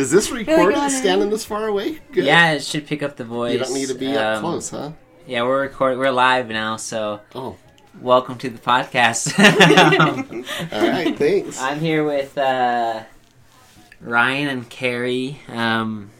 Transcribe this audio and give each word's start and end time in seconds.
Does 0.00 0.10
this 0.10 0.30
record 0.30 0.74
on 0.74 0.84
it 0.84 0.86
it. 0.86 0.90
standing 0.96 1.28
this 1.28 1.44
far 1.44 1.66
away? 1.66 1.98
Good. 2.12 2.24
Yeah, 2.24 2.52
it 2.52 2.62
should 2.62 2.86
pick 2.86 3.02
up 3.02 3.16
the 3.16 3.24
voice. 3.24 3.52
You 3.52 3.58
don't 3.58 3.74
need 3.74 3.88
to 3.88 3.94
be 3.94 4.16
up 4.16 4.36
Um, 4.36 4.40
close, 4.40 4.70
huh? 4.70 4.92
Yeah, 5.26 5.42
we're 5.42 5.60
recording. 5.60 5.98
We're 5.98 6.10
live 6.10 6.48
now, 6.48 6.78
so 6.78 7.20
Oh, 7.34 7.58
welcome 8.00 8.38
to 8.38 8.48
the 8.48 8.58
podcast. 8.58 9.38
all 10.72 10.88
right. 10.88 11.14
Thanks. 11.18 11.60
I'm 11.60 11.80
here 11.80 12.02
with 12.02 12.38
uh, 12.38 13.02
Ryan 14.00 14.48
and 14.48 14.70
Carrie, 14.70 15.38
um, 15.48 16.10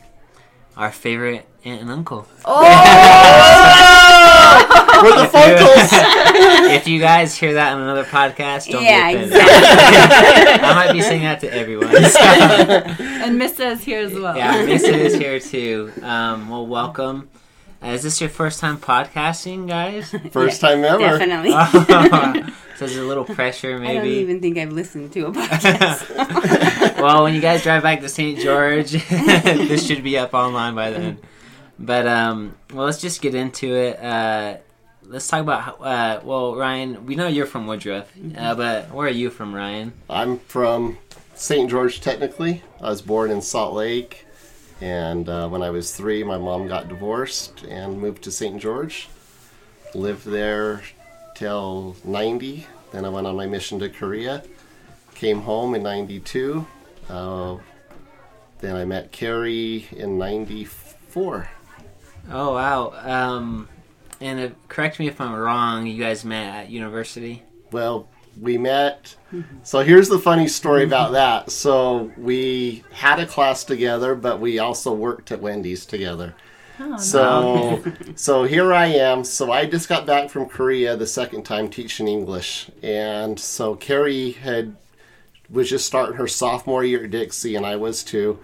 our 0.77 0.93
favorite 0.93 1.47
aunt 1.65 1.81
and 1.81 1.91
uncle. 1.91 2.27
We're 5.03 5.17
the 5.17 5.29
Funkles. 5.29 5.91
if 6.77 6.87
you 6.87 7.01
guys 7.01 7.37
hear 7.37 7.55
that 7.55 7.73
on 7.75 7.83
another 7.83 8.05
podcast, 8.05 8.71
don't 8.71 8.83
Yeah, 8.83 9.11
be 9.13 9.17
offended. 9.19 9.39
I 9.41 10.73
might 10.75 10.93
be 10.93 11.01
saying 11.03 11.23
that 11.23 11.41
to 11.41 11.53
everyone. 11.53 11.91
And 13.21 13.39
Missa 13.39 13.69
is 13.69 13.83
here 13.85 14.01
as 14.01 14.15
well. 14.15 14.37
yeah, 14.37 14.65
Mason 14.65 14.95
is 14.95 15.15
here 15.15 15.39
too. 15.39 15.93
Um, 16.03 16.49
well, 16.49 16.67
welcome. 16.67 17.29
Uh, 17.83 17.89
is 17.89 18.03
this 18.03 18.21
your 18.21 18.31
first 18.31 18.61
time 18.61 18.77
podcasting, 18.79 19.67
guys? 19.69 20.11
First 20.33 20.61
time 20.61 20.85
ever. 20.85 20.99
Definitely. 21.19 21.53
so 21.53 22.87
there's 22.87 22.97
a 22.97 23.03
little 23.05 23.25
pressure, 23.25 23.79
maybe. 23.79 23.91
I 23.93 23.95
don't 23.95 24.07
even 24.07 24.41
think 24.41 24.59
I've 24.59 24.73
listened 24.73 25.13
to 25.15 25.27
a 25.29 25.33
podcast. 25.33 26.99
well, 27.01 27.23
when 27.23 27.35
you 27.35 27.41
guys 27.41 27.63
drive 27.63 27.83
back 27.83 28.01
to 28.01 28.09
St. 28.09 28.39
George, 28.39 28.93
this 28.93 29.87
should 29.87 30.03
be 30.03 30.19
up 30.19 30.35
online 30.35 30.75
by 30.75 30.91
then. 30.91 31.19
But 31.79 32.07
um, 32.07 32.55
well, 32.73 32.85
let's 32.85 33.01
just 33.01 33.23
get 33.23 33.35
into 33.35 33.75
it. 33.75 33.99
Uh, 33.99 34.57
let's 35.11 35.27
talk 35.27 35.41
about. 35.41 35.63
How, 35.63 35.73
uh, 35.75 36.21
well, 36.25 36.57
Ryan, 36.57 37.05
we 37.05 37.17
know 37.17 37.27
you're 37.27 37.47
from 37.47 37.67
Woodruff, 37.67 38.11
uh, 38.37 38.55
but 38.55 38.91
where 38.93 39.09
are 39.09 39.11
you 39.11 39.29
from, 39.29 39.55
Ryan? 39.55 39.93
I'm 40.09 40.39
from 40.39 40.99
St. 41.35 41.69
George, 41.69 42.01
technically. 42.01 42.63
I 42.81 42.91
was 42.91 43.03
born 43.03 43.31
in 43.31 43.43
Salt 43.43 43.75
Lake. 43.75 44.27
And 44.81 45.29
uh, 45.29 45.49
when 45.49 45.63
I 45.63 45.71
was 45.71 45.95
three, 45.95 46.25
my 46.25 46.39
mom 46.39 46.67
got 46.67 46.89
divorced 46.89 47.65
and 47.65 48.01
moved 48.01 48.23
to 48.23 48.33
St. 48.33 48.61
George. 48.61 49.09
Lived 49.95 50.25
there 50.25 50.83
till 51.35 51.97
90. 52.05 52.67
Then 52.93 53.05
I 53.05 53.09
went 53.09 53.27
on 53.27 53.37
my 53.37 53.47
mission 53.47 53.79
to 53.81 53.91
Korea. 53.91 54.43
Came 55.15 55.43
home 55.43 55.75
in 55.75 55.83
92. 55.83 56.67
Uh, 57.11 57.59
then 58.61 58.77
I 58.77 58.85
met 58.85 59.13
Carrie 59.13 59.87
in 59.93 60.17
94. 60.19 61.51
Oh 62.31 62.55
wow. 62.55 62.93
Um, 63.03 63.69
and 64.21 64.41
uh, 64.41 64.55
correct 64.69 64.99
me 64.99 65.09
if 65.09 65.21
I'm 65.21 65.35
wrong. 65.35 65.87
You 65.87 66.03
guys 66.03 66.25
met 66.25 66.55
at 66.55 66.71
university. 66.71 67.43
Well, 67.73 68.09
we 68.41 68.59
met. 68.59 69.17
So 69.63 69.81
here's 69.81 70.09
the 70.09 70.19
funny 70.19 70.49
story 70.49 70.85
about 70.85 71.13
that. 71.13 71.51
So 71.51 72.11
we 72.17 72.85
had 72.93 73.21
a 73.21 73.27
class 73.27 73.65
together, 73.65 74.15
but 74.15 74.41
we 74.41 74.59
also 74.59 74.93
worked 74.93 75.33
at 75.33 75.41
Wendy's 75.41 75.87
together. 75.87 76.35
So, 76.99 77.83
so 78.15 78.45
here 78.45 78.73
I 78.73 78.87
am. 78.87 79.25
So 79.25 79.53
I 79.53 79.67
just 79.67 79.89
got 79.89 80.07
back 80.07 80.31
from 80.31 80.49
Korea 80.49 80.97
the 80.97 81.07
second 81.07 81.45
time 81.45 81.69
teaching 81.69 82.09
English, 82.09 82.71
and 82.83 83.39
so 83.39 83.75
Carrie 83.75 84.33
had 84.33 84.77
was 85.51 85.69
just 85.69 85.87
starting 85.87 86.17
her 86.17 86.29
sophomore 86.29 86.85
year 86.85 87.05
at 87.05 87.11
Dixie, 87.11 87.57
and 87.57 87.67
I 87.67 87.77
was 87.77 88.03
too. 88.03 88.39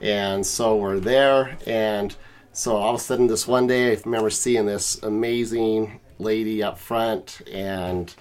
And 0.00 0.44
so 0.44 0.76
we're 0.76 0.98
there, 0.98 1.56
and 1.66 2.14
so 2.56 2.76
all 2.76 2.94
of 2.94 3.00
a 3.00 3.02
sudden, 3.02 3.26
this 3.26 3.46
one 3.46 3.66
day, 3.66 3.92
I 3.92 4.00
remember 4.04 4.30
seeing 4.30 4.66
this 4.66 5.00
amazing 5.02 6.00
lady 6.18 6.62
up 6.62 6.78
front, 6.78 7.42
and 7.52 8.12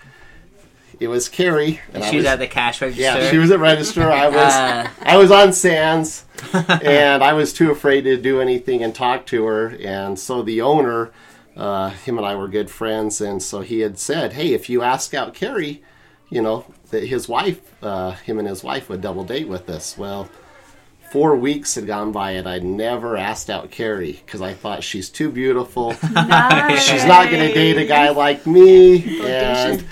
it 0.99 1.07
was 1.07 1.29
Carrie. 1.29 1.79
And 1.93 2.03
She 2.03 2.17
was 2.17 2.23
was- 2.23 2.33
at 2.33 2.39
the 2.39 2.47
cash 2.47 2.81
register. 2.81 3.01
yeah, 3.01 3.29
she 3.31 3.37
was 3.37 3.49
at 3.51 3.59
register. 3.59 4.11
I 4.11 4.27
was 4.27 4.53
Uh, 4.53 4.87
I 5.03 5.17
was 5.17 5.31
on 5.31 5.53
Sands, 5.53 6.25
and 6.53 7.23
I 7.23 7.33
was 7.33 7.53
too 7.53 7.71
afraid 7.71 8.01
to 8.03 8.17
do 8.17 8.41
anything 8.41 8.83
and 8.83 8.93
talk 8.93 9.25
to 9.27 9.45
her. 9.45 9.67
And 9.83 10.19
so 10.19 10.41
the 10.41 10.61
owner, 10.61 11.11
uh, 11.55 11.91
him 11.91 12.17
and 12.17 12.25
I 12.27 12.35
were 12.35 12.47
good 12.49 12.69
friends, 12.69 13.21
and 13.21 13.41
so 13.41 13.61
he 13.61 13.79
had 13.79 13.97
said, 13.97 14.33
"Hey, 14.33 14.53
if 14.53 14.69
you 14.69 14.81
ask 14.81 15.13
out 15.13 15.33
Carrie, 15.33 15.81
you 16.29 16.41
know 16.41 16.65
that 16.91 17.05
his 17.05 17.29
wife, 17.29 17.61
uh, 17.81 18.11
him 18.11 18.37
and 18.39 18.47
his 18.47 18.63
wife 18.63 18.89
would 18.89 18.99
double 19.01 19.23
date 19.23 19.47
with 19.47 19.69
us." 19.69 19.97
Well. 19.97 20.27
Four 21.15 21.37
weeks 21.37 21.75
had 21.75 21.87
gone 21.87 22.11
by 22.11 22.31
and 22.31 22.45
I'd 22.45 22.65
never 22.65 23.15
asked 23.15 23.49
out 23.49 23.71
Carrie 23.71 24.19
because 24.25 24.41
I 24.41 24.53
thought 24.53 24.83
she's 24.83 25.07
too 25.09 25.31
beautiful. 25.31 25.95
Nice. 26.11 26.83
She's 26.83 27.05
not 27.05 27.29
going 27.29 27.47
to 27.47 27.53
date 27.53 27.77
a 27.77 27.85
guy 27.85 28.09
like 28.09 28.45
me. 28.45 29.21
And 29.25 29.81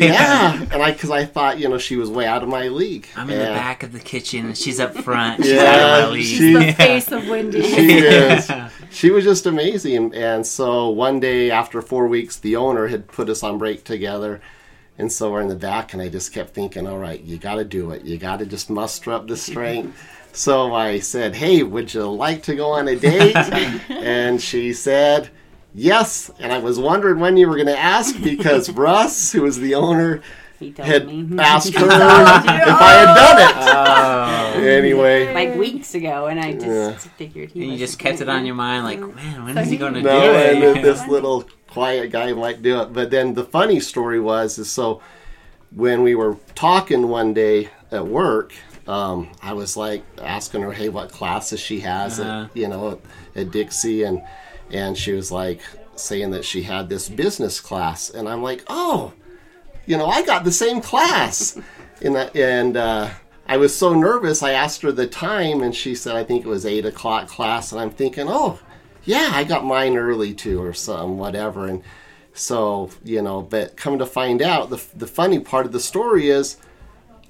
yeah, 0.00 0.62
and 0.70 0.74
I 0.80 0.92
because 0.92 1.10
I 1.10 1.24
thought 1.24 1.58
you 1.58 1.68
know 1.68 1.78
she 1.78 1.96
was 1.96 2.08
way 2.08 2.24
out 2.26 2.44
of 2.44 2.48
my 2.48 2.68
league. 2.68 3.08
I'm 3.16 3.28
in 3.30 3.38
the 3.40 3.46
back 3.46 3.82
of 3.82 3.90
the 3.90 3.98
kitchen, 3.98 4.46
and 4.46 4.56
she's 4.56 4.78
up 4.78 4.94
front. 4.94 5.42
She's 5.42 5.54
Yeah, 5.54 5.62
out 5.64 6.00
of 6.04 6.08
my 6.10 6.14
league. 6.14 6.24
she- 6.24 6.52
the 6.54 6.72
face 6.72 7.10
of 7.10 7.26
Wendy. 7.28 7.60
She 7.62 7.92
is. 7.98 8.48
She 8.90 9.10
was 9.10 9.24
just 9.24 9.46
amazing. 9.46 10.14
And 10.14 10.46
so 10.46 10.88
one 10.88 11.18
day 11.18 11.50
after 11.50 11.82
four 11.82 12.06
weeks, 12.06 12.36
the 12.36 12.54
owner 12.54 12.86
had 12.86 13.08
put 13.08 13.28
us 13.28 13.42
on 13.42 13.58
break 13.58 13.82
together. 13.82 14.40
And 14.98 15.10
so 15.10 15.32
we're 15.32 15.40
in 15.40 15.48
the 15.48 15.56
back, 15.56 15.92
and 15.92 16.00
I 16.00 16.08
just 16.08 16.32
kept 16.32 16.54
thinking, 16.54 16.86
all 16.86 16.98
right, 17.00 17.20
you 17.20 17.38
got 17.38 17.56
to 17.56 17.64
do 17.64 17.90
it. 17.90 18.04
You 18.04 18.16
got 18.18 18.38
to 18.38 18.46
just 18.46 18.70
muster 18.70 19.10
up 19.12 19.26
the 19.26 19.36
strength. 19.36 20.00
So 20.34 20.74
I 20.74 20.98
said, 20.98 21.36
hey, 21.36 21.62
would 21.62 21.94
you 21.94 22.02
like 22.10 22.42
to 22.44 22.56
go 22.56 22.70
on 22.70 22.88
a 22.88 22.96
date? 22.96 23.36
and 23.88 24.40
she 24.42 24.72
said, 24.72 25.30
yes. 25.74 26.28
And 26.40 26.52
I 26.52 26.58
was 26.58 26.78
wondering 26.78 27.20
when 27.20 27.36
you 27.36 27.48
were 27.48 27.54
going 27.54 27.68
to 27.68 27.78
ask 27.78 28.20
because 28.20 28.68
Russ, 28.84 29.30
who 29.30 29.42
was 29.42 29.58
the 29.60 29.76
owner, 29.76 30.22
he 30.58 30.72
told 30.72 30.88
had 30.88 31.06
me 31.06 31.28
asked 31.38 31.72
her 31.74 31.86
if 31.86 31.90
I 31.92 32.92
had 32.92 33.14
done 33.14 34.56
Oh. 34.56 34.60
it. 34.60 34.66
Anyway. 34.66 35.32
like 35.32 35.54
weeks 35.56 35.94
ago, 35.94 36.26
and 36.26 36.40
I 36.40 36.52
just 36.54 36.66
Yeah. 36.66 36.92
figured 37.16 37.50
he 37.52 37.62
And 37.62 37.72
you 37.72 37.78
just 37.78 37.98
kept 38.00 38.20
it 38.20 38.28
on 38.28 38.44
your 38.44 38.54
mind, 38.56 38.84
like, 38.84 38.98
man, 39.14 39.44
when 39.44 39.54
So 39.54 39.60
is 39.60 39.66
he 39.68 39.72
he- 39.74 39.78
going 39.78 39.94
to 39.94 40.02
No, 40.02 40.20
do 40.20 40.30
and 40.36 40.58
it? 40.64 40.74
then 40.74 40.82
this 40.82 41.06
little 41.06 41.44
quiet 41.68 42.10
guy 42.10 42.32
might 42.32 42.60
do 42.62 42.80
it. 42.80 42.92
But 42.92 43.10
then 43.12 43.34
the 43.34 43.44
funny 43.44 43.78
story 43.78 44.18
was, 44.20 44.58
is 44.58 44.68
so 44.70 45.00
when 45.74 46.02
we 46.02 46.16
were 46.16 46.36
talking 46.56 47.06
one 47.08 47.34
day 47.34 47.68
at 47.92 48.06
work, 48.06 48.52
um, 48.86 49.28
I 49.42 49.52
was 49.54 49.76
like 49.76 50.02
asking 50.22 50.62
her, 50.62 50.72
"Hey, 50.72 50.88
what 50.88 51.10
classes 51.12 51.60
she 51.60 51.80
has 51.80 52.20
Uh-huh. 52.20 52.46
at 52.50 52.56
you 52.56 52.68
know 52.68 52.92
at, 52.92 52.98
at 53.42 53.50
Dixie?" 53.50 54.02
and 54.04 54.22
and 54.70 54.96
she 54.96 55.12
was 55.12 55.30
like 55.30 55.60
saying 55.96 56.30
that 56.32 56.44
she 56.44 56.62
had 56.62 56.88
this 56.88 57.08
business 57.08 57.60
class, 57.60 58.10
and 58.10 58.28
I'm 58.28 58.42
like, 58.42 58.62
"Oh, 58.68 59.12
you 59.86 59.96
know, 59.96 60.06
I 60.06 60.22
got 60.22 60.44
the 60.44 60.52
same 60.52 60.80
class," 60.80 61.56
and 62.02 62.14
that, 62.16 62.34
and 62.36 62.76
uh, 62.76 63.10
I 63.48 63.56
was 63.58 63.74
so 63.76 63.94
nervous. 63.94 64.42
I 64.42 64.52
asked 64.52 64.82
her 64.82 64.92
the 64.92 65.06
time, 65.06 65.62
and 65.62 65.74
she 65.74 65.94
said, 65.94 66.16
"I 66.16 66.24
think 66.24 66.44
it 66.44 66.48
was 66.48 66.66
eight 66.66 66.84
o'clock 66.86 67.28
class," 67.28 67.72
and 67.72 67.80
I'm 67.80 67.90
thinking, 67.90 68.26
"Oh." 68.28 68.58
yeah, 69.06 69.32
I 69.34 69.44
got 69.44 69.66
mine 69.66 69.98
early 69.98 70.32
too, 70.32 70.62
or 70.62 70.72
some 70.72 71.18
whatever. 71.18 71.66
And 71.66 71.82
so, 72.32 72.88
you 73.04 73.20
know, 73.20 73.42
but 73.42 73.76
come 73.76 73.98
to 73.98 74.06
find 74.06 74.40
out, 74.40 74.70
the, 74.70 74.82
the 74.96 75.06
funny 75.06 75.38
part 75.40 75.66
of 75.66 75.72
the 75.72 75.78
story 75.80 76.30
is 76.30 76.56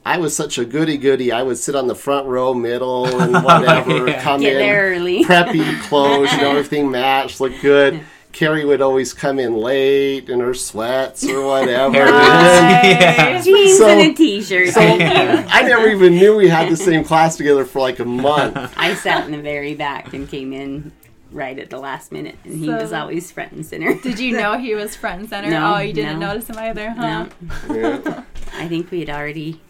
I 0.06 0.18
was 0.18 0.36
such 0.36 0.58
a 0.58 0.64
goody 0.64 0.98
goody. 0.98 1.32
I 1.32 1.42
would 1.42 1.56
sit 1.58 1.74
on 1.74 1.86
the 1.86 1.94
front 1.94 2.26
row, 2.26 2.52
middle, 2.54 3.06
and 3.20 3.32
whatever, 3.44 4.06
Yeah. 4.08 4.22
come 4.22 4.40
Get 4.40 4.52
in, 4.54 4.58
there 4.58 4.94
early. 4.94 5.24
preppy 5.24 5.80
clothes, 5.82 6.30
you 6.32 6.38
know, 6.42 6.50
everything 6.56 6.90
matched, 6.90 7.40
looked 7.40 7.62
good. 7.62 8.00
Carrie 8.32 8.64
would 8.64 8.82
always 8.82 9.14
come 9.14 9.38
in 9.38 9.54
late 9.56 10.28
in 10.28 10.40
her 10.40 10.54
sweats 10.54 11.24
or 11.24 11.46
whatever. 11.46 11.94
Hair 11.94 12.06
Yeah. 12.10 13.40
jeans 13.42 13.78
So- 13.78 13.88
and 13.88 14.10
a 14.10 14.12
t-shirt. 14.14 14.70
Thank 14.70 15.00
you. 15.00 15.46
I 15.50 15.62
never 15.62 15.88
even 15.88 16.16
knew 16.16 16.36
we 16.36 16.48
had 16.48 16.68
the 16.70 16.76
same 16.76 17.04
class 17.04 17.36
together 17.36 17.64
for 17.64 17.78
like 17.78 18.00
a 18.00 18.04
month. 18.04 18.56
I 18.76 18.94
sat 18.94 19.24
in 19.26 19.30
the 19.32 19.38
very 19.40 19.74
back 19.76 20.12
and 20.12 20.28
came 20.28 20.52
in 20.52 20.90
right 21.30 21.56
at 21.60 21.70
the 21.70 21.78
last 21.78 22.10
minute, 22.12 22.36
and 22.44 22.58
he 22.58 22.66
So- 22.66 22.76
was 22.76 22.92
always 22.92 23.30
front 23.30 23.52
and 23.52 23.64
center. 23.64 23.94
Did 23.94 24.18
you 24.18 24.36
know 24.36 24.58
he 24.58 24.74
was 24.74 24.96
front 24.96 25.20
and 25.20 25.28
center? 25.30 25.50
No, 25.50 25.76
oh, 25.76 25.78
you 25.78 25.92
didn't 25.92 26.18
no. 26.18 26.26
notice 26.28 26.50
him 26.50 26.58
either, 26.58 26.90
huh? 26.90 27.26
No, 27.68 27.74
Yeah. 27.74 28.22
I 28.58 28.66
think 28.68 28.90
we 28.90 28.98
had 29.00 29.10
already. 29.10 29.60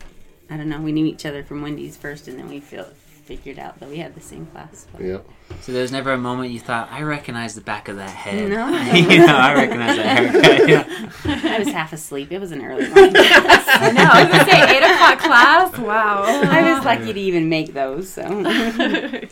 I 0.50 0.56
don't 0.56 0.69
know. 0.69 0.81
We 0.81 0.93
knew 0.93 1.06
each 1.06 1.27
other 1.27 1.43
from 1.43 1.62
Wendy's 1.62 1.97
first, 1.97 2.28
and 2.28 2.38
then 2.38 2.49
we 2.49 2.60
feel, 2.60 2.87
figured 3.25 3.59
out 3.59 3.81
that 3.81 3.88
we 3.88 3.97
had 3.99 4.14
the 4.14 4.20
same 4.20 4.46
class. 4.46 4.87
Yeah. 5.00 5.19
So 5.62 5.73
there's 5.73 5.91
never 5.91 6.12
a 6.12 6.19
moment 6.19 6.52
you 6.52 6.61
thought, 6.61 6.93
I 6.93 7.02
recognize 7.02 7.55
the 7.55 7.62
back 7.62 7.88
of 7.88 7.96
that 7.96 8.11
head. 8.11 8.50
No. 8.50 8.69
you 8.93 9.19
know, 9.19 9.35
I 9.35 9.55
recognize 9.55 9.96
that 9.96 10.06
haircut. 10.06 10.69
Yeah. 10.69 10.87
I 11.25 11.58
was 11.58 11.69
half 11.69 11.93
asleep. 11.93 12.31
It 12.32 12.38
was 12.38 12.52
an 12.52 12.62
early 12.62 12.87
morning. 12.88 13.14
I 13.17 13.91
know. 13.93 14.05
I 14.05 14.25
was 14.25 14.32
gonna 14.32 14.50
say 14.50 14.76
eight 14.76 14.82
o'clock 14.82 15.19
class. 15.19 15.79
Wow. 15.79 16.25
I 16.25 16.75
was 16.75 16.85
lucky 16.85 17.12
to 17.12 17.20
even 17.20 17.49
make 17.49 17.73
those. 17.73 18.11
So 18.11 18.23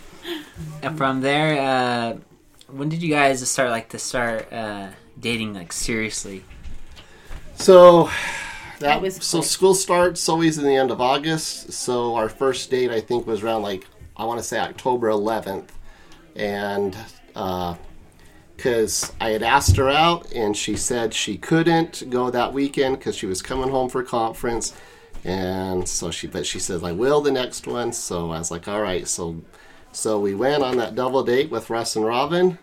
from 0.96 1.20
there, 1.20 1.60
uh, 1.60 2.16
when 2.68 2.88
did 2.88 3.02
you 3.02 3.10
guys 3.10 3.46
start 3.48 3.70
like 3.70 3.90
to 3.90 3.98
start 3.98 4.50
uh, 4.52 4.88
dating 5.20 5.52
like 5.52 5.72
seriously? 5.72 6.44
So 7.56 8.08
that 8.82 9.02
was 9.02 9.16
so 9.24 9.38
quick. 9.38 9.48
school 9.48 9.74
starts 9.74 10.28
always 10.28 10.58
in 10.58 10.64
the 10.64 10.76
end 10.76 10.90
of 10.90 11.00
August. 11.00 11.72
So 11.72 12.14
our 12.14 12.28
first 12.28 12.70
date 12.70 12.90
I 12.90 13.00
think 13.00 13.26
was 13.26 13.42
around 13.42 13.62
like 13.62 13.86
I 14.16 14.24
want 14.24 14.38
to 14.38 14.44
say 14.44 14.58
October 14.58 15.08
11th, 15.08 15.68
and 16.36 16.96
uh, 17.34 17.74
because 18.62 19.12
I 19.20 19.30
had 19.30 19.42
asked 19.42 19.76
her 19.76 19.88
out 19.88 20.30
and 20.32 20.56
she 20.56 20.76
said 20.76 21.14
she 21.14 21.36
couldn't 21.36 22.08
go 22.10 22.30
that 22.30 22.52
weekend 22.52 22.98
because 22.98 23.16
she 23.16 23.26
was 23.26 23.42
coming 23.42 23.70
home 23.70 23.88
for 23.88 24.04
conference, 24.04 24.72
And 25.24 25.88
so 25.88 26.12
she, 26.12 26.28
but 26.28 26.46
she 26.46 26.60
says, 26.60 26.84
I 26.84 26.92
will 26.92 27.20
the 27.20 27.32
next 27.32 27.66
one. 27.66 27.92
So 27.92 28.30
I 28.30 28.38
was 28.38 28.52
like, 28.52 28.68
all 28.68 28.80
right. 28.80 29.08
So, 29.08 29.42
so 29.90 30.20
we 30.20 30.36
went 30.36 30.62
on 30.62 30.76
that 30.76 30.94
double 30.94 31.24
date 31.24 31.50
with 31.50 31.70
Russ 31.70 31.96
and 31.96 32.04
Robin. 32.04 32.58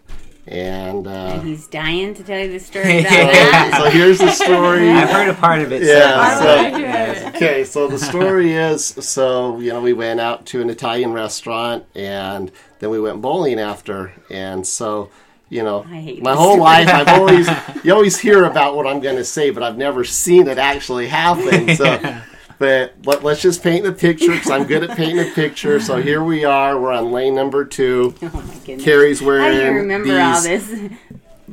And, 0.50 1.06
uh, 1.06 1.40
He's 1.42 1.68
dying 1.68 2.16
to 2.16 2.24
tell 2.24 2.40
you 2.40 2.52
the 2.52 2.60
story 2.60 3.00
about 3.02 3.12
so, 3.12 3.16
that. 3.18 3.82
so 3.84 3.90
here's 3.92 4.18
the 4.18 4.32
story. 4.32 4.90
I've 4.90 5.10
heard 5.10 5.30
a 5.30 5.36
part 5.36 5.62
of 5.62 5.72
it. 5.72 5.84
Yeah, 5.84 6.40
so- 6.40 6.42
so- 6.44 6.50
I 6.50 6.64
wanna 6.72 6.78
hear 6.78 6.88
it. 7.28 7.36
Okay, 7.36 7.64
so 7.64 7.88
the 7.88 8.00
story 8.00 8.54
is 8.54 8.84
so, 8.86 9.60
you 9.60 9.72
know, 9.72 9.80
we 9.80 9.94
went 9.94 10.20
out 10.20 10.48
to 10.48 10.62
an 10.62 10.70
Italian 10.72 11.14
restaurant 11.14 11.86
and 11.96 12.52
then 12.80 12.90
we 12.90 13.00
went 13.00 13.22
bowling 13.22 13.60
after. 13.60 14.12
And 14.32 14.66
so, 14.66 15.12
you 15.50 15.62
know, 15.64 15.84
my 15.84 16.34
whole 16.34 16.54
story. 16.56 16.60
life 16.62 16.88
I've 16.90 17.08
always, 17.10 17.48
you 17.84 17.94
always 17.94 18.18
hear 18.18 18.46
about 18.46 18.76
what 18.76 18.88
I'm 18.88 19.02
going 19.02 19.18
to 19.18 19.24
say, 19.26 19.52
but 19.52 19.62
I've 19.62 19.78
never 19.78 20.04
seen 20.04 20.48
it 20.48 20.58
actually 20.58 21.08
happen. 21.10 21.76
So, 21.76 21.86
but 22.60 22.94
let, 23.06 23.24
let's 23.24 23.42
just 23.42 23.64
paint 23.64 23.86
the 23.86 23.92
picture 23.92 24.32
because 24.32 24.52
I'm 24.52 24.66
good 24.66 24.84
at 24.84 24.96
painting 24.96 25.20
a 25.20 25.34
picture. 25.34 25.80
So 25.80 26.02
here 26.02 26.24
we 26.24 26.44
are. 26.46 26.80
We're 26.80 26.92
on 26.92 27.12
lane 27.12 27.34
number 27.36 27.66
two. 27.66 28.14
Oh 28.22 28.30
my 28.42 28.54
goodness. 28.66 28.84
Carrie's 28.84 29.22
wearing 29.22 29.58
do 29.58 29.72
remember 29.72 30.08
these 30.10 30.20
all 30.20 30.42
this. 30.44 30.92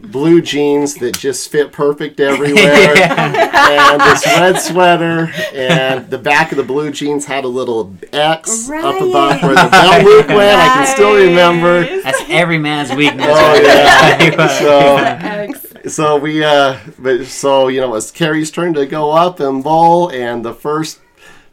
Blue 0.02 0.40
jeans 0.42 0.94
that 0.96 1.18
just 1.18 1.50
fit 1.50 1.72
perfect 1.72 2.20
everywhere, 2.20 2.96
and 2.96 4.00
this 4.00 4.26
red 4.26 4.58
sweater, 4.60 5.32
and 5.52 6.08
the 6.10 6.18
back 6.18 6.52
of 6.52 6.56
the 6.58 6.64
blue 6.64 6.90
jeans 6.90 7.24
had 7.24 7.44
a 7.44 7.48
little 7.48 7.94
X 8.12 8.68
up 8.70 9.00
above 9.00 9.42
Right. 9.42 9.42
where 9.42 9.54
the 9.54 9.70
belt 9.70 10.04
loop 10.04 10.28
went. 10.28 10.58
I 10.60 10.68
can 10.74 10.86
still 10.86 11.14
remember. 11.14 11.84
That's 12.02 12.22
every 12.28 12.58
man's 12.58 12.92
weakness. 12.94 13.26
Oh 13.28 13.60
yeah. 13.62 15.46
So 15.86 15.88
so 15.88 16.16
we 16.18 16.42
uh, 16.42 16.78
but 16.98 17.26
so 17.26 17.68
you 17.68 17.80
know 17.80 17.88
it 17.88 17.92
was 17.92 18.10
Carrie's 18.10 18.50
turn 18.50 18.74
to 18.74 18.86
go 18.86 19.10
up 19.12 19.40
and 19.40 19.62
bowl, 19.62 20.08
and 20.10 20.44
the 20.44 20.54
first 20.54 21.00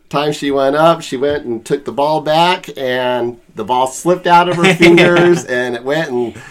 time 0.10 0.32
she 0.32 0.52
went 0.52 0.76
up, 0.76 1.02
she 1.02 1.18
went 1.18 1.46
and 1.46 1.66
took 1.66 1.86
the 1.86 1.92
ball 1.92 2.22
back, 2.22 2.70
and 2.78 3.40
the 3.56 3.64
ball 3.64 3.88
slipped 3.88 4.28
out 4.28 4.48
of 4.50 4.56
her 4.56 4.74
fingers, 4.76 5.46
and 5.46 5.76
it 5.76 5.84
went 5.84 6.10
and 6.12 6.42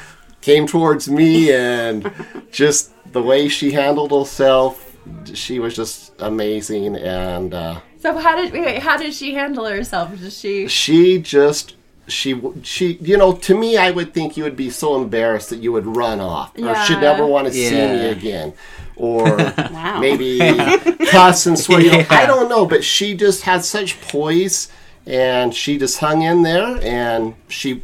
came 0.42 0.66
towards 0.66 1.08
me, 1.08 1.50
and 1.52 2.10
just 2.50 2.90
the 3.12 3.22
way 3.22 3.48
she 3.48 3.72
handled 3.72 4.10
herself, 4.10 4.96
she 5.32 5.58
was 5.58 5.74
just 5.74 6.12
amazing, 6.18 6.96
and 6.96 7.54
uh, 7.54 7.80
So 8.00 8.18
how 8.18 8.36
did 8.36 8.52
wait, 8.52 8.80
how 8.82 8.96
did 8.98 9.14
she 9.14 9.34
handle 9.34 9.64
herself? 9.66 10.10
Did 10.18 10.32
she? 10.32 10.68
she 10.68 11.18
just. 11.18 11.74
She, 12.08 12.38
she, 12.64 12.94
you 12.94 13.16
know, 13.16 13.32
to 13.32 13.56
me, 13.56 13.76
I 13.76 13.92
would 13.92 14.12
think 14.12 14.36
you 14.36 14.42
would 14.42 14.56
be 14.56 14.70
so 14.70 15.00
embarrassed 15.00 15.50
that 15.50 15.60
you 15.60 15.70
would 15.70 15.86
run 15.86 16.18
off, 16.20 16.52
or 16.58 16.64
Yeah. 16.64 16.82
should 16.82 17.00
never 17.00 17.24
want 17.24 17.46
to 17.46 17.52
see 17.52 17.86
me 17.86 18.06
again, 18.06 18.54
or 18.96 19.38
Wow. 19.70 20.00
maybe 20.00 20.38
cuss 21.06 21.46
and 21.46 21.56
swear. 21.56 21.80
You 21.80 21.92
know, 21.92 22.04
I 22.10 22.26
don't 22.26 22.48
know, 22.48 22.66
but 22.66 22.82
she 22.82 23.14
just 23.14 23.42
had 23.42 23.64
such 23.64 24.00
poise, 24.02 24.66
and 25.06 25.54
she 25.54 25.78
just 25.78 26.00
hung 26.00 26.22
in 26.22 26.42
there, 26.42 26.80
and 26.82 27.34
she, 27.48 27.82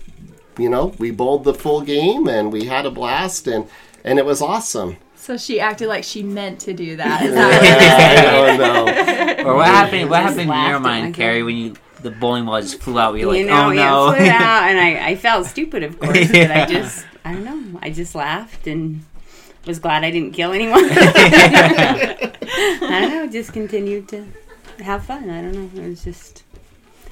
you 0.59 0.69
know, 0.69 0.95
we 0.99 1.11
bowled 1.11 1.45
the 1.45 1.55
full 1.55 1.81
game, 1.81 2.29
and 2.29 2.53
we 2.53 2.65
had 2.67 2.87
a 2.87 2.91
blast, 2.91 3.47
and 3.47 3.69
and 4.05 4.19
it 4.19 4.25
was 4.27 4.41
awesome. 4.43 4.97
So 5.17 5.37
she 5.37 5.61
acted 5.61 5.89
like 5.89 6.05
she 6.05 6.23
meant 6.23 6.61
to 6.61 6.73
do 6.73 6.97
that. 6.97 7.23
Is 7.23 7.35
Yeah, 7.35 7.49
that 7.49 8.27
I 8.27 8.57
don't 8.57 8.59
know. 8.59 9.45
Or 9.49 9.55
what 9.57 9.67
happened? 9.67 10.11
What 10.11 10.23
happened 10.23 10.51
in 10.51 10.71
your 10.71 10.81
mind. 10.81 11.15
Carrie, 11.15 11.43
when 11.43 11.57
you 11.57 11.75
the 12.03 12.11
bowling 12.11 12.45
ball 12.47 12.61
just 12.61 12.81
flew 12.81 12.99
out? 12.99 13.13
Were 13.13 13.19
you 13.19 13.27
like, 13.29 13.39
you 13.39 13.47
know, 13.47 13.67
oh 13.67 13.71
yeah, 13.71 13.91
no? 13.91 14.11
it 14.11 14.17
flew 14.17 14.27
out, 14.31 14.63
and 14.69 14.79
I, 14.79 15.09
I 15.11 15.17
felt 15.17 15.47
stupid, 15.47 15.83
of 15.83 15.99
course, 15.99 16.29
but 16.29 16.51
I 16.51 16.65
just, 16.71 17.07
I 17.25 17.33
don't 17.33 17.45
know, 17.45 17.79
I 17.83 17.91
just 17.91 18.15
laughed 18.15 18.67
and 18.67 19.05
was 19.67 19.79
glad 19.79 20.05
I 20.05 20.11
didn't 20.11 20.33
kill 20.33 20.53
anyone. 20.53 20.85
I 20.91 22.29
don't 23.01 23.11
know, 23.11 23.27
just 23.27 23.53
continued 23.53 24.09
to 24.09 24.27
have 24.81 25.05
fun. 25.05 25.29
I 25.29 25.43
don't 25.43 25.53
know, 25.75 25.83
it 25.83 25.89
was 25.89 26.05
just, 26.05 26.45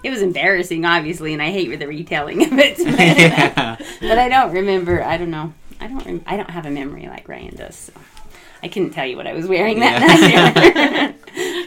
it 0.07 0.11
was 0.11 0.23
embarrassing, 0.23 0.85
obviously, 0.85 1.33
and 1.33 1.43
I 1.43 1.51
hate 1.51 1.69
with 1.69 1.81
the 1.81 1.89
retelling 1.89 2.43
of 2.45 2.59
it. 2.59 2.77
But, 2.97 2.99
Yeah. 3.19 3.77
but 4.01 4.19
I 4.19 4.29
don't 4.29 4.53
remember. 4.53 5.03
I 5.03 5.17
don't 5.17 5.31
know. 5.31 5.53
I 5.81 5.89
don't. 5.89 6.05
Rem- 6.07 6.25
I 6.27 6.37
don't 6.37 6.51
have 6.51 6.65
a 6.67 6.71
memory 6.71 7.07
like 7.09 7.29
Ryan 7.29 7.57
does. 7.57 7.75
So. 7.77 7.93
I 8.63 8.69
couldn't 8.69 8.91
tell 8.91 9.07
you 9.07 9.17
what 9.17 9.27
I 9.27 9.33
was 9.35 9.47
wearing 9.47 9.81
that 9.81 10.01
night. 10.01 11.15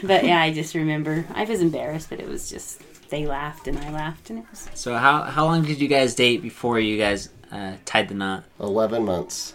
but 0.02 0.24
yeah, 0.24 0.40
I 0.40 0.52
just 0.52 0.74
remember 0.74 1.24
I 1.34 1.44
was 1.44 1.60
embarrassed, 1.60 2.10
but 2.10 2.18
it 2.20 2.28
was 2.28 2.48
just 2.50 2.82
they 3.10 3.26
laughed 3.26 3.68
and 3.68 3.78
I 3.78 3.90
laughed, 3.90 4.30
and 4.30 4.38
it 4.40 4.44
was 4.50 4.68
So 4.74 4.96
how 4.96 5.22
how 5.22 5.44
long 5.44 5.62
did 5.62 5.80
you 5.80 5.88
guys 5.88 6.14
date 6.14 6.42
before 6.42 6.80
you 6.80 6.98
guys 6.98 7.28
uh, 7.52 7.74
tied 7.84 8.08
the 8.08 8.14
knot? 8.14 8.44
11 8.58 9.04
months. 9.04 9.54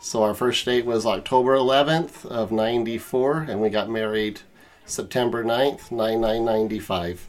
So 0.00 0.22
our 0.22 0.34
first 0.34 0.64
date 0.64 0.86
was 0.86 1.04
October 1.04 1.56
11th 1.56 2.24
of 2.26 2.52
94 2.52 3.46
and 3.48 3.60
we 3.60 3.68
got 3.68 3.90
married 3.90 4.40
September 4.86 5.42
9th, 5.44 5.90
9995. 5.90 7.28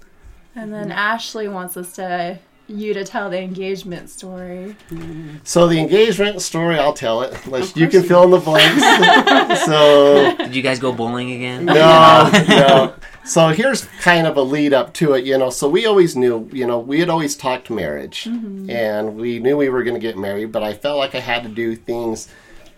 And 0.60 0.74
then 0.74 0.92
Ashley 0.92 1.48
wants 1.48 1.78
us 1.78 1.94
to 1.94 2.38
you 2.68 2.94
to 2.94 3.06
tell 3.06 3.30
the 3.30 3.40
engagement 3.40 4.10
story. 4.10 4.76
So 5.46 5.68
the 5.68 5.80
engagement 5.80 6.42
story, 6.42 6.78
I'll 6.78 6.94
tell 6.94 7.22
it. 7.22 7.48
Let's, 7.48 7.76
you 7.78 7.88
can 7.88 8.04
you 8.04 8.10
fill 8.10 8.24
in 8.26 8.32
the 8.32 8.40
blanks. 8.40 9.66
so 9.66 10.36
Did 10.38 10.54
you 10.54 10.62
guys 10.62 10.78
go 10.78 10.92
bowling 10.92 11.32
again? 11.32 11.64
no, 11.64 11.74
no. 12.50 12.94
So 13.24 13.48
here's 13.50 13.86
kind 14.02 14.28
of 14.28 14.36
a 14.36 14.42
lead 14.42 14.74
up 14.74 14.94
to 14.96 15.14
it, 15.14 15.26
you 15.26 15.38
know. 15.38 15.50
So 15.50 15.70
we 15.70 15.86
always 15.86 16.18
knew, 16.18 16.50
you 16.52 16.68
know, 16.68 16.78
we 16.78 17.00
had 17.00 17.10
always 17.10 17.38
talked 17.38 17.70
marriage, 17.70 18.26
and 18.26 19.16
we 19.16 19.40
knew 19.40 19.56
we 19.56 19.70
were 19.70 19.84
going 19.84 19.94
to 19.96 20.00
get 20.00 20.18
married, 20.18 20.52
but 20.52 20.62
I 20.62 20.74
felt 20.74 20.98
like 20.98 21.16
I 21.16 21.20
had 21.20 21.44
to 21.44 21.50
do 21.50 21.76
things 21.76 22.28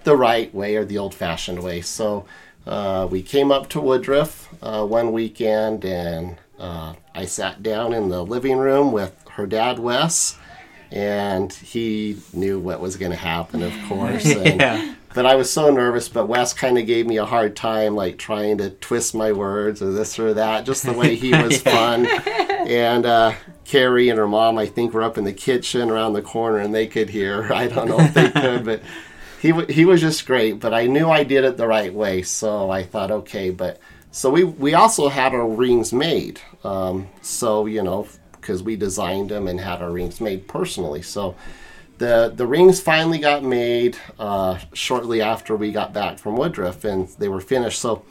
the 0.04 0.16
right 0.16 0.54
way 0.54 0.75
or 0.75 0.86
the 0.86 1.00
old 1.00 1.16
fashioned 1.16 1.63
way. 1.63 1.81
So 1.81 2.25
uh, 2.68 3.07
we 3.10 3.24
came 3.24 3.51
up 3.51 3.69
to 3.69 3.81
Woodruff 3.81 4.50
uh, 4.62 4.86
one 4.86 5.12
weekend, 5.12 5.84
and 5.84 6.38
uh, 6.60 6.94
I 7.13 7.25
sat 7.25 7.62
down 7.63 7.94
in 7.94 8.10
the 8.10 8.24
living 8.24 8.58
room 8.58 8.92
with 8.92 9.16
her 9.31 9.46
dad, 9.46 9.80
Wes. 9.80 10.38
And 10.92 11.52
he 11.54 12.18
knew 12.34 12.60
what 12.60 12.81
was 12.81 12.98
going 12.98 13.12
to 13.12 13.18
happen, 13.18 13.63
of 13.63 13.74
course. 13.88 14.25
And, 14.36 14.60
Yeah. 14.60 14.94
but 15.13 15.25
I 15.25 15.36
was 15.36 15.50
so 15.52 15.69
nervous. 15.72 16.10
But 16.10 16.28
Wes 16.28 16.54
kind 16.54 16.78
of 16.78 16.86
gave 16.86 17.08
me 17.08 17.16
a 17.18 17.25
hard 17.25 17.56
time, 17.56 17.96
like 17.96 18.18
trying 18.18 18.58
to 18.58 18.72
twist 18.72 19.16
my 19.16 19.31
words 19.31 19.81
or 19.81 19.92
this 19.94 20.19
or 20.19 20.34
that, 20.34 20.66
just 20.66 20.84
the 20.86 20.92
way 20.94 21.16
he 21.16 21.31
was 21.44 21.62
fun. 21.62 22.06
And 22.68 23.06
uh, 23.06 23.34
Carrie 23.63 24.10
and 24.10 24.19
her 24.19 24.28
mom, 24.28 24.58
I 24.58 24.66
think, 24.66 24.94
were 24.94 25.04
up 25.04 25.18
in 25.18 25.24
the 25.24 25.31
kitchen 25.34 25.90
around 25.90 26.12
the 26.13 26.22
corner, 26.22 26.58
and 26.58 26.75
they 26.75 26.88
could 26.88 27.10
hear. 27.10 27.52
I 27.54 27.68
don't 27.68 27.88
know 27.88 28.00
if 28.00 28.13
they 28.13 28.30
could, 28.30 28.66
but 28.66 28.81
he 29.42 29.54
wa- 29.54 29.66
he 29.69 29.86
was 29.86 30.02
just 30.02 30.25
great. 30.28 30.60
But 30.60 30.74
I 30.74 30.88
knew 30.88 31.10
I 31.10 31.24
did 31.24 31.46
it 31.46 31.56
the 31.56 31.68
right 31.68 31.94
way, 31.94 32.22
so 32.22 32.69
I 32.69 32.84
thought, 32.84 33.12
okay. 33.12 33.50
But 33.50 33.80
so 34.12 34.30
we 34.30 34.44
we 34.44 34.74
also 34.74 35.08
had 35.08 35.34
our 35.34 35.48
rings 35.48 35.94
made. 35.94 36.42
Um, 36.63 37.08
so 37.22 37.66
you 37.66 37.81
know, 37.81 38.08
because 38.34 38.62
we 38.62 38.75
designed 38.75 39.30
them 39.30 39.48
and 39.48 39.60
had 39.60 39.81
our 39.81 39.92
rings 39.92 40.19
made 40.19 40.48
personally. 40.48 41.02
So 41.02 41.36
the 41.98 42.34
the 42.36 42.46
rings 42.46 42.82
finally 42.82 43.20
got 43.20 43.44
made 43.44 43.98
uh, 44.20 44.60
shortly 44.74 45.22
after 45.22 45.56
we 45.56 45.72
got 45.72 45.94
back 45.94 46.20
from 46.20 46.36
Woodruff, 46.36 46.84
and 46.84 47.08
they 47.20 47.30
were 47.30 47.39
finished. 47.39 47.80
So 47.80 48.03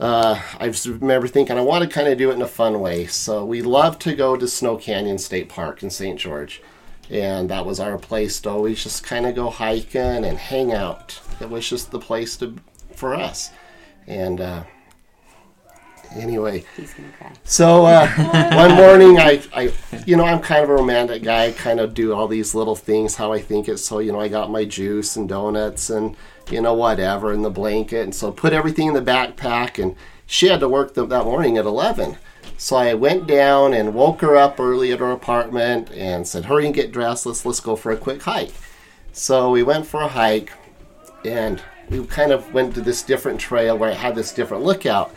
uh, 0.00 0.40
I 0.58 0.72
remember 0.86 1.28
thinking 1.28 1.58
I 1.58 1.60
want 1.60 1.84
to 1.84 1.90
kind 1.90 2.08
of 2.08 2.16
do 2.16 2.30
it 2.30 2.34
in 2.34 2.42
a 2.42 2.48
fun 2.48 2.80
way. 2.80 3.06
So 3.06 3.44
we 3.44 3.60
love 3.60 3.98
to 4.00 4.14
go 4.14 4.36
to 4.36 4.48
Snow 4.48 4.78
Canyon 4.78 5.18
State 5.18 5.50
Park 5.50 5.82
in 5.82 5.90
St. 5.90 6.18
George, 6.18 6.62
and 7.10 7.50
that 7.50 7.66
was 7.66 7.78
our 7.78 7.98
place 7.98 8.40
to 8.40 8.50
always 8.50 8.82
just 8.82 9.04
kind 9.04 9.26
of 9.26 9.34
go 9.34 9.50
hiking 9.50 10.24
and 10.24 10.38
hang 10.38 10.72
out. 10.72 11.20
It 11.40 11.50
was 11.50 11.68
just 11.68 11.90
the 11.90 12.00
place 12.00 12.38
to 12.38 12.56
for 12.94 13.14
us, 13.14 13.50
and. 14.06 14.40
Uh, 14.40 14.64
Anyway, 16.12 16.64
he's 16.76 16.94
gonna 16.94 17.08
cry. 17.18 17.32
so 17.44 17.84
uh, 17.84 18.08
one 18.56 18.74
morning, 18.74 19.18
I, 19.18 19.42
I, 19.54 19.72
you 20.06 20.16
know, 20.16 20.24
I'm 20.24 20.40
kind 20.40 20.64
of 20.64 20.70
a 20.70 20.74
romantic 20.74 21.22
guy. 21.22 21.52
Kind 21.52 21.80
of 21.80 21.94
do 21.94 22.14
all 22.14 22.28
these 22.28 22.54
little 22.54 22.76
things 22.76 23.16
how 23.16 23.32
I 23.32 23.40
think 23.40 23.68
it. 23.68 23.78
So 23.78 23.98
you 23.98 24.12
know, 24.12 24.20
I 24.20 24.28
got 24.28 24.50
my 24.50 24.64
juice 24.64 25.16
and 25.16 25.28
donuts 25.28 25.90
and 25.90 26.16
you 26.50 26.60
know 26.60 26.74
whatever 26.74 27.32
in 27.32 27.42
the 27.42 27.50
blanket, 27.50 28.02
and 28.02 28.14
so 28.14 28.32
put 28.32 28.52
everything 28.52 28.88
in 28.88 28.94
the 28.94 29.02
backpack. 29.02 29.82
And 29.82 29.96
she 30.26 30.48
had 30.48 30.60
to 30.60 30.68
work 30.68 30.94
the, 30.94 31.06
that 31.06 31.24
morning 31.24 31.58
at 31.58 31.66
eleven. 31.66 32.16
So 32.56 32.76
I 32.76 32.94
went 32.94 33.26
down 33.26 33.72
and 33.72 33.94
woke 33.94 34.20
her 34.22 34.36
up 34.36 34.58
early 34.58 34.90
at 34.92 34.98
her 35.00 35.12
apartment 35.12 35.90
and 35.92 36.26
said, 36.26 36.46
"Hurry 36.46 36.66
and 36.66 36.74
get 36.74 36.90
dressed. 36.90 37.26
Let's 37.26 37.44
let's 37.44 37.60
go 37.60 37.76
for 37.76 37.92
a 37.92 37.96
quick 37.96 38.22
hike." 38.22 38.52
So 39.12 39.50
we 39.50 39.62
went 39.62 39.86
for 39.86 40.00
a 40.00 40.08
hike, 40.08 40.52
and 41.24 41.62
we 41.90 42.04
kind 42.06 42.32
of 42.32 42.52
went 42.52 42.74
to 42.74 42.80
this 42.80 43.02
different 43.02 43.40
trail 43.40 43.76
where 43.76 43.90
it 43.90 43.96
had 43.96 44.14
this 44.14 44.32
different 44.32 44.64
lookout. 44.64 45.14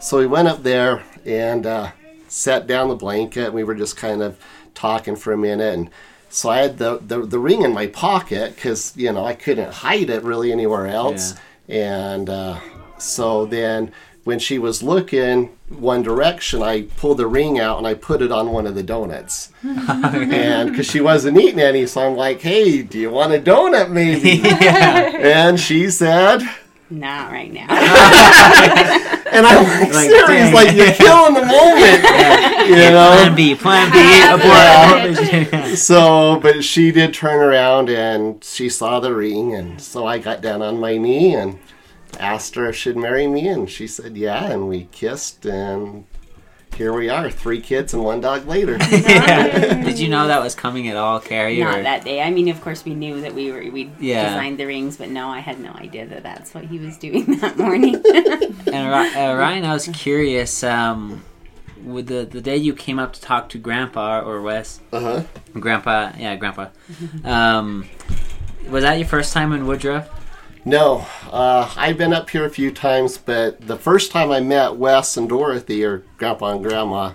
So 0.00 0.18
we 0.18 0.26
went 0.26 0.48
up 0.48 0.62
there 0.62 1.02
and 1.24 1.66
uh, 1.66 1.92
sat 2.28 2.66
down 2.66 2.88
the 2.88 2.94
blanket. 2.94 3.46
And 3.46 3.54
we 3.54 3.64
were 3.64 3.74
just 3.74 3.96
kind 3.96 4.22
of 4.22 4.38
talking 4.74 5.16
for 5.16 5.32
a 5.32 5.38
minute, 5.38 5.74
and 5.74 5.90
so 6.28 6.48
I 6.48 6.58
had 6.58 6.78
the 6.78 6.98
the, 6.98 7.24
the 7.26 7.38
ring 7.38 7.62
in 7.62 7.72
my 7.72 7.86
pocket 7.86 8.54
because 8.54 8.96
you 8.96 9.12
know 9.12 9.24
I 9.24 9.34
couldn't 9.34 9.72
hide 9.72 10.10
it 10.10 10.22
really 10.22 10.50
anywhere 10.50 10.86
else. 10.86 11.34
And 11.68 12.28
uh, 12.28 12.58
so 12.98 13.46
then 13.46 13.92
when 14.24 14.38
she 14.38 14.58
was 14.58 14.82
looking 14.82 15.50
one 15.68 16.02
direction, 16.02 16.62
I 16.62 16.82
pulled 16.82 17.18
the 17.18 17.26
ring 17.26 17.58
out 17.58 17.78
and 17.78 17.86
I 17.86 17.94
put 17.94 18.22
it 18.22 18.30
on 18.30 18.52
one 18.52 18.66
of 18.66 18.74
the 18.74 18.82
donuts. 18.82 19.50
and 19.62 20.70
because 20.70 20.86
she 20.86 21.00
wasn't 21.00 21.38
eating 21.38 21.60
any, 21.60 21.86
so 21.86 22.06
I'm 22.06 22.16
like, 22.16 22.40
"Hey, 22.40 22.82
do 22.82 22.98
you 22.98 23.10
want 23.10 23.34
a 23.34 23.38
donut, 23.38 23.90
maybe?" 23.90 24.30
yeah. 24.42 25.10
and 25.16 25.60
she 25.60 25.90
said, 25.90 26.42
Not 26.92 27.30
right 27.32 27.52
now. 27.52 27.66
And 29.32 29.46
I'm 29.46 29.64
like, 29.64 29.94
Like, 29.94 30.10
serious, 30.10 30.26
dang. 30.28 30.52
like 30.54 30.76
you're 30.76 30.92
killing 30.92 31.32
the 31.32 31.40
moment, 31.46 32.02
you 32.68 32.74
Plan 32.74 32.92
know. 33.30 33.34
B, 33.34 33.54
Plan 33.54 33.90
B, 33.90 33.96
Yeah. 33.98 35.54
abort. 35.54 35.78
So, 35.78 36.38
but 36.42 36.62
she 36.62 36.92
did 36.92 37.14
turn 37.14 37.36
around 37.38 37.88
and 37.88 38.44
she 38.44 38.68
saw 38.68 39.00
the 39.00 39.14
ring, 39.14 39.54
and 39.54 39.80
so 39.80 40.04
I 40.06 40.18
got 40.18 40.42
down 40.42 40.60
on 40.60 40.78
my 40.78 40.98
knee 40.98 41.34
and 41.34 41.58
asked 42.20 42.56
her 42.56 42.66
if 42.68 42.76
she'd 42.76 42.94
marry 42.98 43.26
me, 43.26 43.48
and 43.48 43.70
she 43.70 43.86
said 43.86 44.18
yeah, 44.18 44.50
and 44.52 44.68
we 44.68 44.84
kissed, 44.92 45.46
and 45.46 46.04
here 46.74 46.92
we 46.92 47.08
are, 47.08 47.30
three 47.30 47.60
kids 47.60 47.94
and 47.94 48.02
one 48.02 48.20
dog 48.20 48.46
later. 48.46 48.78
Did 48.78 49.98
you 49.98 50.08
know 50.08 50.26
that 50.28 50.42
was 50.42 50.54
coming 50.54 50.88
at 50.88 50.96
all, 50.96 51.20
Carrie? 51.20 51.58
Not 51.60 51.78
or- 51.78 51.82
that 51.82 52.04
day. 52.04 52.22
I 52.22 52.30
mean, 52.30 52.48
of 52.48 52.60
course, 52.60 52.84
we 52.84 52.94
knew 52.94 53.20
that 53.20 53.34
we 53.34 53.50
were 53.52 53.60
we 53.70 53.90
Yeah. 54.00 54.28
designed 54.30 54.58
the 54.58 54.66
rings, 54.66 54.96
but 54.96 55.08
no, 55.10 55.28
I 55.28 55.40
had 55.40 55.60
no 55.60 55.72
idea 55.72 56.06
that 56.06 56.22
that's 56.22 56.54
what 56.54 56.64
he 56.64 56.78
was 56.78 56.96
doing 56.98 57.24
that 57.40 57.56
morning. 57.58 58.02
And 58.72 58.88
uh, 58.88 59.36
Ryan, 59.38 59.64
I 59.64 59.72
was 59.74 59.88
curious. 59.92 60.62
Um, 60.62 61.22
with 61.84 62.06
the 62.06 62.24
the 62.24 62.40
day 62.40 62.56
you 62.56 62.72
came 62.74 62.98
up 63.00 63.12
to 63.14 63.20
talk 63.20 63.48
to 63.50 63.58
Grandpa 63.58 64.20
or 64.20 64.40
Wes, 64.40 64.80
Uh 64.92 65.00
huh. 65.00 65.22
Grandpa, 65.52 66.12
yeah, 66.16 66.36
Grandpa. 66.36 66.68
Um, 67.24 67.88
was 68.68 68.84
that 68.84 68.98
your 68.98 69.08
first 69.08 69.32
time 69.34 69.52
in 69.52 69.66
Woodruff? 69.66 70.08
No, 70.64 71.06
uh, 71.32 71.72
I've 71.76 71.98
been 71.98 72.12
up 72.12 72.30
here 72.30 72.44
a 72.44 72.50
few 72.50 72.70
times, 72.70 73.18
but 73.18 73.60
the 73.60 73.76
first 73.76 74.12
time 74.12 74.30
I 74.30 74.38
met 74.38 74.76
Wes 74.76 75.16
and 75.16 75.28
Dorothy, 75.28 75.84
or 75.84 76.04
Grandpa 76.18 76.52
and 76.52 76.62
Grandma, 76.62 77.14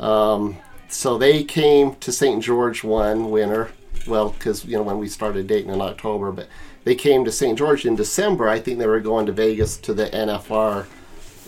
um, 0.00 0.56
so 0.88 1.16
they 1.16 1.44
came 1.44 1.94
to 1.96 2.10
St. 2.10 2.42
George 2.42 2.82
one 2.82 3.30
winter. 3.30 3.70
Well, 4.08 4.30
because 4.30 4.64
you 4.64 4.76
know 4.76 4.82
when 4.82 4.98
we 4.98 5.06
started 5.06 5.46
dating 5.46 5.72
in 5.72 5.80
October, 5.80 6.32
but 6.32 6.48
they 6.82 6.96
came 6.96 7.24
to 7.24 7.30
St. 7.30 7.56
George 7.56 7.84
in 7.86 7.94
December. 7.94 8.48
I 8.48 8.58
think 8.58 8.78
they 8.78 8.86
were 8.86 9.00
going 9.00 9.26
to 9.26 9.32
Vegas 9.32 9.76
to 9.78 9.94
the 9.94 10.06
NFR 10.06 10.86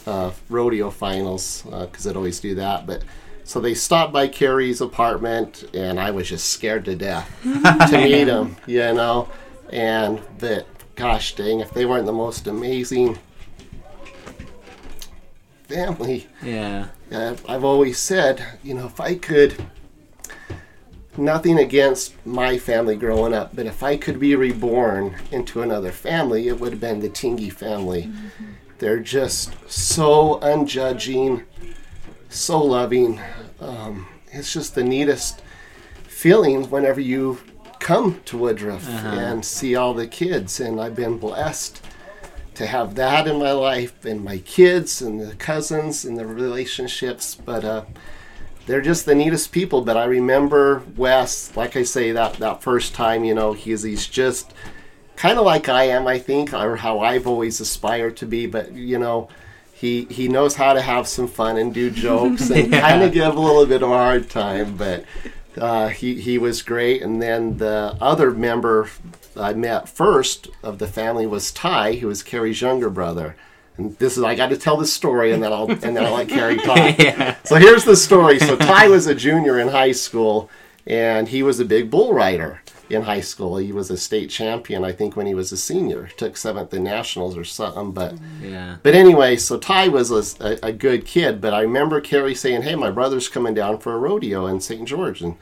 uh, 0.07 0.31
rodeo 0.49 0.91
finals 0.91 1.63
because 1.63 2.05
they'd 2.05 2.17
always 2.17 2.39
do 2.39 2.55
that. 2.55 2.87
But 2.87 3.03
so 3.43 3.59
they 3.59 3.75
stopped 3.75 4.13
by 4.13 4.29
Carrie's 4.29 4.81
apartment, 4.81 5.65
and 5.75 5.99
I 5.99 6.13
was 6.13 6.29
just 6.29 6.51
scared 6.51 6.85
to 6.85 6.95
death 6.95 7.29
to 7.43 7.99
meet 8.01 8.29
him, 8.29 8.57
you 8.67 8.93
know. 8.93 9.29
And 9.71 10.21
but 10.39 10.67
gosh 10.97 11.35
dang, 11.35 11.61
if 11.61 11.73
they 11.73 11.85
weren't 11.87 12.07
the 12.07 12.13
most 12.13 12.47
amazing 12.47 13.19
family, 15.69 16.27
Yeah. 16.43 16.89
uh, 17.11 17.37
I've 17.49 17.65
always 17.65 17.99
said, 17.99 18.45
you 18.63 18.75
know, 18.75 18.87
if 18.87 19.01
I 19.01 19.15
could, 19.15 19.55
nothing 21.17 21.59
against 21.59 22.15
my 22.27 22.59
family 22.59 22.97
growing 22.97 23.33
up, 23.35 23.55
but 23.57 23.67
if 23.67 23.83
I 23.83 23.97
could 23.97 24.21
be 24.21 24.35
reborn 24.37 25.17
into 25.31 25.63
another 25.63 25.91
family, 25.93 26.49
it 26.49 26.61
would 26.61 26.73
have 26.73 26.81
been 26.81 27.01
the 27.01 27.09
Tingy 27.09 27.51
family. 27.53 28.11
They're 28.79 29.01
just 29.01 29.55
so 29.71 30.39
unjudging, 30.41 31.45
so 32.29 32.63
loving. 32.63 33.21
Um, 33.61 34.09
it's 34.33 34.53
just 34.53 34.75
the 34.75 34.83
neatest 34.85 35.41
feeling 36.05 36.69
whenever 36.71 37.01
you 37.01 37.39
come 37.83 38.21
to 38.27 38.39
Woodruff 38.39 38.89
and 38.89 39.45
see 39.45 39.75
all 39.77 39.93
the 39.95 40.07
kids, 40.07 40.61
and 40.61 40.81
I've 40.81 40.95
been 40.95 41.19
blessed 41.19 41.83
to 42.55 42.67
have 42.67 42.95
that 42.95 43.27
in 43.27 43.39
my 43.39 43.53
life 43.53 44.05
and 44.05 44.23
my 44.25 44.39
kids 44.39 45.03
and 45.03 45.21
the 45.21 45.35
cousins 45.37 46.05
and 46.05 46.19
the 46.19 46.27
relationships 46.27 47.35
but 47.35 47.65
uh, 47.65 47.83
they're 48.67 48.83
just 48.83 49.07
the 49.07 49.15
neatest 49.15 49.51
people 49.53 49.81
but 49.81 49.97
i 49.97 50.05
remember 50.05 50.83
wes 50.95 51.51
like 51.57 51.77
i 51.77 51.83
say 51.83 52.13
that 52.13 52.35
that 52.35 52.63
first 52.63 52.95
time 52.95 53.25
you 53.25 53.35
know 53.35 53.55
he's 53.55 53.83
he's 53.83 54.07
just 54.07 54.53
kind 55.17 55.39
of 55.39 55.47
like 55.47 55.71
i 55.71 55.85
am 55.85 56.07
i 56.07 56.19
think 56.19 56.53
or 56.53 56.77
how 56.77 57.01
i've 57.01 57.27
always 57.27 57.59
aspired 57.59 58.15
to 58.19 58.27
be 58.27 58.47
but 58.47 58.71
you 58.75 58.99
know 58.99 59.29
he 59.73 60.05
he 60.11 60.29
knows 60.29 60.55
how 60.55 60.75
to 60.75 60.83
have 60.83 61.09
some 61.09 61.27
fun 61.27 61.57
and 61.57 61.73
do 61.73 61.91
jokes 61.91 62.51
and 62.51 62.71
Yeah. 62.73 62.81
kind 62.91 63.03
of 63.03 63.13
give 63.13 63.35
a 63.35 63.41
little 63.41 63.65
bit 63.65 63.83
of 63.83 63.91
a 63.91 63.95
hard 63.97 64.29
time 64.29 64.77
but 64.77 65.05
uh, 65.57 65.89
he 65.89 66.21
he 66.21 66.39
was 66.39 66.63
great, 66.63 67.03
and 67.03 67.21
then 67.21 67.59
the 67.59 67.97
other 68.01 68.31
member 68.31 68.89
I 69.37 69.53
met 69.55 69.89
first 69.89 70.49
of 70.63 70.79
the 70.79 70.87
family 70.87 71.27
was 71.27 71.53
Ty, 71.53 71.95
who 71.95 72.07
was 72.09 72.23
Carrie's 72.23 72.61
younger 72.61 72.91
brother. 72.91 73.37
And 73.77 73.97
this 73.99 74.17
is 74.17 74.23
I 74.25 74.35
got 74.35 74.51
to 74.51 74.57
tell 74.57 74.77
the 74.77 74.87
story, 74.87 75.33
and 75.33 75.43
then 75.43 75.53
I'll 75.53 75.71
and 75.71 75.97
then 75.97 76.05
I'll 76.05 76.15
let 76.15 76.29
Carrie 76.29 76.57
talk. 76.65 76.99
yeah. 76.99 77.37
So 77.45 77.57
here's 77.57 77.85
the 77.85 77.97
story. 77.97 78.39
So 78.39 78.57
Ty 78.57 78.89
was 78.89 79.07
a 79.07 79.15
junior 79.15 79.59
in 79.59 79.69
high 79.69 79.93
school, 79.93 80.51
and 80.87 81.29
he 81.29 81.43
was 81.43 81.61
a 81.61 81.65
big 81.65 81.91
bull 81.91 82.15
rider 82.15 82.62
in 82.91 83.03
high 83.03 83.21
school. 83.21 83.57
He 83.57 83.73
was 83.73 83.91
a 83.91 83.97
state 83.97 84.31
champion, 84.31 84.85
I 84.85 84.93
think, 84.93 85.17
when 85.17 85.27
he 85.27 85.35
was 85.35 85.53
a 85.53 85.57
senior. 85.57 86.09
Took 86.17 86.37
seventh 86.37 86.75
in 86.75 86.85
nationals 86.85 87.37
or 87.37 87.45
something, 87.45 87.93
but. 87.93 88.15
Yeah. 88.43 88.77
But 88.83 88.95
anyway, 88.95 89.37
so 89.37 89.59
Ty 89.59 89.89
was 89.89 90.11
a, 90.41 90.59
a, 90.63 90.73
good 90.73 91.05
kid, 91.07 91.41
but 91.41 91.55
I 91.55 91.61
remember 91.61 92.01
Carrie 92.01 92.35
saying, 92.35 92.63
"Hey, 92.63 92.75
my 92.75 92.91
brother's 92.91 93.29
coming 93.29 93.55
down 93.55 93.79
for 93.79 93.93
a 93.95 93.99
rodeo 93.99 94.47
in 94.47 94.61
St. 94.61 94.87
George," 94.87 95.23
and 95.23 95.37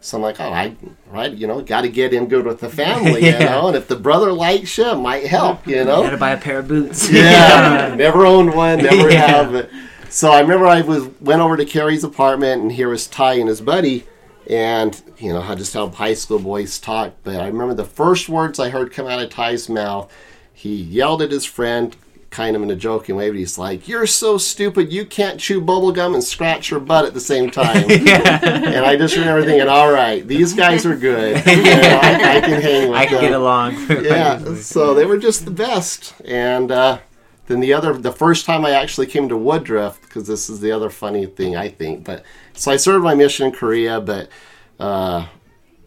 so 0.00 0.16
I'm 0.16 0.22
like, 0.22 0.40
"Oh, 0.40 0.52
I 0.52 0.74
right, 1.10 1.32
you 1.32 1.46
know, 1.46 1.60
got 1.62 1.82
to 1.82 1.88
get 1.88 2.12
in 2.14 2.26
good 2.26 2.46
with 2.46 2.60
the 2.60 2.68
family, 2.68 3.26
you 3.26 3.38
know, 3.38 3.68
and 3.68 3.76
if 3.76 3.88
the 3.88 3.96
brother 3.96 4.32
likes 4.32 4.76
you, 4.78 4.90
it 4.90 4.96
might 4.96 5.26
help, 5.26 5.66
you 5.66 5.84
know." 5.84 6.02
Gotta 6.02 6.16
buy 6.16 6.30
a 6.30 6.38
pair 6.40 6.60
of 6.60 6.68
boots. 6.68 7.10
yeah, 7.12 7.94
never 7.98 8.26
owned 8.26 8.54
one, 8.54 8.78
never 8.78 9.10
Yeah. 9.10 9.26
have 9.26 9.54
it. 9.54 9.70
So 10.08 10.30
I 10.30 10.40
remember 10.40 10.66
I 10.66 10.80
was 10.82 11.08
went 11.20 11.42
over 11.42 11.56
to 11.56 11.64
Carrie's 11.64 12.04
apartment, 12.04 12.62
and 12.62 12.72
here 12.72 12.88
was 12.88 13.06
Ty 13.06 13.34
and 13.34 13.48
his 13.48 13.60
buddy, 13.60 14.06
and 14.48 15.00
you 15.18 15.32
know 15.32 15.40
how 15.40 15.54
just 15.54 15.74
how 15.74 15.88
high 15.88 16.14
school 16.14 16.38
boys 16.38 16.78
talk. 16.78 17.12
But 17.24 17.36
I 17.36 17.46
remember 17.46 17.74
the 17.74 17.84
first 17.84 18.28
words 18.28 18.58
I 18.58 18.70
heard 18.70 18.92
come 18.92 19.06
out 19.06 19.20
of 19.22 19.30
Ty's 19.30 19.68
mouth. 19.68 20.12
He 20.52 20.74
yelled 20.74 21.20
at 21.20 21.30
his 21.30 21.44
friend, 21.44 21.94
kind 22.30 22.56
of 22.56 22.62
in 22.62 22.70
a 22.70 22.76
joking 22.76 23.16
way, 23.16 23.28
but 23.30 23.38
he's 23.38 23.58
like, 23.58 23.88
"You're 23.88 24.06
so 24.06 24.38
stupid! 24.38 24.92
You 24.92 25.04
can't 25.04 25.38
chew 25.40 25.60
bubble 25.60 25.92
gum 25.92 26.14
and 26.14 26.24
scratch 26.24 26.70
your 26.70 26.80
butt 26.80 27.04
at 27.04 27.14
the 27.14 27.20
same 27.20 27.50
time." 27.50 27.84
And 27.90 28.84
I 28.84 28.96
just 28.96 29.16
remember 29.16 29.44
thinking, 29.44 29.68
"All 29.68 29.90
right, 29.92 30.26
these 30.26 30.52
guys 30.52 30.86
are 30.86 30.96
good. 30.96 31.42
You 31.46 31.62
know, 31.62 32.00
I, 32.02 32.36
I 32.36 32.40
can 32.40 32.60
hang 32.62 32.88
with 32.88 32.98
I 32.98 33.06
can 33.06 33.14
them." 33.16 33.24
get 33.24 33.32
along. 33.32 33.74
yeah 34.04 34.54
so 34.56 34.94
they 34.94 35.04
were 35.04 35.18
just 35.18 35.44
the 35.44 35.50
best 35.50 36.14
and 36.24 36.70
uh, 36.70 36.98
then 37.46 37.60
the 37.60 37.72
other 37.72 37.92
the 37.94 38.12
first 38.12 38.44
time 38.46 38.64
i 38.64 38.70
actually 38.70 39.06
came 39.06 39.28
to 39.28 39.36
woodruff 39.36 40.00
because 40.02 40.26
this 40.26 40.48
is 40.50 40.60
the 40.60 40.72
other 40.72 40.90
funny 40.90 41.26
thing 41.26 41.56
i 41.56 41.68
think 41.68 42.04
but 42.04 42.24
so 42.56 42.70
i 42.70 42.76
served 42.76 43.04
my 43.04 43.14
mission 43.14 43.46
in 43.46 43.52
korea 43.52 44.00
but 44.00 44.28
uh, 44.78 45.26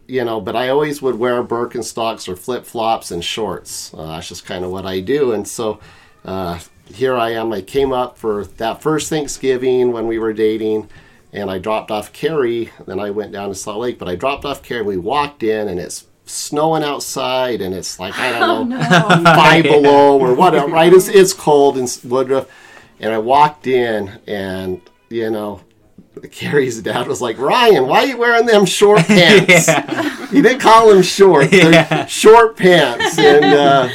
you 0.06 0.24
know 0.24 0.40
but 0.40 0.56
i 0.56 0.68
always 0.68 1.00
would 1.00 1.18
wear 1.18 1.42
birkenstocks 1.42 2.28
or 2.28 2.36
flip-flops 2.36 3.10
and 3.10 3.24
shorts 3.24 3.92
uh, 3.94 4.06
that's 4.06 4.28
just 4.28 4.44
kind 4.44 4.64
of 4.64 4.70
what 4.70 4.86
i 4.86 5.00
do 5.00 5.32
and 5.32 5.46
so 5.46 5.78
uh, 6.24 6.58
here 6.86 7.16
i 7.16 7.30
am 7.30 7.52
i 7.52 7.60
came 7.60 7.92
up 7.92 8.16
for 8.16 8.44
that 8.44 8.82
first 8.82 9.08
thanksgiving 9.08 9.92
when 9.92 10.06
we 10.06 10.18
were 10.18 10.32
dating 10.32 10.88
and 11.32 11.50
I 11.50 11.58
dropped 11.58 11.90
off 11.90 12.12
Carrie. 12.12 12.70
Then 12.86 12.98
I 12.98 13.10
went 13.10 13.32
down 13.32 13.48
to 13.48 13.54
Salt 13.54 13.78
Lake, 13.78 13.98
but 13.98 14.08
I 14.08 14.16
dropped 14.16 14.44
off 14.44 14.62
Carrie. 14.62 14.82
We 14.82 14.96
walked 14.96 15.42
in, 15.42 15.68
and 15.68 15.78
it's 15.78 16.06
snowing 16.26 16.82
outside, 16.82 17.60
and 17.60 17.74
it's 17.74 17.98
like 17.98 18.18
I 18.18 18.38
don't 18.38 18.68
know, 18.68 18.80
five 19.24 19.64
below 19.64 20.18
or 20.18 20.34
whatever. 20.34 20.68
Right? 20.68 20.92
It's 20.92 21.08
it's 21.08 21.32
cold 21.32 21.78
in 21.78 21.88
Woodruff, 22.04 22.48
and 22.98 23.12
I 23.12 23.18
walked 23.18 23.66
in, 23.66 24.20
and 24.26 24.80
you 25.08 25.30
know. 25.30 25.60
Carrie's 26.28 26.80
dad 26.82 27.06
was 27.08 27.20
like, 27.20 27.38
Ryan, 27.38 27.86
why 27.86 28.00
are 28.00 28.06
you 28.06 28.16
wearing 28.18 28.46
them 28.46 28.64
short 28.66 29.00
pants? 29.06 29.66
He 30.30 30.42
didn't 30.42 30.60
call 30.60 30.88
them 30.88 31.02
short. 31.02 31.50
They're 31.50 31.72
Yeah. 31.72 32.06
short 32.06 32.56
pants. 32.56 33.18
And, 33.18 33.44
uh, 33.44 33.88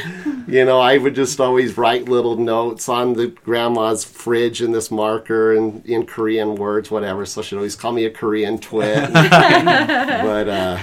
you 0.48 0.64
know, 0.66 0.80
I 0.80 0.98
would 0.98 1.16
just 1.16 1.40
always 1.40 1.78
write 1.78 2.08
little 2.10 2.36
notes 2.38 2.88
on 2.90 3.14
the 3.14 3.28
grandma's 3.28 4.04
fridge 4.04 4.62
in 4.62 4.72
this 4.72 4.92
marker 4.92 5.54
and 5.54 5.84
in 5.86 6.06
Korean 6.06 6.56
words, 6.56 6.92
whatever. 6.92 7.26
So 7.26 7.42
she'd 7.42 7.56
always 7.56 7.76
call 7.76 7.92
me 7.94 8.06
a 8.06 8.12
Korean 8.12 8.60
twit. 8.60 9.12
but, 9.14 10.48
uh, 10.50 10.78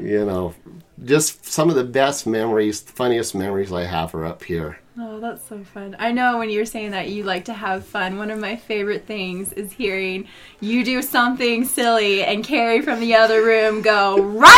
you 0.00 0.24
know, 0.24 0.54
just 1.04 1.44
some 1.46 1.68
of 1.68 1.74
the 1.76 1.84
best 1.84 2.26
memories, 2.26 2.80
funniest 2.80 3.34
memories 3.34 3.72
I 3.72 3.84
have 3.84 4.14
are 4.14 4.24
up 4.24 4.44
here. 4.44 4.78
Oh, 4.98 5.20
that's 5.20 5.48
so 5.48 5.64
fun. 5.64 5.96
I 5.98 6.12
know 6.12 6.38
when 6.38 6.50
you're 6.50 6.66
saying 6.66 6.90
that 6.90 7.08
you 7.08 7.24
like 7.24 7.46
to 7.46 7.54
have 7.54 7.86
fun, 7.86 8.18
one 8.18 8.30
of 8.30 8.38
my 8.38 8.56
favorite 8.56 9.06
things 9.06 9.52
is 9.54 9.72
hearing 9.72 10.28
you 10.60 10.84
do 10.84 11.00
something 11.00 11.64
silly 11.64 12.22
and 12.22 12.44
Carrie 12.44 12.82
from 12.82 13.00
the 13.00 13.14
other 13.14 13.42
room 13.42 13.80
go, 13.80 14.18
Ryan! 14.18 14.48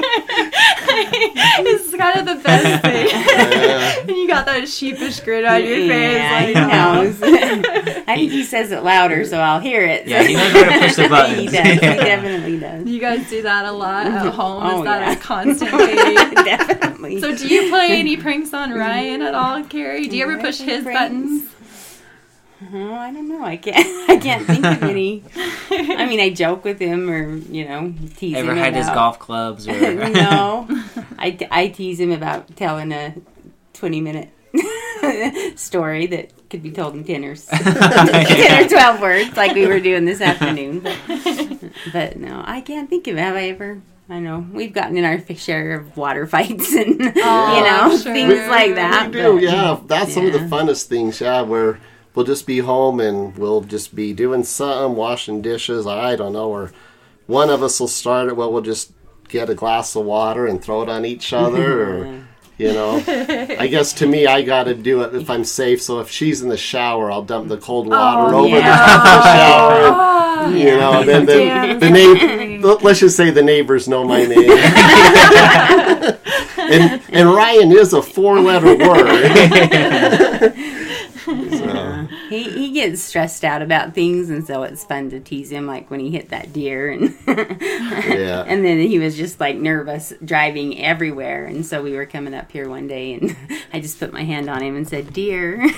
it's 0.96 1.83
kind 1.96 2.18
of 2.18 2.26
the 2.26 2.42
best 2.42 2.82
thing. 2.84 4.08
and 4.08 4.16
you 4.16 4.28
got 4.28 4.46
that 4.46 4.68
sheepish 4.68 5.20
grin 5.20 5.44
on 5.44 5.62
your 5.62 5.76
face. 5.76 6.16
Yeah, 6.16 6.32
like, 6.32 6.46
he 6.48 6.54
knows. 6.54 7.22
I 8.06 8.16
think 8.16 8.32
he 8.32 8.44
says 8.44 8.70
it 8.70 8.82
louder, 8.82 9.24
so 9.24 9.38
I'll 9.38 9.60
hear 9.60 9.82
it. 9.82 10.06
Yeah, 10.06 10.22
he 10.22 10.34
knows 10.34 10.52
where 10.54 10.70
to 10.70 10.78
push 10.78 10.96
the 10.96 11.02
he 11.02 11.08
buttons. 11.08 11.52
does. 11.52 11.66
He 11.66 11.78
definitely 11.78 12.58
does. 12.58 12.86
You 12.86 13.00
guys 13.00 13.28
do 13.28 13.42
that 13.42 13.66
a 13.66 13.72
lot 13.72 14.06
at 14.06 14.12
mm-hmm. 14.12 14.28
home? 14.28 14.62
Oh, 14.64 14.78
is 14.78 14.84
that 14.84 15.00
yeah. 15.00 15.12
a 15.12 15.16
constant 15.16 15.70
thing? 15.70 16.44
definitely. 16.44 17.20
So 17.20 17.36
do 17.36 17.46
you 17.48 17.68
play 17.70 17.98
any 17.98 18.16
pranks 18.16 18.52
on 18.54 18.72
Ryan 18.72 19.22
at 19.22 19.34
all, 19.34 19.62
Carrie? 19.64 20.08
Do 20.08 20.16
you 20.16 20.24
ever 20.24 20.38
push 20.38 20.58
his 20.58 20.84
Pranks? 20.84 21.00
buttons? 21.00 21.53
Oh, 22.72 22.94
I 22.94 23.12
don't 23.12 23.28
know. 23.28 23.44
I 23.44 23.56
can't. 23.56 23.76
I 24.10 24.16
can't 24.16 24.46
think 24.46 24.64
of 24.64 24.82
any. 24.82 25.24
I 25.70 26.06
mean, 26.06 26.20
I 26.20 26.30
joke 26.30 26.64
with 26.64 26.78
him, 26.78 27.10
or 27.10 27.36
you 27.36 27.66
know, 27.66 27.92
tease 28.16 28.36
Ever 28.36 28.52
him 28.52 28.58
had 28.58 28.74
his 28.74 28.86
golf 28.86 29.18
clubs? 29.18 29.66
Or 29.66 29.72
no, 30.10 30.66
I, 31.18 31.36
I 31.50 31.68
tease 31.68 31.98
him 31.98 32.12
about 32.12 32.54
telling 32.56 32.92
a 32.92 33.14
20 33.74 34.00
minute 34.00 34.30
story 35.58 36.06
that 36.06 36.30
could 36.48 36.62
be 36.62 36.70
told 36.70 36.94
in 36.94 37.04
10 37.04 37.24
or, 37.24 37.34
10 37.34 38.64
or 38.64 38.68
12 38.68 39.00
words 39.00 39.36
like 39.36 39.54
we 39.54 39.66
were 39.66 39.80
doing 39.80 40.04
this 40.04 40.20
afternoon. 40.20 40.80
But, 40.80 41.60
but 41.92 42.16
no, 42.16 42.42
I 42.46 42.60
can't 42.60 42.88
think 42.88 43.08
of 43.08 43.16
it. 43.16 43.20
Have 43.20 43.34
I 43.34 43.48
ever? 43.48 43.82
I 44.08 44.20
know 44.20 44.46
we've 44.52 44.72
gotten 44.72 44.96
in 44.96 45.04
our 45.04 45.18
share 45.34 45.80
of 45.80 45.96
water 45.96 46.26
fights 46.26 46.72
and 46.74 47.00
you 47.00 47.12
know 47.14 47.88
sure. 48.00 48.12
things 48.12 48.48
like 48.48 48.76
that. 48.76 49.06
We 49.06 49.12
do, 49.12 49.32
but- 49.34 49.42
yeah. 49.42 49.80
That's 49.86 50.14
some 50.14 50.26
of 50.26 50.32
the 50.32 50.40
yeah. 50.40 50.48
funnest 50.48 50.84
things, 50.84 51.20
yeah, 51.20 51.42
where 51.42 51.80
we'll 52.14 52.24
just 52.24 52.46
be 52.46 52.58
home 52.58 53.00
and 53.00 53.36
we'll 53.36 53.62
just 53.62 53.94
be 53.94 54.12
doing 54.12 54.44
something, 54.44 54.96
washing 54.96 55.42
dishes, 55.42 55.86
I 55.86 56.16
don't 56.16 56.32
know, 56.32 56.50
or 56.50 56.72
one 57.26 57.50
of 57.50 57.62
us 57.62 57.80
will 57.80 57.88
start 57.88 58.28
it, 58.28 58.36
well, 58.36 58.52
we'll 58.52 58.62
just 58.62 58.92
get 59.28 59.50
a 59.50 59.54
glass 59.54 59.96
of 59.96 60.04
water 60.04 60.46
and 60.46 60.62
throw 60.62 60.82
it 60.82 60.88
on 60.88 61.04
each 61.04 61.32
other, 61.34 61.82
or, 61.88 62.26
you 62.58 62.72
know. 62.72 63.02
I 63.06 63.66
guess 63.66 63.92
to 63.94 64.06
me, 64.06 64.26
I 64.26 64.42
got 64.42 64.64
to 64.64 64.74
do 64.74 65.02
it 65.02 65.14
if 65.14 65.28
I'm 65.28 65.44
safe, 65.44 65.82
so 65.82 66.00
if 66.00 66.10
she's 66.10 66.42
in 66.42 66.48
the 66.48 66.56
shower, 66.56 67.10
I'll 67.10 67.24
dump 67.24 67.48
the 67.48 67.58
cold 67.58 67.86
oh, 67.86 67.90
water 67.90 68.34
over 68.34 68.48
yeah. 68.48 68.96
the 68.96 69.02
the 69.02 69.22
shower. 69.22 69.72
and, 69.88 70.14
Oh, 70.36 70.50
you 70.50 70.76
know, 70.76 71.02
then 71.04 71.24
the, 71.26 71.78
the 71.78 71.90
neighbor, 71.90 72.74
let's 72.82 73.00
just 73.00 73.16
say 73.16 73.30
the 73.30 73.42
neighbors 73.42 73.88
know 73.88 74.04
my 74.04 74.24
name. 74.26 74.50
and, 76.58 77.00
and 77.08 77.32
Ryan 77.32 77.72
is 77.72 77.92
a 77.94 78.02
four 78.02 78.40
letter 78.40 78.76
word. 78.76 79.32
so, 81.24 81.83
He, 82.34 82.50
he 82.50 82.70
gets 82.72 83.00
stressed 83.02 83.44
out 83.44 83.62
about 83.62 83.94
things, 83.94 84.30
and 84.30 84.46
so 84.46 84.62
it's 84.64 84.84
fun 84.84 85.10
to 85.10 85.20
tease 85.20 85.50
him, 85.50 85.66
like 85.66 85.90
when 85.90 86.00
he 86.00 86.10
hit 86.10 86.30
that 86.30 86.52
deer, 86.52 86.90
and 86.90 87.14
yeah. 87.28 88.44
and 88.46 88.64
then 88.64 88.78
he 88.80 88.98
was 88.98 89.16
just 89.16 89.40
like 89.40 89.56
nervous 89.56 90.12
driving 90.24 90.78
everywhere, 90.82 91.44
and 91.46 91.64
so 91.64 91.82
we 91.82 91.92
were 91.92 92.06
coming 92.06 92.34
up 92.34 92.50
here 92.50 92.68
one 92.68 92.86
day, 92.88 93.14
and 93.14 93.36
I 93.72 93.80
just 93.80 93.98
put 93.98 94.12
my 94.12 94.22
hand 94.24 94.48
on 94.50 94.62
him 94.62 94.76
and 94.76 94.88
said, 94.88 95.12
"Deer." 95.12 95.60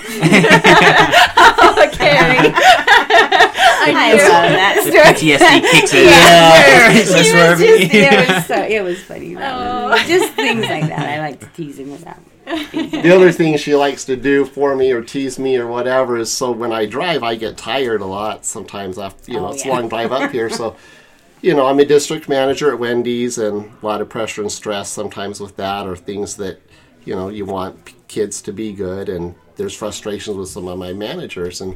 Oh, 1.69 1.89
Carrie. 1.93 2.51
I 2.53 3.93
I 3.93 4.11
love 4.13 4.51
that 4.51 4.81
The 4.83 4.91
story. 4.91 5.37
PTSD 5.37 5.71
kicks 5.71 5.93
in. 5.93 6.05
Yeah, 6.07 6.91
It's 6.91 7.09
He 7.13 7.23
just 7.23 7.35
was 7.35 7.59
just- 7.59 7.93
it 7.93 8.35
was 8.35 8.45
so 8.45 8.55
it 8.63 8.81
was 8.83 9.03
funny. 9.03 9.35
That 9.35 9.53
Oh. 9.93 10.07
just 10.07 10.33
things 10.33 10.61
like 10.65 10.87
that. 10.87 11.07
I 11.07 11.19
like 11.19 11.39
to 11.39 11.45
tease 11.47 11.77
him 11.79 11.91
about. 11.93 12.17
The 12.71 13.13
other 13.13 13.31
thing 13.31 13.57
she 13.57 13.75
likes 13.75 14.05
to 14.05 14.15
do 14.15 14.45
for 14.45 14.75
me 14.75 14.91
or 14.91 15.01
tease 15.01 15.37
me 15.37 15.57
or 15.57 15.67
whatever 15.67 16.17
is 16.17 16.31
so 16.31 16.51
when 16.51 16.71
I 16.71 16.85
drive, 16.85 17.23
I 17.23 17.35
get 17.35 17.57
tired 17.57 18.01
a 18.01 18.05
lot 18.05 18.45
sometimes. 18.45 18.97
After, 18.97 19.31
you 19.31 19.37
know, 19.39 19.47
Oh, 19.47 19.51
it's 19.53 19.65
a 19.65 19.69
long 19.69 19.89
drive 19.89 20.11
up 20.11 20.31
here. 20.31 20.49
So, 20.49 20.75
you 21.41 21.53
know, 21.53 21.65
I'm 21.67 21.79
a 21.79 21.85
district 21.85 22.29
manager 22.29 22.71
at 22.71 22.79
Wendy's 22.79 23.37
and 23.37 23.71
a 23.81 23.85
lot 23.85 24.01
of 24.01 24.09
pressure 24.09 24.41
and 24.41 24.51
stress 24.51 24.89
sometimes 24.89 25.39
with 25.39 25.55
that 25.57 25.85
or 25.87 25.95
things 25.95 26.37
that, 26.37 26.61
you 27.05 27.15
know, 27.15 27.29
you 27.29 27.45
want 27.45 27.85
p- 27.85 27.95
kids 28.07 28.41
to 28.43 28.53
be 28.53 28.71
good. 28.73 29.09
And 29.09 29.35
there's 29.57 29.75
frustrations 29.75 30.37
with 30.37 30.49
some 30.49 30.67
of 30.67 30.77
my 30.79 30.93
managers. 30.93 31.61
And 31.61 31.75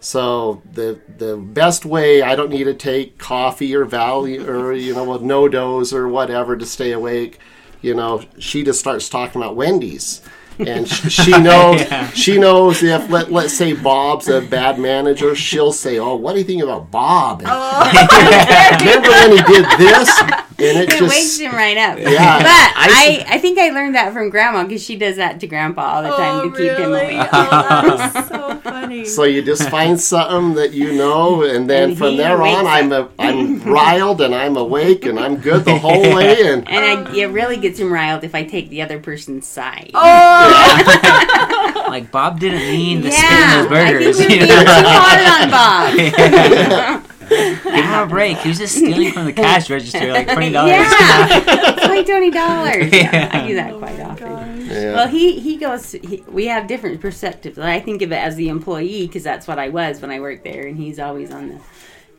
so 0.00 0.62
the 0.72 1.00
the 1.18 1.36
best 1.36 1.84
way, 1.84 2.22
I 2.22 2.34
don't 2.36 2.50
need 2.50 2.64
to 2.64 2.74
take 2.74 3.18
coffee 3.18 3.74
or 3.74 3.84
value 3.84 4.46
or, 4.48 4.72
you 4.72 4.94
know, 4.94 5.04
with 5.10 5.22
NoDoz 5.22 5.92
or 5.92 6.08
whatever 6.08 6.56
to 6.56 6.66
stay 6.66 6.92
awake 6.92 7.38
you 7.82 7.94
know, 7.94 8.22
she 8.38 8.62
just 8.62 8.80
starts 8.80 9.08
talking 9.08 9.40
about 9.40 9.56
Wendy's. 9.56 10.20
And 10.58 10.86
she 11.10 11.30
knows 11.40 11.80
she 12.14 12.38
knows 12.38 12.82
if 12.82 13.08
let 13.08 13.32
let's 13.32 13.54
say 13.56 13.72
Bob's 13.72 14.28
a 14.28 14.42
bad 14.42 14.78
manager, 14.78 15.34
she'll 15.34 15.72
say, 15.72 15.98
"Oh, 15.98 16.16
what 16.16 16.34
do 16.34 16.38
you 16.40 16.44
think 16.44 16.62
about 16.62 16.90
Bob?" 16.90 17.40
And 17.40 17.48
oh. 17.50 18.76
remember 18.80 19.08
when 19.08 19.30
he 19.30 19.42
did 19.54 19.64
this? 19.78 20.20
And 20.20 20.76
it 20.78 20.90
It 20.92 21.00
wakes 21.00 21.38
him 21.38 21.52
right 21.54 21.78
up. 21.78 21.98
Yeah, 21.98 22.38
but 22.40 22.46
I- 22.46 23.24
I, 23.26 23.36
I 23.36 23.38
think 23.38 23.58
I 23.58 23.70
learned 23.70 23.94
that 23.94 24.12
from 24.12 24.28
Grandma 24.28 24.64
because 24.64 24.84
she 24.84 24.96
does 24.96 25.16
that 25.16 25.40
to 25.40 25.46
Grandpa 25.46 25.80
all 25.94 26.02
the 26.02 26.10
time 26.10 26.40
Oh, 26.40 26.50
to 26.50 26.56
keep 26.58 26.72
him 26.72 26.90
awake. 26.90 27.28
Oh, 27.32 27.96
that's 27.96 28.28
so 28.28 28.56
funny. 28.58 28.79
So 29.04 29.24
you 29.24 29.42
just 29.42 29.68
find 29.68 30.00
something 30.12 30.54
that 30.54 30.72
you 30.72 30.92
know, 30.92 31.42
and 31.42 31.68
then 31.68 31.90
And 31.90 31.98
from 31.98 32.16
there 32.16 32.38
wakes 32.38 32.58
on, 32.58 32.66
I'm 32.66 32.92
a, 32.92 33.08
I'm 33.18 33.62
riled 33.62 34.20
and 34.20 34.34
I'm 34.34 34.56
awake 34.56 35.04
and 35.06 35.18
I'm 35.18 35.36
good 35.36 35.64
the 35.64 35.78
whole 35.78 36.00
way. 36.14 36.36
And 36.52 36.68
And 36.68 37.08
I, 37.08 37.14
it 37.14 37.26
really 37.26 37.56
gets 37.58 37.78
him 37.78 37.92
riled 37.92 38.24
if 38.24 38.34
I 38.34 38.44
take 38.44 38.68
the 38.70 38.82
other 38.82 38.98
person's 39.00 39.46
side. 39.46 39.90
oh, 39.94 41.84
Like 41.88 42.10
Bob 42.12 42.38
didn't 42.40 42.60
mean 42.60 43.02
to 43.02 43.08
yeah, 43.08 43.62
spin 43.62 43.70
those 43.70 43.72
I 43.72 43.90
burgers. 43.92 44.16
think 44.18 44.30
you 44.30 44.36
you're 44.38 44.46
being 44.46 44.58
too 44.58 44.72
hard 44.86 45.42
on 45.42 47.00
Bob. 47.02 47.04
Give 47.64 47.84
him 47.84 47.98
a 48.02 48.06
break. 48.06 48.38
He 48.38 48.48
was 48.48 48.58
just 48.58 48.74
stealing 48.76 49.12
from 49.12 49.24
the 49.26 49.32
cash 49.32 49.70
register, 49.76 50.12
like 50.12 50.26
twenty 50.30 50.50
dollars. 50.50 50.70
Yeah, 50.72 51.28
it's 51.30 51.86
like 51.86 52.06
twenty 52.06 52.30
dollars. 52.30 52.92
Yeah, 52.92 53.10
Yeah. 53.12 53.30
I 53.32 53.46
do 53.46 53.54
that 53.54 53.78
quite 53.78 54.00
often. 54.00 54.66
yeah. 54.66 54.94
Well, 54.94 55.08
he 55.08 55.38
he 55.40 55.56
goes. 55.56 55.92
He, 55.92 56.22
we 56.28 56.46
have 56.46 56.66
different 56.66 57.00
perspectives. 57.00 57.58
I 57.58 57.80
think 57.80 58.02
of 58.02 58.12
it 58.12 58.16
as 58.16 58.36
the 58.36 58.48
employee 58.48 59.06
because 59.06 59.22
that's 59.22 59.46
what 59.46 59.58
I 59.58 59.68
was 59.68 60.00
when 60.02 60.10
I 60.10 60.20
worked 60.20 60.44
there, 60.44 60.66
and 60.66 60.76
he's 60.76 60.98
always 60.98 61.30
on 61.30 61.48
the. 61.48 61.60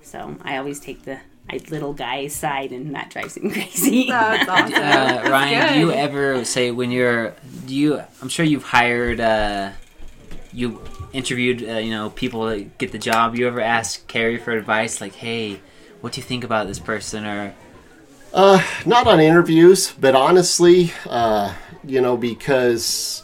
So 0.04 0.36
I 0.42 0.58
always 0.58 0.80
take 0.80 1.04
the 1.04 1.20
I, 1.50 1.60
little 1.70 1.94
guy's 1.94 2.34
side, 2.36 2.72
and 2.72 2.94
that 2.96 3.10
drives 3.10 3.36
him 3.38 3.52
crazy. 3.52 4.08
that's 4.08 4.48
awesome. 4.50 4.74
Uh, 4.74 5.30
Ryan, 5.30 5.74
do 5.74 5.80
you 5.80 5.92
ever 5.92 6.44
say 6.46 6.72
when 6.72 6.92
you're 6.92 7.34
do 7.66 7.76
you? 7.76 8.02
I'm 8.22 8.30
sure 8.30 8.46
you've 8.46 8.64
hired, 8.64 9.20
uh, 9.20 9.72
you 10.54 10.82
interviewed, 11.14 11.68
uh, 11.68 11.78
you 11.78 11.92
know, 11.92 12.10
people 12.10 12.46
that 12.46 12.78
get 12.78 12.92
the 12.92 12.98
job. 12.98 13.36
You 13.36 13.48
ever 13.48 13.62
ask 13.62 14.08
Carrie 14.08 14.38
for 14.38 14.52
advice, 14.52 15.02
like, 15.02 15.16
"Hey, 15.16 15.60
what 16.02 16.14
do 16.14 16.22
you 16.22 16.26
think 16.26 16.44
about 16.44 16.68
this 16.68 16.80
person?" 16.80 17.26
Or 17.26 17.54
Uh, 18.34 18.64
not 18.86 19.08
on 19.08 19.20
interviews, 19.20 19.94
but 20.00 20.16
honestly, 20.16 20.94
uh, 21.10 21.54
you 21.84 22.00
know, 22.00 22.16
because 22.16 23.24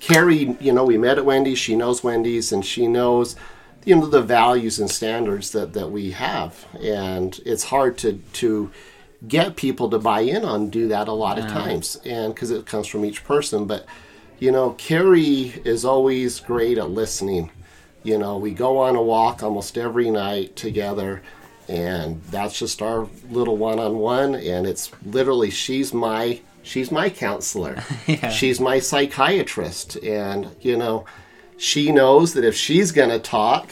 Carrie, 0.00 0.56
you 0.60 0.72
know, 0.72 0.84
we 0.84 0.98
met 0.98 1.18
at 1.18 1.24
Wendy's. 1.24 1.60
She 1.60 1.76
knows 1.76 2.02
Wendy's, 2.02 2.50
and 2.50 2.64
she 2.64 2.88
knows, 2.88 3.36
you 3.84 3.94
know, 3.94 4.06
the 4.06 4.20
values 4.20 4.80
and 4.80 4.90
standards 4.90 5.50
that 5.52 5.74
that 5.74 5.92
we 5.92 6.10
have. 6.10 6.66
And 6.80 7.38
it's 7.46 7.64
hard 7.64 7.96
to 7.98 8.20
to 8.32 8.70
get 9.28 9.54
people 9.54 9.88
to 9.90 9.98
buy 10.00 10.22
in 10.22 10.44
on 10.44 10.70
do 10.70 10.88
that 10.88 11.06
a 11.06 11.12
lot 11.12 11.38
of 11.38 11.46
times, 11.46 11.96
and 12.04 12.34
because 12.34 12.50
it 12.50 12.66
comes 12.66 12.88
from 12.88 13.04
each 13.04 13.22
person. 13.22 13.66
But 13.66 13.86
you 14.42 14.50
know, 14.50 14.70
Carrie 14.70 15.54
is 15.64 15.84
always 15.84 16.40
great 16.40 16.76
at 16.76 16.90
listening. 16.90 17.52
You 18.02 18.18
know, 18.18 18.38
we 18.38 18.50
go 18.50 18.78
on 18.78 18.96
a 18.96 19.02
walk 19.02 19.40
almost 19.40 19.78
every 19.78 20.10
night 20.10 20.56
together, 20.56 21.22
and 21.68 22.20
that's 22.24 22.58
just 22.58 22.82
our 22.82 23.06
little 23.30 23.56
one-on-one. 23.56 24.34
And 24.34 24.66
it's 24.66 24.90
literally 25.06 25.50
she's 25.50 25.94
my 25.94 26.40
she's 26.64 26.90
my 26.90 27.08
counselor. 27.08 27.84
Yeah. 28.08 28.30
She's 28.30 28.58
my 28.58 28.80
psychiatrist, 28.80 29.94
and 30.02 30.48
you 30.60 30.76
know, 30.76 31.04
she 31.56 31.92
knows 31.92 32.34
that 32.34 32.44
if 32.44 32.56
she's 32.56 32.90
gonna 32.90 33.20
talk, 33.20 33.70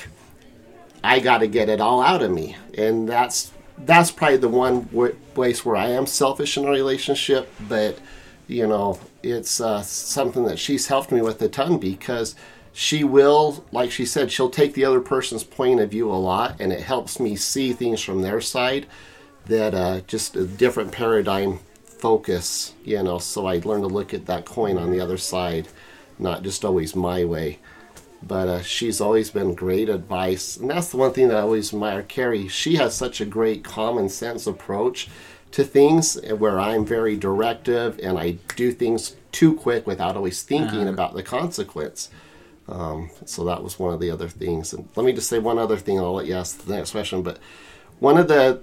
I 1.02 1.18
got 1.18 1.38
to 1.38 1.48
get 1.48 1.68
it 1.68 1.80
all 1.80 2.00
out 2.00 2.22
of 2.22 2.30
me, 2.30 2.56
and 2.78 3.08
that's 3.08 3.50
that's 3.76 4.12
probably 4.12 4.36
the 4.36 4.48
one 4.48 4.84
w- 4.84 5.16
place 5.34 5.64
where 5.64 5.74
I 5.74 5.88
am 5.88 6.06
selfish 6.06 6.56
in 6.56 6.64
a 6.64 6.70
relationship. 6.70 7.52
But 7.68 7.98
you 8.50 8.66
know, 8.66 8.98
it's 9.22 9.60
uh, 9.60 9.80
something 9.82 10.44
that 10.44 10.58
she's 10.58 10.88
helped 10.88 11.12
me 11.12 11.22
with 11.22 11.40
a 11.40 11.48
ton 11.48 11.78
because 11.78 12.34
she 12.72 13.04
will, 13.04 13.64
like 13.72 13.90
she 13.90 14.04
said, 14.04 14.30
she'll 14.30 14.50
take 14.50 14.74
the 14.74 14.84
other 14.84 15.00
person's 15.00 15.44
point 15.44 15.80
of 15.80 15.90
view 15.90 16.10
a 16.10 16.14
lot, 16.14 16.60
and 16.60 16.72
it 16.72 16.80
helps 16.80 17.20
me 17.20 17.36
see 17.36 17.72
things 17.72 18.00
from 18.00 18.22
their 18.22 18.40
side 18.40 18.86
that 19.46 19.74
uh, 19.74 20.00
just 20.02 20.36
a 20.36 20.46
different 20.46 20.92
paradigm 20.92 21.60
focus. 21.84 22.74
You 22.84 23.02
know, 23.02 23.18
so 23.18 23.46
I 23.46 23.58
learn 23.58 23.82
to 23.82 23.86
look 23.86 24.12
at 24.12 24.26
that 24.26 24.46
coin 24.46 24.78
on 24.78 24.90
the 24.90 25.00
other 25.00 25.16
side, 25.16 25.68
not 26.18 26.42
just 26.42 26.64
always 26.64 26.96
my 26.96 27.24
way 27.24 27.58
but 28.22 28.48
uh, 28.48 28.62
she's 28.62 29.00
always 29.00 29.30
been 29.30 29.54
great 29.54 29.88
advice 29.88 30.58
and 30.58 30.68
that's 30.68 30.90
the 30.90 30.96
one 30.98 31.10
thing 31.12 31.28
that 31.28 31.38
i 31.38 31.40
always 31.40 31.72
admire 31.72 32.02
carrie 32.02 32.48
she 32.48 32.76
has 32.76 32.94
such 32.94 33.18
a 33.18 33.24
great 33.24 33.64
common 33.64 34.10
sense 34.10 34.46
approach 34.46 35.08
to 35.52 35.64
things 35.64 36.20
where 36.38 36.58
i'm 36.60 36.84
very 36.84 37.16
directive 37.16 37.98
and 38.02 38.18
i 38.18 38.32
do 38.56 38.72
things 38.72 39.16
too 39.32 39.54
quick 39.54 39.86
without 39.86 40.16
always 40.16 40.42
thinking 40.42 40.88
about 40.88 41.14
the 41.14 41.22
consequence. 41.22 42.08
Um, 42.68 43.10
so 43.24 43.44
that 43.44 43.62
was 43.62 43.78
one 43.78 43.92
of 43.92 44.00
the 44.00 44.10
other 44.10 44.28
things. 44.28 44.72
And 44.72 44.88
let 44.96 45.04
me 45.04 45.12
just 45.12 45.28
say 45.28 45.38
one 45.38 45.58
other 45.58 45.76
thing 45.76 45.96
and 45.96 46.06
i'll 46.06 46.14
let 46.14 46.26
you 46.26 46.34
ask 46.34 46.64
the 46.64 46.74
next 46.74 46.92
question 46.92 47.22
but 47.22 47.38
one 47.98 48.16
of 48.16 48.28
the 48.28 48.62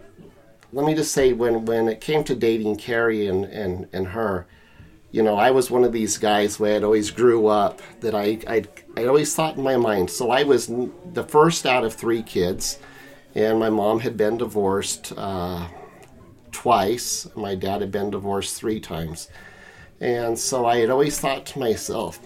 let 0.73 0.86
me 0.86 0.95
just 0.95 1.13
say 1.13 1.34
when 1.34 1.65
when 1.65 1.88
it 1.88 2.02
came 2.02 2.23
to 2.26 2.36
dating 2.36 2.78
carrie 2.78 3.28
and 3.28 3.45
and, 3.45 3.88
and 3.93 4.08
her 4.08 4.47
you 5.10 5.23
know, 5.23 5.36
I 5.36 5.52
was 5.52 5.71
one 5.71 5.86
of 5.86 5.93
these 5.93 6.17
guys 6.17 6.60
where 6.60 6.76
I'd 6.76 6.84
always 6.84 7.12
grew 7.12 7.47
up 7.47 7.82
that 8.02 8.13
I 8.13 8.39
I 8.45 8.65
I 8.97 9.06
always 9.06 9.34
thought 9.34 9.56
in 9.56 9.63
my 9.63 9.78
mind. 9.78 10.10
So 10.10 10.32
I 10.32 10.43
was 10.43 10.67
the 10.67 11.23
first 11.23 11.65
out 11.65 11.86
of 11.86 11.93
three 11.93 12.21
kids, 12.21 12.78
and 13.34 13.58
my 13.58 13.69
mom 13.69 14.02
had 14.02 14.17
been 14.17 14.38
divorced 14.38 15.13
uh, 15.15 15.69
twice. 16.52 17.28
My 17.36 17.56
dad 17.56 17.82
had 17.82 17.92
been 17.92 18.12
divorced 18.12 18.56
three 18.56 18.80
times, 18.80 19.30
and 20.00 20.38
so 20.38 20.66
I 20.66 20.78
had 20.78 20.90
always 20.90 21.20
thought 21.20 21.46
to 21.48 21.60
myself, 21.60 22.20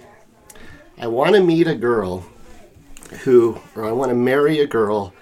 I 0.97 1.07
want 1.07 1.35
to 1.35 1.43
meet 1.43 1.67
a 1.67 1.75
girl 1.75 2.25
who, 3.23 3.59
or 3.75 3.85
I 3.85 3.91
want 3.91 4.09
to 4.09 4.15
marry 4.15 4.59
a 4.59 4.67
girl 4.67 5.13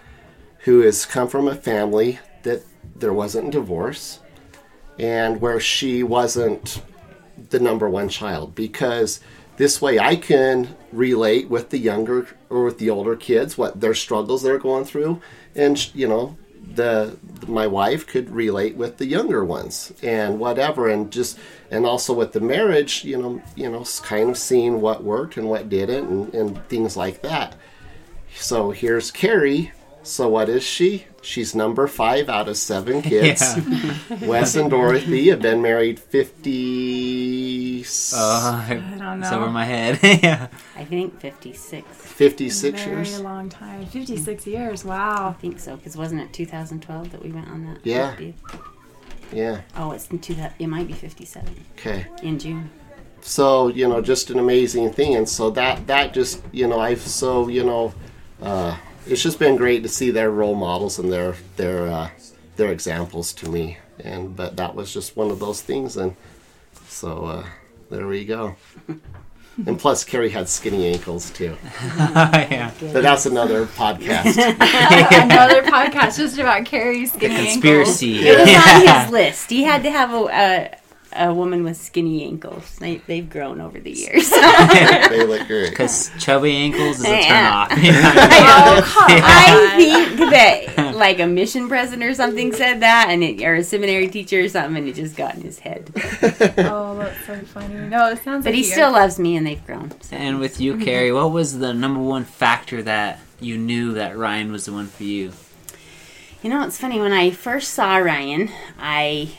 who 0.59 0.81
has 0.81 1.05
come 1.05 1.27
from 1.27 1.47
a 1.47 1.55
family 1.55 2.19
that 2.43 2.63
there 2.95 3.13
wasn't 3.13 3.51
divorce, 3.51 4.19
and 4.97 5.39
where 5.41 5.59
she 5.59 6.03
wasn't 6.03 6.81
the 7.49 7.59
number 7.59 7.89
one 7.89 8.09
child 8.09 8.53
because 8.53 9.19
this 9.57 9.81
way 9.81 9.99
I 9.99 10.15
can 10.15 10.75
relate 10.91 11.49
with 11.49 11.69
the 11.69 11.77
younger 11.77 12.27
or 12.49 12.65
with 12.65 12.77
the 12.77 12.89
older 12.89 13.15
kids 13.15 13.57
what 13.57 13.79
their 13.79 13.93
struggles 13.93 14.43
they're 14.43 14.59
going 14.59 14.85
through 14.85 15.21
and 15.55 15.93
you 15.95 16.07
know 16.07 16.37
the 16.79 17.17
my 17.45 17.67
wife 17.67 18.07
could 18.07 18.29
relate 18.29 18.75
with 18.77 18.97
the 18.97 19.05
younger 19.05 19.43
ones 19.43 19.91
and 20.01 20.39
whatever 20.39 20.87
and 20.87 21.11
just 21.11 21.37
and 21.69 21.85
also 21.85 22.13
with 22.13 22.31
the 22.31 22.39
marriage 22.39 23.03
you 23.03 23.17
know 23.21 23.41
you 23.55 23.69
know 23.69 23.83
kind 24.03 24.29
of 24.29 24.37
seeing 24.37 24.79
what 24.79 25.03
worked 25.03 25.35
and 25.35 25.49
what 25.49 25.67
didn't 25.67 26.07
and, 26.09 26.33
and 26.33 26.67
things 26.69 26.95
like 26.95 27.21
that 27.21 27.55
so 28.33 28.71
here's 28.71 29.11
Carrie 29.11 29.71
so 30.03 30.29
what 30.29 30.47
is 30.47 30.63
she 30.63 31.05
she's 31.21 31.53
number 31.53 31.85
five 31.85 32.29
out 32.29 32.47
of 32.47 32.55
seven 32.55 33.01
kids 33.11 33.41
Yeah. 33.41 34.17
Wes 34.25 34.55
and 34.55 34.69
Dorothy 34.69 35.29
have 35.29 35.41
been 35.41 35.61
married 35.61 35.99
50 35.99 37.59
Oh, 38.13 38.65
I 38.69 38.73
don't 38.97 39.23
it's 39.23 39.31
over 39.31 39.49
my 39.49 39.65
head. 39.65 39.99
yeah. 40.23 40.47
I 40.75 40.83
think 40.85 41.19
56. 41.19 41.98
56 42.19 42.83
Very 42.83 42.95
years 42.97 43.21
long 43.21 43.47
time. 43.47 43.85
56 43.85 44.45
years. 44.45 44.83
Wow. 44.83 45.29
I 45.29 45.33
think 45.39 45.57
so, 45.57 45.77
because 45.77 45.95
wasn't 45.95 46.19
it 46.19 46.33
2012 46.33 47.11
that 47.11 47.23
we 47.23 47.31
went 47.31 47.47
on 47.47 47.65
that? 47.65 47.79
Yeah. 47.85 48.13
50th? 48.17 48.33
yeah 49.31 49.61
Oh, 49.77 49.91
it's 49.91 50.09
in 50.09 50.19
2000. 50.19 50.51
It 50.59 50.67
might 50.67 50.85
be 50.85 50.93
57 50.93 51.55
okay 51.77 52.07
in 52.21 52.37
June. 52.37 52.69
so 53.21 53.69
you 53.69 53.87
know 53.87 54.01
just 54.01 54.31
an 54.31 54.39
amazing 54.39 54.91
thing 54.91 55.15
and 55.15 55.29
so 55.29 55.49
that 55.51 55.85
that 55.87 56.13
just 56.13 56.41
you 56.51 56.67
know 56.67 56.79
i've 56.79 57.01
so 57.01 57.47
you 57.47 57.63
know 57.63 57.93
uh, 58.41 58.75
it's 59.05 59.21
just 59.21 59.37
been 59.39 59.55
great 59.55 59.83
to 59.83 59.89
see 59.89 60.09
their 60.09 60.31
role 60.31 60.55
models 60.55 60.97
and 60.99 61.11
their 61.13 61.35
their 61.57 61.87
uh, 61.87 62.09
their 62.57 62.71
examples 62.71 63.31
to 63.33 63.49
me 63.49 63.77
and 63.99 64.35
but 64.35 64.57
that 64.57 64.73
was 64.75 64.91
just 64.91 65.15
one 65.15 65.29
of 65.29 65.39
those 65.39 65.61
things 65.61 65.95
and 65.95 66.15
so 66.87 67.25
uh, 67.25 67.45
there 67.91 68.07
we 68.07 68.25
go 68.25 68.55
and 69.67 69.77
plus 69.79 70.03
carrie 70.03 70.29
had 70.29 70.47
skinny 70.47 70.87
ankles 70.87 71.29
too 71.31 71.55
yeah. 71.97 72.71
but 72.79 73.01
that's 73.03 73.25
another 73.25 73.65
podcast 73.65 74.37
Another 75.23 75.63
podcast 75.63 76.17
just 76.17 76.37
about 76.37 76.65
Carrie's 76.65 77.11
skinny 77.13 77.35
ankles. 77.35 77.53
Conspiracy. 77.53 78.19
It 78.27 78.37
was 78.39 78.49
on 78.49 79.01
his 79.05 79.11
list. 79.11 79.49
He 79.49 79.63
had 79.63 79.83
to 79.83 79.91
have 79.91 80.11
a, 80.13 80.77
a, 81.13 81.27
a 81.29 81.33
woman 81.33 81.63
with 81.63 81.77
skinny 81.77 82.23
ankles. 82.23 82.75
They, 82.77 82.97
they've 83.07 83.27
grown 83.29 83.59
over 83.61 83.79
the 83.79 83.91
years. 83.91 84.29
they 84.29 85.25
look 85.25 85.47
great 85.47 85.69
Because 85.71 86.11
chubby 86.19 86.51
ankles 86.55 86.99
is 86.99 87.05
a 87.05 87.09
Yeah. 87.09 87.67
turn 87.67 87.85
off. 87.85 88.87
Oh, 88.91 89.05
I 89.07 89.73
think 89.77 90.19
that 90.31 90.88
like 90.99 91.19
a 91.19 91.25
mission 91.25 91.67
president 91.67 92.03
or 92.03 92.13
something 92.13 92.53
said 92.53 92.81
that, 92.81 93.07
and 93.09 93.23
it, 93.23 93.41
or 93.43 93.55
a 93.55 93.63
seminary 93.63 94.07
teacher 94.09 94.41
or 94.41 94.49
something, 94.49 94.77
and 94.77 94.87
it 94.87 94.95
just 94.95 95.15
got 95.15 95.35
in 95.35 95.41
his 95.41 95.59
head. 95.59 95.89
Oh, 96.59 96.97
that's 96.97 97.25
so 97.25 97.35
funny. 97.45 97.73
No, 97.73 98.09
it 98.09 98.21
sounds 98.23 98.43
But 98.43 98.51
like 98.51 98.55
he 98.55 98.63
still 98.63 98.91
loves 98.91 99.17
me, 99.17 99.35
and 99.35 99.47
they've 99.47 99.65
grown. 99.65 99.91
So. 100.01 100.15
and 100.15 100.39
with 100.39 100.59
you, 100.61 100.75
mhm. 100.75 100.83
Carrie, 100.83 101.11
what 101.13 101.31
was 101.31 101.57
the 101.59 101.73
number 101.73 101.99
one 102.01 102.25
factor 102.25 102.83
that 102.83 103.19
you 103.39 103.57
knew 103.57 103.93
that 103.93 104.17
Ryan 104.17 104.51
was 104.51 104.65
the 104.65 104.73
one 104.73 104.87
for 104.87 105.03
you? 105.03 105.31
You 106.43 106.49
know, 106.49 106.63
it's 106.65 106.77
funny 106.77 106.99
when 106.99 107.11
I 107.13 107.31
first 107.31 107.73
saw 107.73 107.97
Ryan, 107.97 108.49
I 108.79 109.31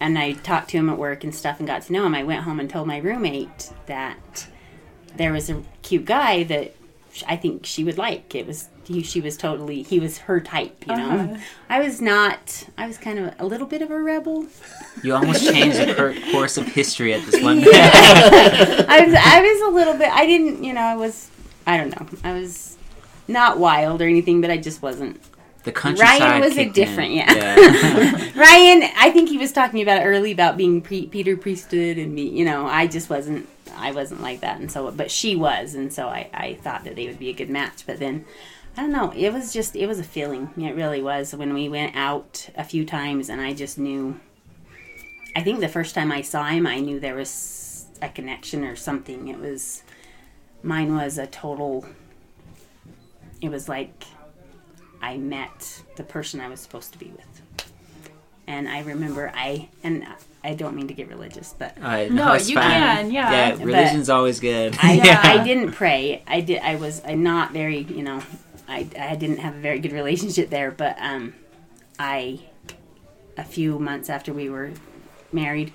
and 0.00 0.18
I 0.18 0.32
talked 0.32 0.70
to 0.70 0.76
him 0.78 0.90
at 0.90 0.98
work 0.98 1.22
and 1.24 1.32
stuff 1.34 1.58
and 1.60 1.66
got 1.66 1.82
to 1.82 1.92
know 1.92 2.04
him. 2.06 2.14
I 2.14 2.24
went 2.24 2.42
home 2.42 2.58
and 2.58 2.68
told 2.68 2.88
my 2.88 2.98
roommate 2.98 3.70
that 3.86 4.46
there 5.16 5.32
was 5.32 5.48
a 5.48 5.62
cute 5.82 6.04
guy 6.04 6.42
that 6.44 6.74
I 7.26 7.36
think 7.36 7.66
she 7.66 7.84
would 7.84 7.98
like. 7.98 8.34
It 8.34 8.46
was 8.46 8.68
he, 8.84 9.02
she 9.02 9.20
was 9.20 9.36
totally 9.36 9.82
he 9.82 10.00
was 10.00 10.18
her 10.18 10.40
type, 10.40 10.84
you 10.86 10.96
know. 10.96 11.10
Uh-huh. 11.10 11.36
I 11.68 11.80
was 11.80 12.00
not. 12.00 12.66
I 12.76 12.86
was 12.86 12.98
kind 12.98 13.18
of 13.18 13.34
a 13.38 13.46
little 13.46 13.66
bit 13.66 13.82
of 13.82 13.90
a 13.90 13.98
rebel. 13.98 14.46
You 15.02 15.14
almost 15.14 15.44
changed 15.52 15.78
the 15.78 16.20
course 16.32 16.56
of 16.56 16.66
history 16.66 17.14
at 17.14 17.24
this 17.26 17.42
one. 17.42 17.58
I 17.64 19.04
was 19.06 19.14
I 19.14 19.40
was 19.40 19.72
a 19.72 19.74
little 19.74 19.94
bit. 19.94 20.10
I 20.10 20.26
didn't, 20.26 20.62
you 20.64 20.72
know, 20.72 20.80
I 20.80 20.96
was. 20.96 21.30
I 21.66 21.76
don't 21.76 21.90
know. 21.90 22.18
I 22.24 22.32
was 22.32 22.76
not 23.28 23.58
wild 23.58 24.02
or 24.02 24.06
anything, 24.06 24.40
but 24.40 24.50
I 24.50 24.56
just 24.56 24.82
wasn't 24.82 25.20
the 25.64 25.72
countryside. 25.72 26.20
Ryan 26.20 26.40
was 26.40 26.58
a 26.58 26.68
different- 26.68 27.12
in. 27.12 27.18
yeah. 27.18 27.56
yeah. 27.56 28.30
Ryan, 28.36 28.90
I 28.96 29.10
think 29.12 29.28
he 29.28 29.38
was 29.38 29.52
talking 29.52 29.80
about 29.80 30.04
early 30.04 30.32
about 30.32 30.56
being 30.56 30.80
pre- 30.82 31.06
Peter 31.06 31.36
Priesthood 31.36 31.98
and 31.98 32.14
me. 32.14 32.28
You 32.28 32.44
know, 32.44 32.66
I 32.66 32.86
just 32.86 33.08
wasn't. 33.08 33.48
I 33.74 33.92
wasn't 33.92 34.20
like 34.20 34.40
that, 34.40 34.60
and 34.60 34.70
so 34.70 34.90
but 34.90 35.10
she 35.10 35.34
was, 35.34 35.74
and 35.74 35.92
so 35.92 36.08
I 36.08 36.28
I 36.34 36.54
thought 36.54 36.84
that 36.84 36.94
they 36.94 37.06
would 37.06 37.18
be 37.18 37.30
a 37.30 37.32
good 37.32 37.48
match. 37.48 37.84
But 37.86 37.98
then, 37.98 38.24
I 38.76 38.82
don't 38.82 38.92
know. 38.92 39.12
It 39.14 39.32
was 39.32 39.52
just 39.52 39.76
it 39.76 39.86
was 39.86 39.98
a 39.98 40.04
feeling. 40.04 40.50
It 40.56 40.74
really 40.74 41.02
was 41.02 41.34
when 41.34 41.52
we 41.54 41.68
went 41.68 41.94
out 41.94 42.48
a 42.56 42.64
few 42.64 42.84
times, 42.84 43.28
and 43.28 43.40
I 43.40 43.52
just 43.52 43.78
knew. 43.78 44.18
I 45.34 45.42
think 45.42 45.60
the 45.60 45.68
first 45.68 45.94
time 45.94 46.12
I 46.12 46.20
saw 46.22 46.44
him, 46.44 46.66
I 46.66 46.78
knew 46.78 47.00
there 47.00 47.14
was 47.14 47.86
a 48.02 48.08
connection 48.10 48.64
or 48.64 48.76
something. 48.76 49.28
It 49.28 49.38
was, 49.38 49.82
mine 50.62 50.94
was 50.94 51.16
a 51.16 51.26
total. 51.26 51.86
It 53.40 53.48
was 53.50 53.66
like 53.68 54.04
I 55.00 55.16
met 55.16 55.82
the 55.96 56.02
person 56.04 56.38
I 56.40 56.48
was 56.48 56.60
supposed 56.60 56.92
to 56.92 56.98
be 56.98 57.06
with. 57.16 57.26
And 58.46 58.68
I 58.68 58.82
remember 58.82 59.32
I 59.34 59.68
and 59.82 60.06
I 60.44 60.54
don't 60.54 60.74
mean 60.76 60.88
to 60.88 60.94
get 60.94 61.08
religious, 61.08 61.54
but 61.58 61.76
Alright, 61.78 62.10
No, 62.10 62.32
it's 62.34 62.50
you 62.50 62.56
fine. 62.56 62.70
can, 62.70 63.10
yeah. 63.10 63.30
Yeah, 63.32 63.50
But- 63.56 63.64
religion's 63.64 64.10
always 64.10 64.38
good. 64.40 64.76
I 64.82 64.94
Yeah. 64.94 65.20
I 65.22 65.42
didn't 65.44 65.72
pray. 65.72 66.22
I 66.26 66.40
did 66.42 66.60
I 66.60 66.76
was 66.76 67.00
not 67.06 67.52
very, 67.52 67.78
you 67.78 68.02
know, 68.02 68.20
I 68.72 68.86
I 68.98 69.16
didn't 69.16 69.38
have 69.38 69.54
a 69.54 69.60
very 69.60 69.78
good 69.78 69.92
relationship 69.92 70.50
there, 70.50 70.70
but 70.70 70.96
um 71.00 71.34
I 71.98 72.40
a 73.36 73.44
few 73.44 73.78
months 73.78 74.10
after 74.10 74.32
we 74.32 74.48
were 74.48 74.70
married, 75.32 75.72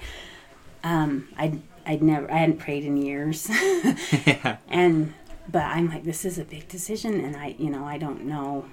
um 0.83 1.27
I 1.37 1.59
I'd 1.85 2.01
never 2.01 2.29
I 2.31 2.37
hadn't 2.37 2.57
prayed 2.57 2.83
in 2.83 2.97
years. 2.97 3.47
yeah. 3.49 4.57
and 4.67 5.13
but 5.47 5.63
I'm 5.63 5.89
like 5.89 6.03
this 6.03 6.25
is 6.25 6.37
a 6.37 6.43
big 6.43 6.67
decision 6.67 7.23
and 7.23 7.35
I 7.35 7.55
you 7.57 7.69
know 7.69 7.85
I 7.85 7.97
don't 7.97 8.25
know 8.25 8.65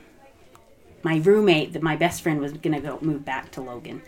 my 1.03 1.17
roommate 1.19 1.75
that 1.75 1.83
my 1.83 1.97
best 1.97 2.23
friend 2.23 2.41
was 2.41 2.53
gonna 2.55 2.81
go 2.81 2.99
move 3.01 3.25
back 3.25 3.53
to 3.53 3.61
Logan 3.61 4.03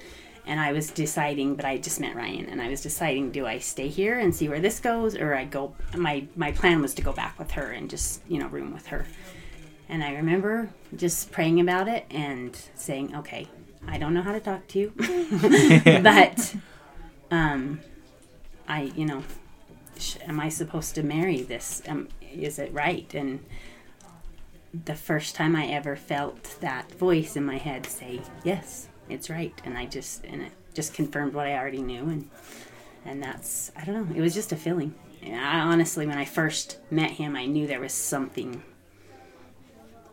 and 0.46 0.58
I 0.58 0.72
was 0.72 0.90
deciding 0.90 1.54
but 1.54 1.64
I 1.64 1.76
just 1.78 2.00
met 2.00 2.16
Ryan 2.16 2.46
and 2.46 2.60
I 2.60 2.68
was 2.68 2.80
deciding 2.80 3.30
do 3.30 3.46
I 3.46 3.58
stay 3.58 3.88
here 3.88 4.18
and 4.18 4.34
see 4.34 4.48
where 4.48 4.60
this 4.60 4.80
goes 4.80 5.14
or 5.14 5.34
I 5.34 5.44
go 5.44 5.74
my 5.94 6.26
my 6.34 6.52
plan 6.52 6.80
was 6.82 6.94
to 6.94 7.02
go 7.02 7.12
back 7.12 7.38
with 7.38 7.52
her 7.52 7.70
and 7.70 7.88
just 7.88 8.22
you 8.28 8.38
know 8.38 8.48
room 8.48 8.72
with 8.72 8.86
her 8.88 9.06
and 9.88 10.02
I 10.02 10.14
remember 10.14 10.70
just 10.94 11.30
praying 11.32 11.60
about 11.60 11.88
it 11.88 12.06
and 12.10 12.58
saying 12.74 13.14
okay 13.16 13.48
I 13.86 13.98
don't 13.98 14.14
know 14.14 14.22
how 14.22 14.32
to 14.32 14.40
talk 14.40 14.66
to 14.68 14.78
you 14.78 14.92
but 16.02 16.54
um 17.30 17.80
I 18.68 18.92
you 18.96 19.06
know 19.06 19.22
sh- 19.98 20.16
am 20.26 20.40
I 20.40 20.48
supposed 20.48 20.94
to 20.96 21.02
marry 21.02 21.42
this? 21.42 21.82
Um, 21.88 22.08
is 22.20 22.58
it 22.58 22.72
right? 22.72 23.12
And 23.14 23.44
the 24.84 24.94
first 24.94 25.34
time 25.34 25.56
I 25.56 25.66
ever 25.66 25.96
felt 25.96 26.56
that 26.60 26.92
voice 26.92 27.36
in 27.36 27.44
my 27.44 27.58
head 27.58 27.86
say, 27.86 28.20
"Yes, 28.44 28.88
it's 29.08 29.30
right," 29.30 29.54
and 29.64 29.76
I 29.76 29.86
just 29.86 30.24
and 30.24 30.42
it 30.42 30.52
just 30.74 30.94
confirmed 30.94 31.34
what 31.34 31.46
I 31.46 31.56
already 31.56 31.82
knew, 31.82 32.02
and 32.02 32.30
and 33.04 33.22
that's 33.22 33.70
I 33.76 33.84
don't 33.84 34.10
know. 34.10 34.16
It 34.16 34.20
was 34.20 34.34
just 34.34 34.52
a 34.52 34.56
feeling. 34.56 34.94
And 35.22 35.36
I 35.36 35.60
honestly, 35.60 36.06
when 36.06 36.18
I 36.18 36.24
first 36.24 36.78
met 36.90 37.12
him, 37.12 37.36
I 37.36 37.46
knew 37.46 37.66
there 37.66 37.80
was 37.80 37.92
something. 37.92 38.62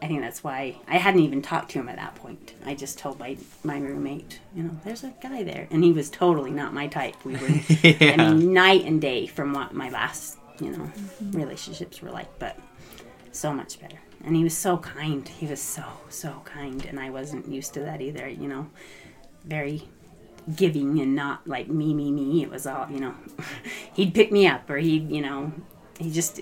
I 0.03 0.07
think 0.07 0.19
that's 0.19 0.43
why 0.43 0.75
I 0.85 0.97
hadn't 0.97 1.21
even 1.21 1.41
talked 1.41 1.71
to 1.71 1.79
him 1.79 1.87
at 1.87 1.95
that 1.95 2.15
point. 2.15 2.55
I 2.65 2.75
just 2.75 2.99
told 2.99 3.19
my 3.19 3.37
my 3.63 3.77
roommate, 3.79 4.41
you 4.53 4.63
know, 4.63 4.77
there's 4.83 5.05
a 5.05 5.13
guy 5.21 5.43
there, 5.43 5.65
and 5.71 5.81
he 5.81 5.93
was 5.93 6.09
totally 6.09 6.51
not 6.51 6.73
my 6.73 6.87
type. 6.87 7.15
We 7.23 7.37
were 7.37 7.47
I 8.01 8.17
mean, 8.17 8.51
night 8.51 8.83
and 8.83 8.99
day 8.99 9.27
from 9.27 9.53
what 9.53 9.73
my 9.73 9.89
last, 9.89 10.39
you 10.59 10.71
know, 10.71 10.83
mm-hmm. 10.83 11.31
relationships 11.31 12.01
were 12.01 12.11
like, 12.11 12.27
but 12.37 12.59
so 13.31 13.53
much 13.53 13.79
better. 13.79 13.97
And 14.25 14.35
he 14.35 14.43
was 14.43 14.57
so 14.57 14.77
kind. 14.77 15.25
He 15.25 15.47
was 15.47 15.61
so, 15.61 15.85
so 16.09 16.41
kind. 16.43 16.85
And 16.85 16.99
I 16.99 17.09
wasn't 17.09 17.47
used 17.47 17.73
to 17.75 17.79
that 17.81 18.01
either, 18.01 18.27
you 18.27 18.49
know, 18.49 18.69
very 19.45 19.87
giving 20.53 20.99
and 20.99 21.15
not 21.15 21.47
like 21.47 21.69
me, 21.69 21.93
me, 21.93 22.11
me. 22.11 22.43
It 22.43 22.49
was 22.49 22.67
all, 22.67 22.89
you 22.89 22.99
know, 22.99 23.15
he'd 23.93 24.13
pick 24.13 24.33
me 24.33 24.47
up 24.47 24.69
or 24.69 24.77
he'd, 24.77 25.09
you 25.09 25.21
know, 25.21 25.53
he 25.97 26.11
just 26.11 26.41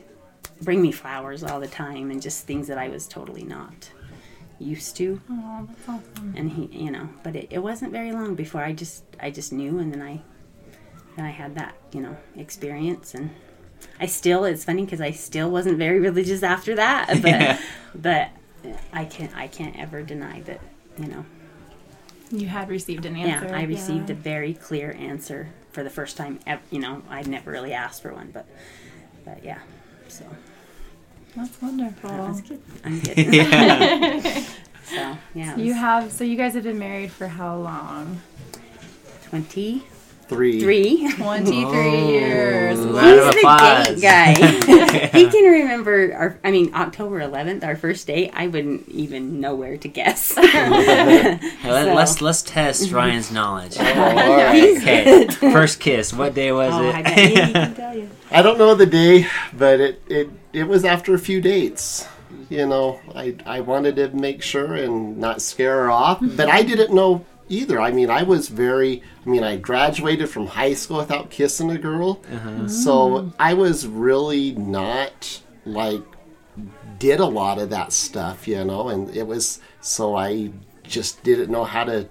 bring 0.62 0.82
me 0.82 0.92
flowers 0.92 1.44
all 1.44 1.60
the 1.60 1.68
time 1.68 2.12
and 2.12 2.22
just 2.22 2.46
things 2.46 2.68
that 2.68 2.78
I 2.78 2.88
was 2.90 3.08
totally 3.08 3.44
not 3.44 3.90
used 4.60 4.96
to 4.98 5.20
Oh, 5.30 5.68
that's 5.68 5.90
awesome. 5.90 6.34
and 6.38 6.52
he 6.52 6.66
you 6.72 6.92
know 6.92 7.10
but 7.24 7.36
it, 7.36 7.48
it 7.50 7.58
wasn't 7.60 7.92
very 7.92 8.12
long 8.12 8.36
before 8.36 8.62
i 8.64 8.72
just 8.74 9.04
i 9.20 9.32
just 9.32 9.52
knew 9.52 9.80
and 9.80 9.92
then 9.92 10.04
i 10.04 10.22
then 11.16 11.26
i 11.26 11.32
had 11.32 11.56
that 11.56 11.74
you 11.92 12.00
know 12.00 12.16
experience 12.36 13.16
and 13.16 13.32
i 14.00 14.06
still 14.06 14.46
it's 14.46 14.64
funny 14.64 14.86
because 14.86 15.02
i 15.02 15.10
still 15.10 15.50
wasn't 15.50 15.76
very 15.80 16.00
religious 16.00 16.44
after 16.44 16.76
that 16.76 17.08
but 17.24 17.24
Yeah. 17.32 17.60
but 17.96 18.30
i 18.94 19.04
can't 19.06 19.36
i 19.36 19.48
can't 19.48 19.80
ever 19.80 20.04
deny 20.04 20.42
that 20.42 20.62
you 21.00 21.08
know 21.08 21.26
You 22.30 22.46
had 22.48 22.70
received 22.70 23.08
an 23.08 23.16
answer. 23.16 23.48
yeah 23.48 23.58
i 23.58 23.64
received 23.64 24.10
yeah. 24.12 24.16
a 24.16 24.20
very 24.20 24.54
clear 24.54 24.92
answer 25.00 25.50
for 25.72 25.82
the 25.84 25.90
first 25.90 26.18
time 26.18 26.40
ev- 26.46 26.62
you 26.70 26.78
know 26.80 27.02
i'd 27.10 27.28
never 27.28 27.50
really 27.50 27.74
asked 27.74 28.04
for 28.04 28.14
one 28.14 28.30
but 28.32 28.46
but 29.26 29.44
yeah 29.44 29.58
so 30.08 30.24
That's 31.36 31.62
wonderful. 31.62 32.10
that 32.10 32.28
was 32.30 32.42
good 32.42 32.62
i'm 32.84 33.00
good 33.02 33.18
yeah. 33.34 34.22
so 34.84 35.18
yeah 35.34 35.54
it 35.54 35.60
You 35.60 35.74
have 35.74 36.12
so 36.12 36.24
you 36.24 36.36
guys 36.36 36.54
have 36.56 36.64
been 36.64 36.80
married 36.80 37.12
for 37.12 37.28
how 37.28 37.56
long? 37.58 38.22
23 39.30 39.84
Three. 40.32 40.62
Three. 40.62 41.12
23 41.18 41.66
Oh. 41.66 42.08
years. 42.10 42.80
Round 42.80 42.94
What? 42.94 43.04
of 43.04 43.26
He's 43.26 43.34
the 43.34 43.40
applause. 43.40 43.88
date 43.88 44.02
guy. 44.02 45.08
he 45.18 45.28
can 45.30 45.44
remember 45.52 46.14
our. 46.16 46.40
I 46.42 46.52
mean, 46.52 46.74
October 46.74 47.20
11th, 47.20 47.66
our 47.66 47.76
first 47.76 48.08
date. 48.08 48.32
I 48.34 48.48
wouldn't 48.48 48.88
even 48.88 49.42
know 49.42 49.56
where 49.56 49.76
to 49.78 49.88
guess. 49.90 50.38
Hey, 50.42 51.94
let's, 51.94 52.22
let's 52.22 52.42
test 52.42 52.92
Ryan's 52.92 53.32
knowledge. 53.32 53.76
Oh, 53.80 53.84
all 53.86 54.16
right. 54.16 54.54
He's 54.56 54.82
Okay, 54.82 55.28
first 55.30 55.80
kiss. 55.80 56.14
What 56.14 56.34
day 56.34 56.52
was 56.52 56.74
oh, 56.74 56.90
it? 56.90 56.96
I 56.96 57.02
bet 57.02 57.18
he 57.20 57.36
can 57.36 57.76
tell 57.76 57.96
you. 57.96 58.10
I 58.32 58.42
don't 58.42 58.58
know 58.58 58.74
the 58.76 58.86
day, 58.86 59.28
but 59.58 59.80
it, 59.80 60.02
it, 60.08 60.30
it 60.54 60.64
was 60.68 60.86
after 60.86 61.14
a 61.14 61.20
few 61.20 61.42
dates. 61.42 62.08
You 62.50 62.66
know, 62.66 63.00
I, 63.14 63.36
I 63.46 63.60
wanted 63.62 63.96
to 63.98 64.10
make 64.10 64.42
sure 64.42 64.76
and 64.76 65.18
not 65.18 65.42
scare 65.42 65.84
her 65.84 65.92
off, 65.92 66.20
but 66.22 66.50
I 66.50 66.64
didn't 66.64 66.94
know 66.94 67.26
either. 67.52 67.80
I 67.82 67.92
mean, 67.92 68.10
I 68.10 68.24
was 68.24 68.48
very, 68.48 69.04
I 69.26 69.30
mean, 69.30 69.44
I 69.44 69.58
graduated 69.58 70.30
from 70.30 70.48
high 70.48 70.74
school 70.74 70.98
without 70.98 71.30
kissing 71.30 71.70
a 71.70 71.78
girl. 71.78 72.22
So 72.68 73.32
I 73.40 73.54
was 73.54 73.86
really 73.88 74.52
not 74.54 75.42
like, 75.66 76.02
did 77.00 77.20
a 77.20 77.26
lot 77.26 77.58
of 77.60 77.70
that 77.72 77.92
stuff, 77.92 78.48
you 78.48 78.64
know, 78.64 78.90
and 78.90 79.16
it 79.16 79.26
was, 79.28 79.60
so 79.82 80.16
I 80.16 80.52
just 80.84 81.24
didn't 81.24 81.50
know 81.52 81.64
how 81.64 81.84
to 81.86 82.08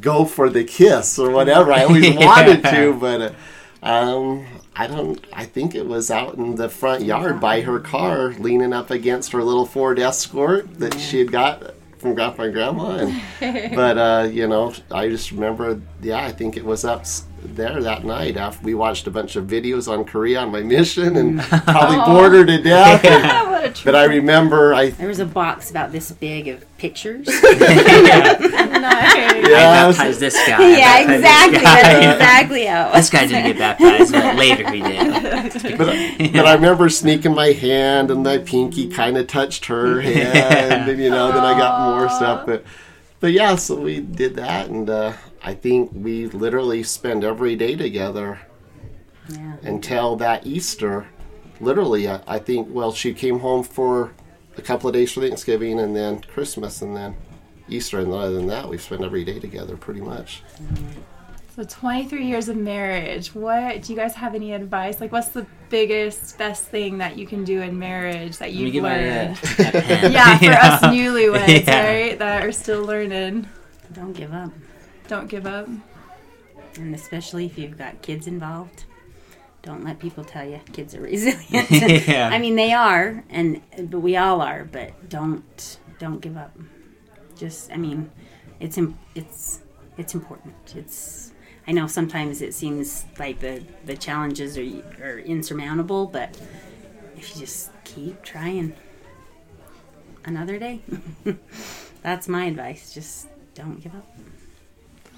go 0.00 0.24
for 0.24 0.48
the 0.50 0.64
kiss 0.64 1.18
or 1.18 1.30
whatever. 1.30 1.72
I 1.72 1.84
always 1.84 2.04
Yeah. 2.14 2.26
wanted 2.26 2.62
to, 2.64 2.92
but 2.94 3.34
um, 3.82 4.44
I 4.74 4.86
don't. 4.88 5.24
I 5.32 5.44
think 5.44 5.74
it 5.74 5.86
was 5.86 6.10
out 6.10 6.34
in 6.34 6.56
the 6.56 6.68
front 6.68 7.04
yard 7.04 7.40
by 7.40 7.60
her 7.62 7.78
car, 7.78 8.32
leaning 8.34 8.72
up 8.72 8.90
against 8.90 9.32
her 9.32 9.42
little 9.42 9.64
Ford 9.66 9.98
Escort 9.98 10.78
that 10.80 10.98
she 10.98 11.18
had 11.20 11.30
got 11.30 11.72
from 12.06 12.14
Grandpa 12.14 12.42
and 12.44 12.52
Grandma. 12.54 12.96
And, 13.40 13.74
but 13.74 13.98
uh, 13.98 14.28
you 14.30 14.46
know, 14.46 14.72
I 14.90 15.08
just 15.08 15.32
remember. 15.32 15.80
Yeah, 16.02 16.24
I 16.24 16.32
think 16.32 16.56
it 16.56 16.64
was 16.64 16.84
up 16.84 17.04
there 17.54 17.80
that 17.82 18.04
night 18.04 18.36
after 18.36 18.64
we 18.64 18.74
watched 18.74 19.06
a 19.06 19.10
bunch 19.10 19.36
of 19.36 19.46
videos 19.46 19.90
on 19.90 20.04
Korea 20.04 20.40
on 20.40 20.50
my 20.50 20.62
mission 20.62 21.16
and 21.16 21.40
probably 21.64 21.98
bored 22.12 22.32
her 22.32 22.44
to 22.44 22.62
death. 22.62 23.04
And- 23.04 23.50
what 23.50 23.64
a 23.64 23.68
treat. 23.70 23.84
but 23.84 23.94
I 23.94 24.04
remember 24.04 24.74
I. 24.74 24.90
There 24.90 25.08
was 25.08 25.18
a 25.20 25.24
box 25.26 25.70
about 25.70 25.92
this 25.92 26.10
big 26.12 26.48
of 26.48 26.64
pictures. 26.78 27.26
nice. 27.42 27.42
Yes. 29.48 29.96
Baptize 29.96 30.18
this 30.18 30.34
guy. 30.46 30.76
yeah, 30.76 31.06
Baptize 31.06 31.06
this 31.06 31.16
exactly. 31.18 31.58
guy. 31.58 31.82
That's 31.82 32.14
exactly 32.14 32.66
how. 32.66 32.92
This 32.92 33.10
guy 33.10 33.26
didn't 33.26 33.46
get 33.46 33.58
baptized, 33.58 34.12
but 34.12 34.36
later 34.36 34.70
he 34.70 34.80
did. 34.82 35.78
But, 35.78 36.32
but 36.32 36.46
I 36.46 36.54
remember 36.54 36.88
sneaking 36.88 37.34
my 37.34 37.48
hand 37.52 38.10
and 38.10 38.22
my 38.22 38.38
pinky 38.38 38.88
kind 38.88 39.16
of 39.16 39.26
touched 39.26 39.66
her 39.66 40.00
hand, 40.00 40.90
and 40.90 41.00
you 41.00 41.10
know, 41.10 41.28
then 41.32 41.42
I 41.44 41.58
got 41.58 41.80
more 41.98 42.08
stuff. 42.08 42.46
But, 42.46 42.64
but 43.20 43.32
yeah, 43.32 43.56
so 43.56 43.76
we 43.80 44.00
did 44.00 44.34
that, 44.36 44.68
and 44.68 44.88
uh, 44.90 45.12
I 45.46 45.54
think 45.54 45.92
we 45.94 46.26
literally 46.26 46.82
spend 46.82 47.22
every 47.22 47.54
day 47.54 47.76
together 47.76 48.40
Yeah. 49.28 49.56
until 49.62 50.16
that 50.16 50.44
Easter. 50.44 51.06
Literally, 51.60 52.08
I, 52.08 52.20
I 52.26 52.38
think. 52.40 52.66
Well, 52.70 52.92
she 52.92 53.14
came 53.14 53.38
home 53.38 53.62
for 53.62 54.12
a 54.58 54.62
couple 54.62 54.88
of 54.88 54.94
days 54.94 55.12
for 55.12 55.20
Thanksgiving, 55.20 55.78
and 55.78 55.94
then 55.94 56.20
Christmas, 56.22 56.82
and 56.82 56.96
then 56.96 57.14
Easter, 57.68 58.00
and 58.00 58.12
other 58.12 58.32
than 58.32 58.48
that, 58.48 58.68
we 58.68 58.76
spent 58.76 59.02
every 59.04 59.24
day 59.24 59.38
together, 59.38 59.76
pretty 59.76 60.00
much. 60.00 60.42
So 61.54 61.62
23 61.62 62.26
years 62.26 62.48
of 62.48 62.56
marriage. 62.56 63.32
What 63.34 63.82
do 63.82 63.92
you 63.92 63.96
guys 63.98 64.14
have 64.14 64.34
any 64.34 64.52
advice? 64.52 65.00
Like, 65.00 65.12
what's 65.12 65.28
the 65.28 65.46
biggest, 65.70 66.36
best 66.38 66.64
thing 66.64 66.98
that 66.98 67.16
you 67.16 67.26
can 67.26 67.44
do 67.44 67.62
in 67.62 67.78
marriage 67.78 68.36
that 68.38 68.52
you've 68.52 68.72
get 68.72 68.82
my 68.82 68.96
learned? 68.96 69.30
uh, 69.58 69.62
my 69.62 69.70
pen. 69.70 70.12
yeah, 70.12 70.38
for 70.38 70.50
us 70.52 70.80
newlyweds, 70.92 71.66
Yeah. 71.66 71.86
right? 71.86 72.18
That 72.18 72.44
are 72.44 72.52
still 72.52 72.82
learning. 72.84 73.48
Don't 73.92 74.12
give 74.12 74.32
up. 74.34 74.50
Don't 75.08 75.28
give 75.28 75.46
up. 75.46 75.68
And 76.76 76.94
especially 76.94 77.46
if 77.46 77.56
you've 77.58 77.78
got 77.78 78.02
kids 78.02 78.26
involved, 78.26 78.84
don't 79.62 79.84
let 79.84 79.98
people 79.98 80.24
tell 80.24 80.48
you 80.48 80.60
kids 80.72 80.94
are 80.94 81.00
resilient. 81.12 81.70
Yeah. 82.08 82.28
I 82.32 82.38
mean, 82.38 82.56
they 82.56 82.72
are, 82.72 83.24
and 83.30 83.60
but 83.90 84.00
we 84.00 84.16
all 84.16 84.40
are. 84.40 84.64
But 84.64 85.08
don't 85.08 85.78
don't 85.98 86.20
give 86.20 86.36
up. 86.36 86.56
Just, 87.36 87.72
I 87.72 87.76
mean, 87.76 88.10
it's 88.60 88.78
it's 89.14 89.60
it's 89.96 90.14
important. 90.14 90.54
It's 90.74 91.32
I 91.66 91.72
know 91.72 91.86
sometimes 91.86 92.42
it 92.42 92.54
seems 92.54 93.04
like 93.18 93.40
the 93.40 93.62
the 93.84 93.96
challenges 93.96 94.56
are 94.56 95.04
are 95.04 95.18
insurmountable, 95.18 96.06
but 96.06 96.38
if 97.16 97.34
you 97.34 97.40
just 97.40 97.70
keep 97.84 98.22
trying, 98.22 98.74
another 100.24 100.58
day. 100.58 100.80
That's 102.02 102.28
my 102.28 102.44
advice. 102.44 102.92
Just 102.92 103.28
don't 103.54 103.80
give 103.80 103.94
up. 103.94 104.06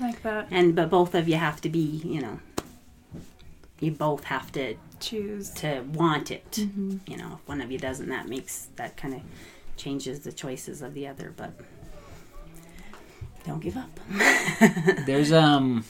Like 0.00 0.22
that. 0.22 0.48
And 0.50 0.74
but 0.74 0.90
both 0.90 1.14
of 1.14 1.28
you 1.28 1.36
have 1.36 1.60
to 1.62 1.68
be, 1.68 1.78
you 2.04 2.20
know, 2.20 2.40
you 3.80 3.90
both 3.92 4.24
have 4.24 4.50
to 4.52 4.76
Choose. 5.00 5.50
to 5.54 5.80
want 5.92 6.30
it. 6.30 6.58
You 6.58 7.16
know, 7.16 7.38
if 7.40 7.48
one 7.48 7.60
of 7.60 7.70
you 7.70 7.78
doesn't, 7.78 8.08
that 8.08 8.28
makes 8.28 8.68
that 8.76 8.96
kind 8.96 9.14
of 9.14 9.20
changes 9.76 10.20
the 10.20 10.32
choices 10.32 10.82
of 10.82 10.94
the 10.94 11.06
other. 11.08 11.32
But 11.36 11.52
don't 13.44 13.60
give 13.60 13.76
up. 13.76 13.98
There's 15.06 15.32
um, 15.32 15.84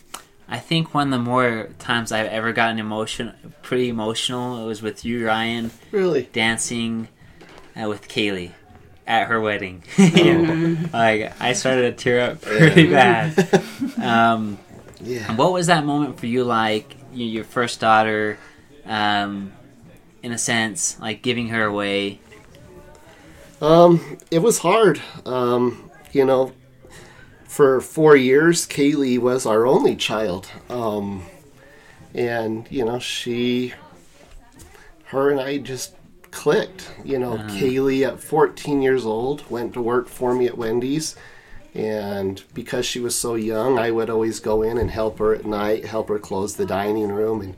I 0.49 0.59
think 0.59 0.94
one 0.94 1.12
of 1.12 1.18
the 1.18 1.25
more 1.31 1.68
times 1.79 2.12
I've 2.12 2.27
ever 2.29 2.53
gotten 2.53 2.79
emotion, 2.79 3.35
pretty 3.62 3.88
emotional. 3.88 4.62
It 4.62 4.66
was 4.66 4.81
with 4.83 5.05
you, 5.05 5.27
Ryan, 5.27 5.71
Really? 5.90 6.29
dancing 6.33 7.09
uh, 7.81 7.88
with 7.88 8.09
Kaylee 8.09 8.53
at 9.09 9.27
her 9.29 9.40
wedding. 9.40 9.83
like 10.92 11.33
I 11.40 11.55
started 11.55 11.97
to 11.97 12.05
tear 12.05 12.21
up 12.31 12.42
pretty 12.42 12.88
bad. 12.90 13.49
Um, 14.03 14.59
Yeah. 15.01 15.35
what 15.35 15.53
was 15.53 15.66
that 15.66 15.85
moment 15.85 16.21
for 16.21 16.27
you 16.27 16.44
like? 16.44 16.94
You, 17.12 17.25
your 17.27 17.42
first 17.44 17.81
daughter, 17.81 18.38
um, 18.87 19.53
in 20.23 20.31
a 20.33 20.38
sense, 20.38 21.01
like 21.01 21.23
giving 21.23 21.49
her 21.49 21.64
away. 21.64 22.21
Um, 23.61 24.18
it 24.31 24.38
was 24.40 24.59
hard. 24.59 25.01
Um, 25.27 25.90
you 26.12 26.25
know, 26.25 26.53
for 27.44 27.81
four 27.81 28.14
years, 28.14 28.66
Kaylee 28.68 29.18
was 29.18 29.47
our 29.47 29.66
only 29.66 29.97
child. 29.97 30.49
Um, 30.68 31.25
and, 32.14 32.71
you 32.71 32.85
know, 32.85 32.99
she, 33.01 33.73
her 35.07 35.31
and 35.31 35.40
I 35.40 35.59
just 35.59 35.94
clicked. 36.38 36.88
You 37.05 37.18
know, 37.18 37.37
Kaylee 37.37 38.07
at 38.07 38.20
14 38.20 38.81
years 38.81 39.05
old 39.05 39.51
went 39.51 39.74
to 39.74 39.83
work 39.83 40.09
for 40.09 40.33
me 40.33 40.46
at 40.46 40.57
Wendy's. 40.57 41.16
And 41.74 42.42
because 42.55 42.87
she 42.87 43.01
was 43.01 43.16
so 43.16 43.35
young, 43.35 43.77
I 43.77 43.90
would 43.90 44.09
always 44.09 44.38
go 44.38 44.62
in 44.62 44.79
and 44.79 44.88
help 44.88 45.18
her 45.18 45.35
at 45.35 45.44
night, 45.44 45.85
help 45.85 46.09
her 46.09 46.18
close 46.20 46.55
the 46.55 46.64
dining 46.64 47.09
room. 47.09 47.40
And 47.40 47.57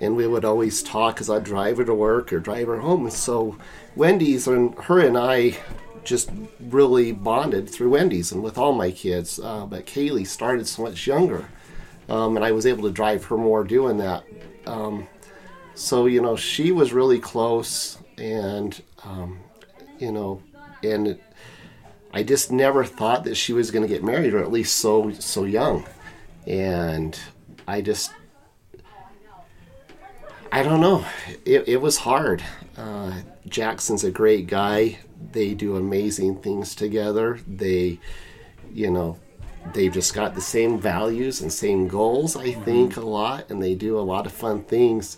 and 0.00 0.16
we 0.16 0.26
would 0.26 0.44
always 0.44 0.82
talk 0.82 1.20
as 1.20 1.28
I'd 1.28 1.44
drive 1.44 1.78
her 1.78 1.84
to 1.84 1.94
work 1.94 2.32
or 2.32 2.38
drive 2.38 2.68
her 2.68 2.80
home. 2.80 3.02
And 3.04 3.12
so 3.12 3.56
Wendy's 3.96 4.46
and 4.46 4.74
her 4.76 5.00
and 5.00 5.18
I 5.18 5.56
just 6.04 6.30
really 6.60 7.10
bonded 7.12 7.68
through 7.68 7.90
Wendy's 7.90 8.32
and 8.32 8.42
with 8.42 8.56
all 8.56 8.72
my 8.72 8.92
kids. 8.92 9.40
Uh, 9.40 9.66
but 9.66 9.86
Kaylee 9.86 10.26
started 10.26 10.66
so 10.68 10.82
much 10.82 11.06
younger, 11.06 11.48
um, 12.08 12.36
and 12.36 12.44
I 12.44 12.52
was 12.52 12.66
able 12.66 12.84
to 12.84 12.92
drive 12.92 13.24
her 13.26 13.36
more 13.36 13.64
doing 13.64 13.98
that. 13.98 14.24
Um, 14.66 15.08
so 15.74 16.06
you 16.06 16.20
know, 16.20 16.36
she 16.36 16.72
was 16.72 16.92
really 16.92 17.18
close, 17.18 17.98
and 18.18 18.82
um, 19.04 19.40
you 19.98 20.12
know, 20.12 20.42
and 20.82 21.18
I 22.12 22.22
just 22.22 22.50
never 22.50 22.84
thought 22.84 23.24
that 23.24 23.36
she 23.36 23.52
was 23.52 23.70
going 23.70 23.82
to 23.86 23.92
get 23.92 24.04
married, 24.04 24.34
or 24.34 24.42
at 24.42 24.52
least 24.52 24.76
so 24.76 25.12
so 25.12 25.44
young. 25.44 25.86
And 26.46 27.18
I 27.66 27.80
just 27.80 28.12
I 30.54 30.62
don't 30.62 30.82
know. 30.82 31.06
It, 31.46 31.66
it 31.66 31.80
was 31.80 31.96
hard. 31.96 32.44
Uh, 32.76 33.14
Jackson's 33.48 34.04
a 34.04 34.10
great 34.10 34.46
guy. 34.46 34.98
They 35.32 35.54
do 35.54 35.76
amazing 35.76 36.42
things 36.42 36.74
together. 36.74 37.38
They, 37.48 37.98
you 38.70 38.90
know, 38.90 39.18
they've 39.72 39.92
just 39.92 40.12
got 40.12 40.34
the 40.34 40.42
same 40.42 40.78
values 40.78 41.40
and 41.40 41.50
same 41.50 41.88
goals, 41.88 42.36
I 42.36 42.52
think, 42.52 42.98
a 42.98 43.00
lot, 43.00 43.48
and 43.48 43.62
they 43.62 43.74
do 43.74 43.98
a 43.98 44.00
lot 44.00 44.26
of 44.26 44.32
fun 44.32 44.62
things. 44.64 45.16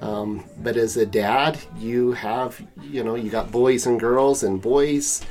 Um, 0.00 0.44
but 0.62 0.76
as 0.76 0.96
a 0.96 1.04
dad, 1.06 1.58
you 1.76 2.12
have, 2.12 2.60
you 2.80 3.02
know, 3.02 3.14
you 3.16 3.30
got 3.30 3.50
boys 3.50 3.86
and 3.86 3.98
girls, 3.98 4.42
and 4.42 4.60
boys. 4.62 5.22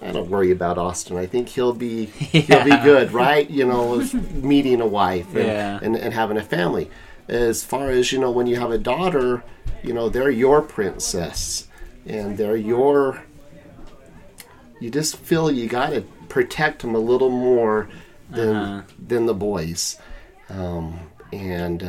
I 0.00 0.12
don't 0.12 0.30
worry 0.30 0.50
about 0.52 0.78
Austin. 0.78 1.16
I 1.16 1.26
think 1.26 1.48
he'll 1.48 1.72
be 1.74 2.06
he'll 2.06 2.64
be 2.64 2.70
good, 2.84 3.12
right? 3.12 3.48
You 3.50 3.66
know, 3.66 4.00
meeting 4.32 4.80
a 4.80 4.86
wife 4.86 5.26
and, 5.34 5.44
Yeah. 5.46 5.78
and, 5.82 5.96
and 5.96 6.14
having 6.14 6.36
a 6.38 6.42
family. 6.42 6.88
As 7.28 7.64
far 7.64 7.90
as 7.90 8.10
you 8.12 8.18
know, 8.18 8.30
when 8.30 8.46
you 8.46 8.56
have 8.56 8.70
a 8.70 8.78
daughter, 8.78 9.42
you 9.82 9.92
know 9.92 10.08
they're 10.08 10.30
your 10.30 10.62
princess, 10.62 11.68
and 12.06 12.38
they're 12.38 12.56
your. 12.56 13.22
You 14.80 14.90
just 14.90 15.16
feel 15.16 15.50
you 15.50 15.68
got 15.68 15.90
to 15.90 16.02
protect 16.28 16.82
them 16.82 16.94
a 16.94 16.98
little 17.00 17.30
more 17.30 17.88
than 18.30 18.56
Uh-huh. 18.56 18.82
than 19.06 19.26
the 19.26 19.34
boys, 19.34 19.98
um, 20.48 20.98
and 21.32 21.82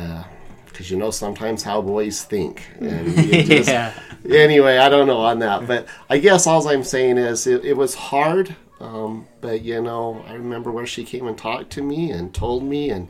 because 0.80 0.90
you 0.90 0.96
know 0.96 1.10
sometimes 1.10 1.62
how 1.62 1.82
boys 1.82 2.24
think, 2.24 2.62
and 2.80 3.14
just, 3.46 3.68
yeah. 3.68 3.92
anyway, 4.26 4.78
I 4.78 4.88
don't 4.88 5.06
know 5.06 5.18
on 5.18 5.40
that, 5.40 5.66
but 5.66 5.86
I 6.08 6.16
guess 6.16 6.46
all 6.46 6.66
I'm 6.66 6.84
saying 6.84 7.18
is 7.18 7.46
it, 7.46 7.66
it 7.66 7.76
was 7.76 7.94
hard. 7.94 8.56
Um, 8.80 9.26
but 9.42 9.60
you 9.60 9.82
know, 9.82 10.24
I 10.26 10.32
remember 10.32 10.70
where 10.70 10.86
she 10.86 11.04
came 11.04 11.26
and 11.26 11.36
talked 11.36 11.68
to 11.72 11.82
me 11.82 12.10
and 12.10 12.32
told 12.32 12.64
me, 12.64 12.88
and 12.88 13.08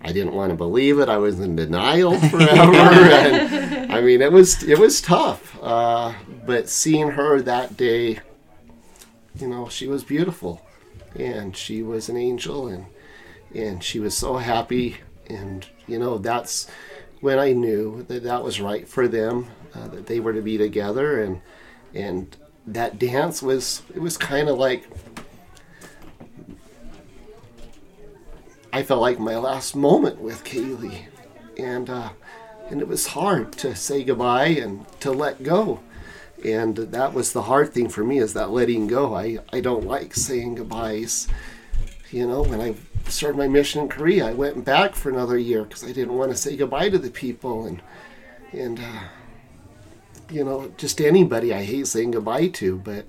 I 0.00 0.12
didn't 0.12 0.32
want 0.32 0.50
to 0.50 0.56
believe 0.56 1.00
it. 1.00 1.08
I 1.08 1.16
was 1.16 1.40
in 1.40 1.56
denial 1.56 2.16
forever. 2.30 2.72
and, 2.72 3.92
I 3.92 4.00
mean, 4.00 4.22
it 4.22 4.30
was 4.30 4.62
it 4.62 4.78
was 4.78 5.00
tough. 5.00 5.58
Uh, 5.60 6.14
but 6.46 6.68
seeing 6.68 7.10
her 7.10 7.42
that 7.42 7.76
day, 7.76 8.20
you 9.40 9.48
know, 9.48 9.68
she 9.68 9.88
was 9.88 10.04
beautiful, 10.04 10.64
and 11.16 11.56
she 11.56 11.82
was 11.82 12.08
an 12.08 12.16
angel, 12.16 12.68
and 12.68 12.86
and 13.52 13.82
she 13.82 13.98
was 13.98 14.16
so 14.16 14.36
happy, 14.36 14.98
and 15.28 15.66
you 15.88 15.98
know, 15.98 16.18
that's 16.18 16.68
when 17.20 17.38
I 17.38 17.52
knew 17.52 18.04
that 18.04 18.22
that 18.24 18.44
was 18.44 18.60
right 18.60 18.88
for 18.88 19.08
them, 19.08 19.48
uh, 19.74 19.88
that 19.88 20.06
they 20.06 20.20
were 20.20 20.32
to 20.32 20.42
be 20.42 20.58
together, 20.58 21.22
and 21.22 21.40
and 21.94 22.36
that 22.66 22.98
dance 22.98 23.42
was 23.42 23.82
it 23.94 24.00
was 24.00 24.16
kind 24.16 24.48
of 24.48 24.58
like 24.58 24.84
I 28.72 28.82
felt 28.82 29.00
like 29.00 29.18
my 29.18 29.36
last 29.36 29.74
moment 29.74 30.20
with 30.20 30.44
Kaylee, 30.44 31.06
and 31.58 31.88
uh, 31.88 32.10
and 32.70 32.80
it 32.80 32.88
was 32.88 33.08
hard 33.08 33.52
to 33.52 33.74
say 33.74 34.04
goodbye 34.04 34.48
and 34.48 34.86
to 35.00 35.10
let 35.10 35.42
go, 35.42 35.80
and 36.44 36.76
that 36.76 37.14
was 37.14 37.32
the 37.32 37.42
hard 37.42 37.72
thing 37.72 37.88
for 37.88 38.04
me 38.04 38.18
is 38.18 38.34
that 38.34 38.50
letting 38.50 38.86
go. 38.86 39.14
I 39.14 39.38
I 39.52 39.60
don't 39.60 39.86
like 39.86 40.14
saying 40.14 40.56
goodbyes. 40.56 41.28
You 42.10 42.26
know, 42.26 42.42
when 42.42 42.60
I 42.60 42.74
started 43.06 43.38
my 43.38 43.48
mission 43.48 43.82
in 43.82 43.88
Korea, 43.88 44.28
I 44.28 44.34
went 44.34 44.64
back 44.64 44.94
for 44.94 45.10
another 45.10 45.38
year 45.38 45.64
because 45.64 45.84
I 45.84 45.92
didn't 45.92 46.16
want 46.16 46.30
to 46.30 46.36
say 46.36 46.56
goodbye 46.56 46.90
to 46.90 46.98
the 46.98 47.10
people 47.10 47.66
and 47.66 47.82
and 48.52 48.78
uh, 48.78 49.02
you 50.30 50.44
know 50.44 50.72
just 50.76 51.00
anybody 51.00 51.52
I 51.52 51.64
hate 51.64 51.86
saying 51.86 52.12
goodbye 52.12 52.48
to, 52.48 52.76
but 52.76 53.06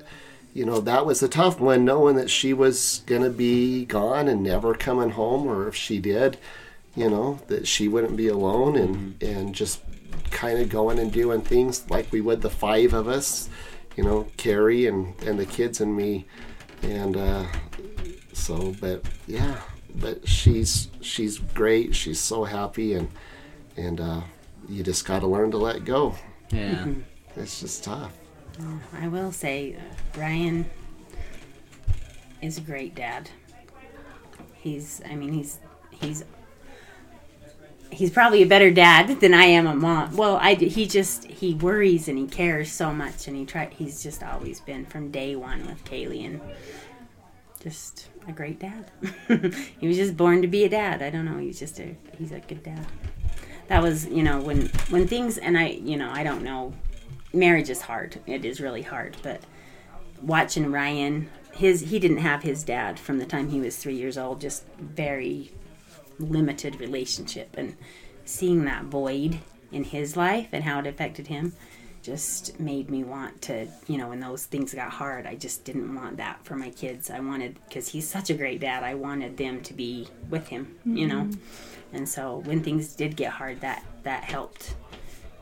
you 0.54 0.66
know, 0.66 0.80
that 0.82 1.06
was 1.06 1.22
a 1.22 1.30
tough 1.30 1.60
one, 1.60 1.86
knowing 1.86 2.16
that 2.16 2.30
she 2.30 2.54
was 2.54 3.04
going 3.06 3.22
to 3.22 3.30
be 3.30 3.86
gone 3.86 4.28
and 4.28 4.42
never 4.42 4.74
coming 4.74 5.12
home, 5.12 5.48
or 5.48 5.68
if 5.68 5.76
she 5.76 6.00
did, 6.00 6.38
you 6.96 7.10
know, 7.10 7.40
that 7.48 7.68
she 7.68 7.88
wouldn't 7.88 8.18
be 8.18 8.28
alone 8.28 8.76
and, 8.76 9.22
and 9.22 9.54
just 9.54 9.82
kind 10.32 10.60
of 10.60 10.70
going 10.70 10.98
and 11.00 11.12
doing 11.12 11.42
things 11.42 11.90
like 11.90 12.12
we 12.12 12.20
would, 12.20 12.42
the 12.42 12.50
five 12.50 12.94
of 12.94 13.08
us, 13.08 13.48
you 13.96 14.04
know, 14.04 14.28
Carrie 14.38 14.88
and, 14.88 15.14
and 15.24 15.40
the 15.40 15.46
kids 15.46 15.82
and 15.82 15.96
me. 15.96 16.26
And 16.82 17.16
uh, 17.16 17.46
so, 18.34 18.76
but 18.82 19.04
yeah, 19.28 19.62
but 19.96 20.28
she's 20.28 20.90
she's 21.02 21.40
great. 21.40 21.96
She's 21.96 22.20
so 22.20 22.44
happy, 22.44 22.94
and 22.94 23.10
and 23.78 24.00
uh, 24.00 24.22
you 24.68 24.84
just 24.84 25.06
got 25.06 25.20
to 25.20 25.28
learn 25.28 25.52
to 25.52 25.58
let 25.58 25.86
go. 25.86 26.16
Yeah. 26.52 26.88
It's 27.36 27.62
just 27.62 27.84
tough. 27.86 28.12
I 28.94 29.08
will 29.08 29.32
say, 29.32 29.78
Ryan 30.18 30.66
is 32.42 32.58
a 32.58 32.62
great 32.62 32.96
dad. 32.96 33.30
He's, 34.56 35.02
I 35.10 35.16
mean, 35.16 35.32
he's, 35.32 35.60
he's, 35.92 36.26
he's 37.92 38.12
probably 38.12 38.42
a 38.44 38.48
better 38.48 38.72
dad 38.72 39.22
than 39.22 39.34
I 39.34 39.46
am 39.46 39.68
a 39.68 39.76
mom. 39.76 40.18
Well, 40.18 40.38
I, 40.38 40.56
he 40.56 40.86
just, 40.86 41.26
he 41.26 41.54
worries 41.54 42.10
and 42.10 42.18
he 42.18 42.28
cares 42.28 42.72
so 42.72 42.92
much 42.92 43.28
and 43.28 43.38
he 43.38 43.46
try, 43.46 43.70
he's 43.72 44.04
just 44.04 44.22
always 44.22 44.60
been 44.60 44.86
from 44.86 45.12
day 45.12 45.36
one 45.36 45.66
with 45.66 45.84
Kaylee 45.86 46.26
and 46.26 46.42
just 47.60 48.10
a 48.28 48.32
great 48.32 48.60
dad. 48.60 48.92
he 49.80 49.88
was 49.88 49.98
just 49.98 50.16
born 50.16 50.42
to 50.42 50.48
be 50.48 50.64
a 50.64 50.70
dad. 50.70 51.02
I 51.02 51.10
don't 51.10 51.26
know. 51.26 51.38
He's 51.38 51.60
just 51.60 51.80
a, 51.80 51.96
he's 52.18 52.32
a 52.32 52.40
good 52.40 52.64
dad. 52.64 52.86
That 53.68 53.84
was, 53.84 54.08
you 54.08 54.24
know, 54.24 54.42
when, 54.42 54.68
when 54.90 55.08
things, 55.08 55.38
and 55.38 55.58
I, 55.58 55.68
you 55.68 55.98
know, 55.98 56.10
I 56.10 56.24
don't 56.24 56.44
know 56.44 56.74
marriage 57.34 57.70
is 57.70 57.82
hard. 57.82 58.20
It 58.26 58.46
is 58.46 58.62
really 58.62 58.82
hard. 58.82 59.18
But 59.22 59.42
watching 60.22 60.72
Ryan, 60.72 61.30
his 61.54 61.82
he 61.82 62.00
didn't 62.00 62.18
have 62.18 62.44
his 62.44 62.64
dad 62.64 63.00
from 63.00 63.20
the 63.20 63.26
time 63.26 63.50
he 63.50 63.60
was 63.60 63.78
three 63.78 63.96
years 63.96 64.18
old. 64.18 64.42
Just 64.42 64.66
very 64.78 65.52
limited 66.18 66.80
relationship, 66.80 67.56
and 67.58 67.76
seeing 68.26 68.66
that 68.66 68.86
void 68.86 69.40
in 69.72 69.84
his 69.86 70.18
life 70.18 70.50
and 70.52 70.64
how 70.64 70.80
it 70.80 70.88
affected 70.88 71.28
him 71.28 71.54
just 72.10 72.60
made 72.60 72.90
me 72.90 73.04
want 73.04 73.40
to 73.40 73.68
you 73.88 73.98
know 74.00 74.10
when 74.10 74.20
those 74.20 74.46
things 74.46 74.74
got 74.74 74.90
hard 74.90 75.28
i 75.28 75.36
just 75.36 75.64
didn't 75.64 75.94
want 75.94 76.18
that 76.18 76.44
for 76.44 76.56
my 76.56 76.72
kids. 76.72 77.12
I 77.12 77.20
wanted 77.20 77.60
because 77.68 77.88
he's 77.88 78.08
such 78.08 78.32
a 78.32 78.34
great 78.34 78.60
dad 78.60 78.82
i 78.84 78.96
wanted 78.96 79.38
them 79.38 79.62
to 79.62 79.74
be 79.76 80.08
with 80.30 80.48
him 80.48 80.76
you 80.86 81.08
know? 81.08 81.22
Mm-hmm. 81.22 81.96
And 81.96 82.10
so 82.10 82.38
when 82.46 82.64
things 82.64 82.96
did 82.96 83.16
get 83.16 83.32
hard 83.32 83.62
that 83.62 83.84
that 84.04 84.24
helped 84.24 84.76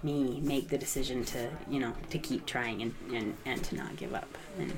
me 0.03 0.41
make 0.41 0.67
the 0.67 0.77
decision 0.77 1.23
to 1.25 1.49
you 1.69 1.80
know 1.80 1.93
to 2.10 2.17
keep 2.19 2.45
trying 2.45 2.82
and 2.82 2.93
and, 3.13 3.38
and 3.45 3.63
to 3.63 3.75
not 3.75 3.95
give 3.95 4.13
up. 4.13 4.38
And 4.60 4.73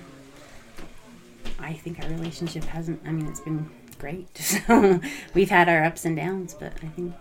i 1.59 1.73
think 1.73 1.99
our 2.03 2.09
relationship 2.09 2.63
hasn't 2.65 3.01
i 3.05 3.11
mean 3.11 3.27
it's 3.27 3.41
been 3.41 3.69
great. 3.97 4.27
So 4.67 4.99
we've 5.33 5.49
had 5.49 5.67
our 5.69 5.83
ups 5.83 6.05
and 6.05 6.15
downs 6.15 6.53
but 6.53 6.73
i 6.83 6.87
think 6.87 7.15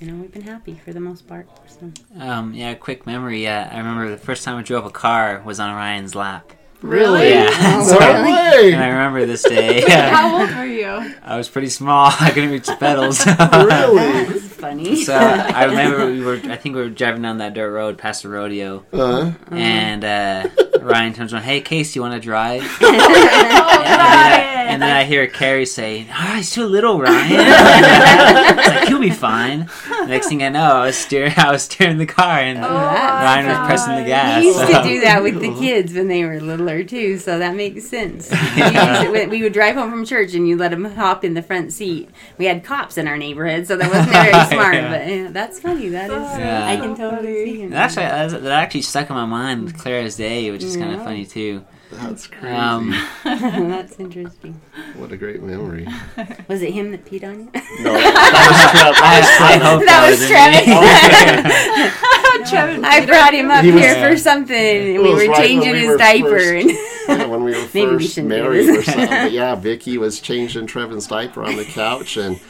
you 0.00 0.06
know 0.06 0.14
we've 0.20 0.32
been 0.32 0.42
happy 0.42 0.74
for 0.84 0.92
the 0.92 1.00
most 1.00 1.26
part 1.26 1.46
so 1.66 1.90
Um, 2.18 2.54
yeah, 2.54 2.74
quick 2.74 3.06
memory. 3.06 3.46
Uh, 3.46 3.68
I 3.70 3.78
remember 3.78 4.10
the 4.10 4.16
first 4.16 4.44
time 4.44 4.56
I 4.58 4.62
drove 4.62 4.84
a 4.84 4.90
car 4.90 5.42
was 5.44 5.60
on 5.60 5.74
Ryan's 5.74 6.14
lap. 6.14 6.52
Really? 6.84 7.30
Yeah. 7.30 7.48
Oh, 7.50 7.82
So- 7.88 7.98
No 7.98 8.22
really? 8.22 8.72
and 8.74 8.82
I 8.82 8.88
remember 8.88 9.24
this 9.26 9.42
day. 9.42 9.80
How 9.88 10.40
old 10.40 10.50
were 10.54 10.64
you? 10.66 11.14
I 11.22 11.36
was 11.38 11.48
pretty 11.48 11.70
small. 11.70 12.12
I 12.20 12.30
couldn't 12.30 12.50
reach 12.50 12.66
the 12.66 12.76
pedals. 12.76 13.24
Really? 13.26 14.24
that's 14.24 14.48
funny 14.48 14.96
so 15.04 15.14
I 15.14 15.64
remember 15.64 16.06
we 16.06 16.20
were. 16.22 16.36
I 16.44 16.56
think 16.56 16.74
we 16.74 16.82
were 16.82 16.88
driving 16.90 17.22
down 17.22 17.38
that 17.38 17.52
dirt 17.54 17.70
road 17.70 17.98
past 17.98 18.22
the 18.22 18.28
rodeo, 18.30 18.84
Uh, 18.92 19.32
and 19.50 20.02
uh, 20.04 20.48
Ryan 20.80 21.12
turns 21.12 21.32
around. 21.34 21.42
Hey, 21.42 21.60
Case, 21.60 21.94
you 21.94 22.00
want 22.02 22.14
to 22.14 22.20
drive? 22.20 22.62
Oh, 22.80 22.86
And 22.88 22.98
then, 23.00 24.00
I, 24.00 24.30
Ryan. 24.30 24.68
and 24.68 24.82
then 24.82 24.96
I 24.96 25.04
hear 25.04 25.26
Carrie 25.26 25.66
say, 25.66 26.06
"Ah, 26.10 26.34
he's 26.36 26.50
too 26.50 26.64
little, 26.64 26.98
Ryan." 27.00 27.32
it's 27.32 28.68
like 28.68 28.88
he'll 28.88 29.00
be 29.00 29.10
fine. 29.10 29.68
Next 30.06 30.28
thing 30.28 30.42
I 30.42 30.48
know, 30.48 30.76
I 30.76 30.86
was 30.86 30.96
steering. 30.96 31.34
I 31.36 31.50
was 31.52 31.62
steering 31.64 31.98
the 31.98 32.06
car, 32.06 32.38
and 32.38 32.58
Oh, 32.58 32.68
Ryan 32.68 33.46
was 33.46 33.58
pressing 33.66 33.96
the 33.96 34.04
gas. 34.04 34.40
We 34.40 34.46
used 34.48 34.60
to 34.60 34.82
do 34.82 35.00
that 35.02 35.22
with 35.22 35.40
the 35.40 35.52
kids 35.54 35.92
when 35.94 36.08
they 36.08 36.24
were 36.24 36.40
littler 36.40 36.73
too, 36.82 37.18
so 37.18 37.38
that 37.38 37.54
makes 37.54 37.84
sense. 37.86 38.30
We, 39.12 39.26
we- 39.26 39.42
would 39.42 39.52
drive 39.52 39.76
home 39.76 39.90
from 39.90 40.04
church 40.04 40.34
and 40.34 40.48
you 40.48 40.56
let 40.56 40.70
them 40.70 40.84
hop 40.84 41.22
in 41.24 41.34
the 41.34 41.42
front 41.42 41.72
seat. 41.72 42.08
We 42.38 42.46
had 42.46 42.64
cops 42.64 42.96
in 42.98 43.06
our 43.06 43.16
neighborhood, 43.18 43.66
so 43.66 43.76
that 43.76 43.88
wasn't 43.88 44.10
very 44.10 44.30
smart. 44.50 44.74
Yeah. 44.74 44.90
But 44.90 45.06
yeah, 45.08 45.28
that's 45.30 45.60
funny. 45.60 45.90
That 45.90 46.06
is, 46.10 46.38
Yeah. 46.38 46.66
I 46.66 46.76
can 46.76 46.96
totally 46.96 47.44
see. 47.44 47.62
it. 47.62 47.70
That 47.70 47.96
actually, 47.96 48.04
that 48.06 48.42
that 48.42 48.52
actually 48.62 48.82
stuck 48.82 49.10
in 49.10 49.14
my 49.16 49.26
mind, 49.26 49.78
clear 49.78 50.00
as 50.00 50.16
day, 50.16 50.50
which 50.50 50.62
is 50.64 50.76
kind 50.76 50.94
of 50.94 51.04
funny 51.04 51.26
too. 51.26 51.64
That's 51.90 52.26
crazy. 52.26 52.54
Um, 52.54 52.90
that's 53.24 53.98
interesting. 54.00 54.60
what 54.96 55.12
a 55.12 55.16
great 55.16 55.42
memory. 55.42 55.86
Was 56.48 56.62
it 56.62 56.72
him 56.72 56.90
that 56.92 57.04
peed 57.04 57.24
on 57.24 57.40
you? 57.40 57.50
No, 57.84 57.92
that 57.92 58.44
was 58.50 58.70
Trev. 58.70 58.94
I, 59.00 59.54
I 59.54 59.58
That 59.58 60.10
was 60.10 60.20
That 60.28 60.64
that, 60.66 62.34
was 62.34 62.40
was 62.40 62.50
Travis. 62.50 62.84
I 62.84 63.06
brought 63.06 63.34
him 63.34 63.50
up 63.50 63.64
He 63.64 63.70
was- 63.70 63.82
here 63.82 64.10
for 64.10 64.16
something. 64.16 64.94
and 64.96 65.02
We 65.02 65.10
were 65.10 65.16
right 65.18 65.28
when 65.30 65.36
changing 65.40 65.72
we 65.72 65.78
his 65.80 65.88
were 65.88 65.96
diaper. 65.96 66.28
first- 66.30 66.66
and 67.08 67.18
Yeah, 67.20 67.26
when 67.26 67.44
we 67.44 67.52
were 67.52 67.68
Maybe 67.74 67.90
we 67.96 67.98
first 68.04 68.18
married 68.22 68.68
or 68.68 68.82
something. 68.82 69.06
But 69.08 69.32
yeah, 69.32 69.54
Vicky 69.54 69.98
was 69.98 70.20
changing 70.20 70.66
Trevin's 70.66 71.06
diaper 71.06 71.44
on 71.44 71.56
the 71.56 71.64
couch, 71.64 72.16
and 72.16 72.40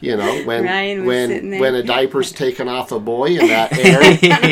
you 0.00 0.16
know 0.16 0.42
when 0.44 0.64
Ryan 0.64 1.04
was 1.04 1.28
sitting 1.28 1.50
when 1.50 1.60
when 1.60 1.74
a 1.74 1.82
diaper's 1.82 2.32
taken 2.32 2.68
off 2.68 2.90
a 2.92 2.98
boy 3.00 3.38
and 3.38 3.50
that 3.50 3.72
air 3.78 4.00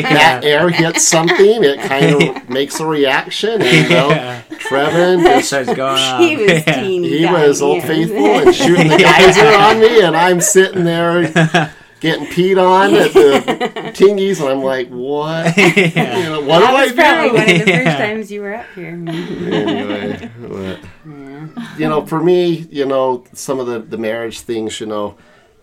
that 0.01 0.41
air 0.43 0.69
hits 0.69 1.07
something, 1.07 1.63
it 1.63 1.79
kind 1.81 2.21
of 2.37 2.49
makes 2.57 2.79
a 2.79 2.85
reaction. 2.85 3.61
And 3.61 3.63
you 3.83 3.89
know, 3.89 4.09
Yeah. 4.09 4.41
Trevin 4.51 5.19
It 5.25 5.35
just 5.37 5.47
starts 5.47 5.73
going 5.73 5.97
on. 5.99 6.21
he 6.21 6.35
was 6.35 6.47
Yeah. 6.67 6.81
teeny. 6.81 7.09
he 7.09 7.23
tiny, 7.25 7.47
was 7.47 7.61
old 7.61 7.83
faithful 7.83 8.39
and 8.39 8.55
shooting 8.61 8.87
the 8.89 8.97
geyser 8.97 9.47
on 9.47 9.79
me, 9.79 10.01
and 10.01 10.15
I'm 10.15 10.39
sitting 10.41 10.83
there 10.83 11.73
getting 12.01 12.27
peed 12.27 12.57
on 12.57 12.93
at 12.95 13.11
the 13.13 13.91
tingies, 13.93 14.39
and 14.39 14.47
I'm 14.49 14.61
like, 14.63 14.87
what? 14.89 15.57
You 15.57 15.63
know, 15.95 16.41
what 16.41 16.59
That 16.59 16.69
do 16.69 16.73
was 16.73 16.91
I 16.91 16.93
probably 16.95 17.31
one 17.39 17.49
of 17.49 17.65
the 17.65 17.71
first 17.73 17.97
times 17.97 18.31
you 18.31 18.41
were 18.41 18.53
up 18.55 18.65
here. 18.75 18.89
anyway, 19.07 20.29
but, 20.39 20.79
Yeah. 21.05 21.47
you 21.77 21.89
know, 21.89 22.05
for 22.05 22.21
me, 22.23 22.67
you 22.71 22.85
know, 22.85 23.23
some 23.33 23.59
of 23.59 23.67
the, 23.67 23.79
the 23.79 23.97
marriage 23.97 24.39
things, 24.41 24.79
you 24.79 24.85
know, 24.85 25.15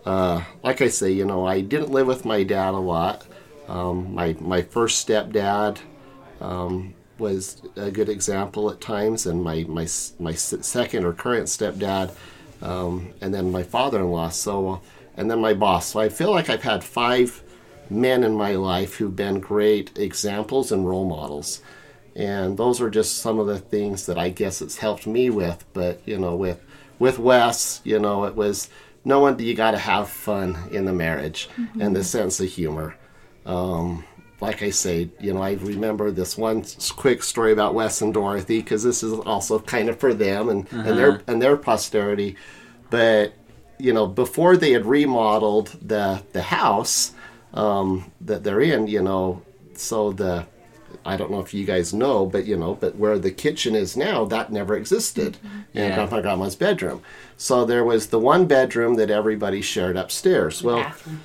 uh, 0.07 0.43
like 0.63 0.81
I 0.81 0.89
say, 0.89 1.11
you 1.11 1.25
know, 1.25 1.47
I 1.47 1.61
didn't 1.61 1.91
live 1.91 2.07
with 2.07 2.25
my 2.25 2.43
dad 2.43 2.75
a 2.75 2.79
lot. 2.79 3.27
Um, 3.69 4.15
my 4.15 4.37
my 4.41 4.63
first 4.63 5.07
stepdad 5.07 5.79
um, 6.41 6.95
was 7.19 7.63
a 7.77 7.91
good 7.91 8.09
example 8.09 8.71
at 8.71 8.81
times, 8.81 9.27
and 9.27 9.43
my 9.43 9.65
my 9.69 9.87
my 10.19 10.33
second 10.33 11.05
or 11.05 11.13
current 11.13 11.49
stepdad, 11.49 12.15
um, 12.63 13.13
and 13.21 13.35
then 13.35 13.51
my 13.51 13.63
father-in-law. 13.65 14.31
So, 14.31 14.81
and 15.17 15.31
then 15.31 15.41
my 15.41 15.55
boss. 15.55 15.87
So 15.87 16.01
I 16.01 16.09
feel 16.09 16.31
like 16.31 16.49
I've 16.49 16.63
had 16.63 16.85
five 16.85 17.43
men 17.91 18.25
in 18.25 18.35
my 18.35 18.53
life 18.53 18.95
who've 18.95 19.15
been 19.15 19.41
great 19.41 19.99
examples 19.99 20.73
and 20.73 20.89
role 20.89 21.05
models 21.05 21.61
and 22.17 22.57
those 22.57 22.81
are 22.81 22.89
just 22.89 23.19
some 23.19 23.39
of 23.39 23.47
the 23.47 23.59
things 23.59 24.07
that 24.07 24.17
I 24.19 24.31
guess 24.31 24.63
it's 24.63 24.79
helped 24.79 25.07
me 25.07 25.29
with. 25.29 25.65
But 25.75 26.01
you 26.07 26.19
know, 26.19 26.35
with 26.35 26.61
with 26.99 27.19
Wes, 27.19 27.83
you 27.85 27.99
know, 27.99 28.25
it 28.25 28.35
was 28.35 28.71
knowing 29.07 29.37
that 29.37 29.45
you 29.45 29.55
got 29.55 29.71
to 29.71 29.79
have 29.79 30.11
fun 30.11 30.59
in 30.73 30.85
the 30.85 30.93
marriage 30.93 31.49
and 31.79 31.95
the 31.95 32.03
sense 32.03 32.41
of 32.41 32.49
humor. 32.49 32.97
Um, 33.47 34.05
like 34.41 34.65
I 34.65 34.71
say, 34.71 35.09
you 35.21 35.33
know, 35.33 35.41
I 35.41 35.53
remember 35.53 36.11
this 36.11 36.37
one 36.37 36.65
quick 36.97 37.23
story 37.23 37.53
about 37.53 37.73
Wes 37.73 38.03
and 38.03 38.13
Dorothy 38.13 38.61
because 38.61 38.83
this 38.83 39.05
is 39.05 39.13
also 39.13 39.61
kind 39.61 39.89
of 39.89 40.01
for 40.01 40.13
them 40.13 40.49
and, 40.49 40.71
and 40.73 40.99
their 40.99 41.23
and 41.29 41.41
their 41.41 41.57
posterity. 41.57 42.37
But 42.91 43.33
you 43.79 43.93
know, 43.93 44.09
before 44.09 44.57
they 44.57 44.73
had 44.73 44.85
remodeled 44.85 45.69
the 45.81 46.23
the 46.33 46.43
house 46.43 47.13
um, 47.55 48.11
that 48.23 48.43
they're 48.43 48.61
in, 48.61 48.89
you 48.89 49.03
know, 49.03 49.41
so 49.75 50.13
the 50.13 50.47
I 51.07 51.17
don't 51.17 51.31
know 51.31 51.41
if 51.41 51.55
you 51.55 51.65
guys 51.65 51.95
know, 51.95 52.27
but 52.27 52.47
you 52.47 52.57
know, 52.57 52.75
but 52.75 52.97
where 52.97 53.19
the 53.19 53.31
kitchen 53.31 53.75
is 53.75 53.97
now, 53.97 54.25
that 54.27 54.51
never 54.53 54.77
existed 54.77 55.39
in 55.73 55.83
Yeah. 55.85 55.95
Grandpa 55.95 56.17
and 56.17 56.23
Grandma's 56.25 56.57
bedroom. 56.57 57.03
So 57.37 57.65
there 57.65 57.85
was 57.85 58.09
the 58.09 58.19
one 58.19 58.47
bedroom 58.47 58.95
that 58.97 59.11
everybody 59.11 59.63
shared 59.63 59.97
upstairs. 59.97 60.63
Well, 60.63 60.79
Bathroom. 60.83 61.21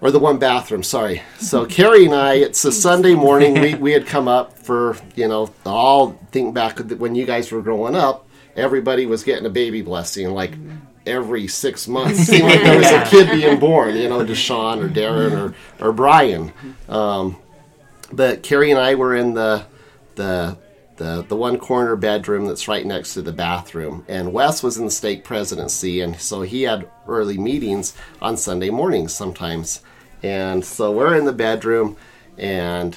or 0.00 0.10
the 0.10 0.18
one 0.18 0.38
bathroom, 0.38 0.82
sorry. 0.82 1.22
So 1.38 1.64
Carrie 1.66 2.04
and 2.06 2.14
I, 2.14 2.34
it's 2.34 2.64
a 2.64 2.72
Sunday 2.88 3.14
morning. 3.14 3.60
We, 3.60 3.74
we 3.86 3.92
had 3.92 4.06
come 4.06 4.28
up 4.28 4.58
for, 4.58 4.96
you 5.16 5.28
know, 5.28 5.50
all 5.64 6.18
think 6.30 6.54
back 6.54 6.78
when 6.98 7.14
you 7.14 7.24
guys 7.24 7.50
were 7.52 7.62
growing 7.62 7.94
up, 7.96 8.28
everybody 8.56 9.06
was 9.06 9.22
getting 9.24 9.46
a 9.46 9.50
baby 9.50 9.82
blessing 9.82 10.28
like 10.30 10.52
every 11.06 11.48
six 11.48 11.88
months. 11.88 12.20
It 12.20 12.24
seemed 12.26 12.44
like 12.44 12.62
there 12.62 12.78
was 12.78 12.90
a 12.90 13.04
kid 13.10 13.30
being 13.30 13.58
born, 13.58 13.96
you 13.96 14.08
know, 14.08 14.24
Deshaun 14.24 14.84
or 14.84 14.88
Darren 14.88 15.32
or, 15.80 15.84
or 15.84 15.92
Brian. 15.92 16.52
Um, 16.88 17.36
but 18.12 18.42
Carrie 18.42 18.70
and 18.70 18.80
I 18.80 18.94
were 18.94 19.14
in 19.14 19.34
the, 19.34 19.64
the, 20.14 20.58
the, 20.96 21.24
the 21.28 21.36
one 21.36 21.58
corner 21.58 21.96
bedroom 21.96 22.46
that's 22.46 22.68
right 22.68 22.84
next 22.84 23.14
to 23.14 23.22
the 23.22 23.32
bathroom. 23.32 24.04
And 24.08 24.32
Wes 24.32 24.62
was 24.62 24.76
in 24.78 24.84
the 24.84 24.90
stake 24.90 25.24
presidency, 25.24 26.00
and 26.00 26.20
so 26.20 26.42
he 26.42 26.62
had 26.62 26.88
early 27.08 27.38
meetings 27.38 27.94
on 28.20 28.36
Sunday 28.36 28.70
mornings 28.70 29.14
sometimes. 29.14 29.80
And 30.22 30.64
so 30.64 30.92
we're 30.92 31.16
in 31.16 31.24
the 31.24 31.32
bedroom, 31.32 31.96
and 32.38 32.96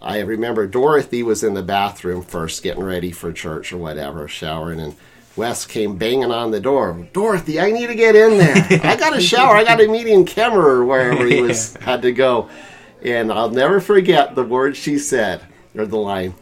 I 0.00 0.20
remember 0.20 0.66
Dorothy 0.66 1.22
was 1.22 1.42
in 1.44 1.54
the 1.54 1.62
bathroom 1.62 2.22
first, 2.22 2.62
getting 2.62 2.82
ready 2.82 3.12
for 3.12 3.32
church 3.32 3.72
or 3.72 3.78
whatever, 3.78 4.28
showering, 4.28 4.80
and 4.80 4.96
Wes 5.36 5.64
came 5.64 5.96
banging 5.96 6.32
on 6.32 6.50
the 6.50 6.60
door. 6.60 7.06
Dorothy, 7.12 7.60
I 7.60 7.70
need 7.70 7.86
to 7.86 7.94
get 7.94 8.16
in 8.16 8.38
there. 8.38 8.80
I 8.82 8.96
got 8.96 9.16
a 9.16 9.20
shower. 9.20 9.54
I 9.54 9.62
got 9.62 9.80
a 9.80 9.86
meeting 9.86 10.26
in 10.26 10.52
or 10.52 10.84
wherever 10.84 11.24
he 11.24 11.40
was 11.40 11.74
had 11.80 12.02
to 12.02 12.12
go. 12.12 12.50
And 13.02 13.32
I'll 13.32 13.50
never 13.50 13.80
forget 13.80 14.34
the 14.34 14.44
words 14.44 14.78
she 14.78 14.98
said, 14.98 15.42
or 15.74 15.86
the 15.86 15.96
line. 15.96 16.34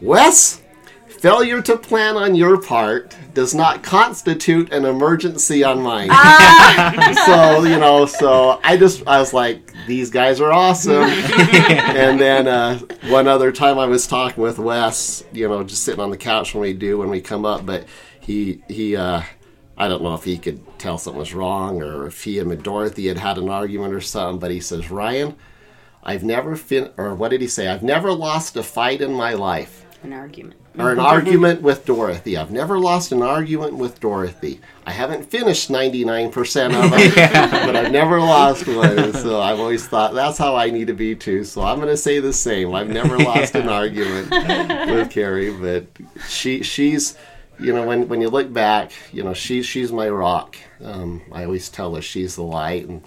Wes, 0.00 0.60
failure 1.06 1.62
to 1.62 1.76
plan 1.76 2.16
on 2.16 2.34
your 2.34 2.60
part 2.60 3.16
does 3.32 3.54
not 3.54 3.82
constitute 3.82 4.70
an 4.72 4.84
emergency 4.84 5.64
on 5.64 5.80
mine. 5.80 6.08
so, 7.26 7.64
you 7.64 7.78
know, 7.78 8.04
so 8.04 8.60
I 8.62 8.76
just, 8.76 9.06
I 9.06 9.18
was 9.18 9.32
like, 9.32 9.72
these 9.86 10.10
guys 10.10 10.40
are 10.40 10.52
awesome. 10.52 11.02
and 11.04 12.20
then 12.20 12.46
uh, 12.46 12.78
one 13.08 13.26
other 13.26 13.50
time 13.52 13.78
I 13.78 13.86
was 13.86 14.06
talking 14.06 14.42
with 14.42 14.58
Wes, 14.58 15.24
you 15.32 15.48
know, 15.48 15.64
just 15.64 15.84
sitting 15.84 16.00
on 16.00 16.10
the 16.10 16.18
couch 16.18 16.54
when 16.54 16.60
we 16.60 16.74
do, 16.74 16.98
when 16.98 17.08
we 17.08 17.22
come 17.22 17.46
up, 17.46 17.64
but 17.64 17.86
he, 18.20 18.62
he, 18.68 18.94
uh, 18.94 19.22
I 19.76 19.88
don't 19.88 20.02
know 20.02 20.14
if 20.14 20.24
he 20.24 20.38
could 20.38 20.78
tell 20.78 20.98
something 20.98 21.18
was 21.18 21.34
wrong 21.34 21.82
or 21.82 22.06
if 22.06 22.22
he 22.22 22.38
and 22.38 22.62
Dorothy 22.62 23.08
had 23.08 23.18
had 23.18 23.38
an 23.38 23.48
argument 23.48 23.94
or 23.94 24.00
something, 24.00 24.38
but 24.38 24.50
he 24.50 24.60
says, 24.60 24.90
Ryan, 24.90 25.34
I've 26.04 26.22
never 26.22 26.54
fin, 26.56 26.90
or 26.96 27.14
what 27.14 27.30
did 27.30 27.40
he 27.40 27.48
say? 27.48 27.68
I've 27.68 27.82
never 27.82 28.12
lost 28.12 28.56
a 28.56 28.62
fight 28.62 29.00
in 29.00 29.12
my 29.12 29.32
life 29.34 29.84
An 30.02 30.12
argument. 30.12 30.60
or 30.78 30.92
an 30.92 30.98
argument 30.98 31.62
with 31.62 31.86
Dorothy. 31.86 32.36
I've 32.36 32.50
never 32.50 32.78
lost 32.78 33.10
an 33.12 33.22
argument 33.22 33.76
with 33.76 34.00
Dorothy. 34.00 34.60
I 34.86 34.90
haven't 34.92 35.30
finished 35.30 35.70
99% 35.70 36.66
of 36.66 36.90
them, 36.90 37.12
but 37.66 37.74
I've 37.76 37.90
never 37.92 38.20
lost 38.20 38.66
one. 38.68 39.14
So 39.14 39.40
I've 39.40 39.58
always 39.60 39.86
thought 39.88 40.12
that's 40.12 40.36
how 40.36 40.56
I 40.56 40.68
need 40.70 40.88
to 40.88 40.92
be 40.94 41.14
too. 41.14 41.42
So 41.44 41.62
I'm 41.62 41.76
going 41.76 41.88
to 41.88 41.96
say 41.96 42.20
the 42.20 42.32
same. 42.34 42.74
I've 42.74 42.90
never 42.90 43.16
lost 43.30 43.54
an 43.54 43.68
argument 43.68 44.30
with 44.30 45.10
Carrie, 45.10 45.52
but 45.56 45.86
she 46.28 46.62
she's 46.62 47.16
you 47.58 47.72
know 47.72 47.86
when 47.86 48.08
when 48.08 48.20
you 48.20 48.28
look 48.28 48.52
back, 48.52 48.92
you 49.12 49.22
know 49.22 49.32
she 49.32 49.62
she's 49.62 49.90
my 49.90 50.08
rock. 50.10 50.56
Um, 50.82 51.22
I 51.32 51.44
always 51.44 51.70
tell 51.70 51.94
her 51.94 52.02
she's 52.02 52.34
the 52.36 52.42
light 52.42 52.86
and 52.88 53.02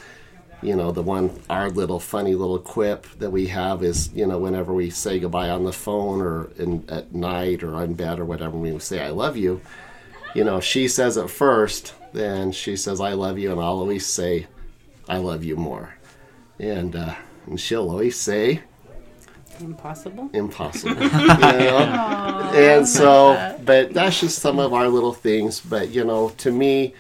you 0.62 0.76
know 0.76 0.92
the 0.92 1.02
one 1.04 1.30
our 1.50 1.70
little 1.70 2.00
funny 2.00 2.34
little 2.34 2.58
quip 2.60 3.06
that 3.20 3.30
we 3.30 3.48
have 3.48 3.84
is 3.84 4.12
you 4.14 4.26
know 4.26 4.40
whenever 4.40 4.74
we 4.74 4.90
say 4.90 5.20
goodbye 5.20 5.50
on 5.50 5.64
the 5.64 5.74
phone 5.74 6.22
or 6.22 6.50
in 6.58 6.84
at 6.90 7.14
night 7.14 7.62
or 7.64 7.76
on 7.76 7.94
bed 7.94 8.20
or 8.20 8.26
whatever 8.26 8.58
we 8.58 8.78
say 8.80 9.02
i 9.04 9.10
love 9.10 9.38
you. 9.38 9.62
You 10.34 10.44
know 10.44 10.60
she 10.60 10.88
says 10.88 11.18
it 11.18 11.30
first 11.30 11.94
then 12.14 12.52
she 12.52 12.76
says 12.76 13.00
i 13.02 13.14
love 13.14 13.38
you 13.38 13.52
and 13.52 13.60
i'll 13.60 13.80
always 13.80 14.06
say 14.06 14.48
i 15.08 15.18
love 15.18 15.44
you 15.44 15.56
more. 15.56 15.96
And 16.60 16.96
uh 16.96 17.16
and 17.46 17.60
she'll 17.60 17.90
always 17.90 18.20
say 18.20 18.62
Impossible. 19.60 20.30
impossible. 20.34 20.96
You 21.02 21.08
know? 21.10 22.52
And 22.54 22.88
so 22.88 23.60
but 23.64 23.94
that's 23.94 24.20
just 24.20 24.40
some 24.40 24.60
of 24.60 24.74
our 24.74 24.88
little 24.88 25.14
things. 25.14 25.60
But 25.60 25.90
you 25.90 26.04
know 26.04 26.30
to 26.38 26.52
me 26.52 26.94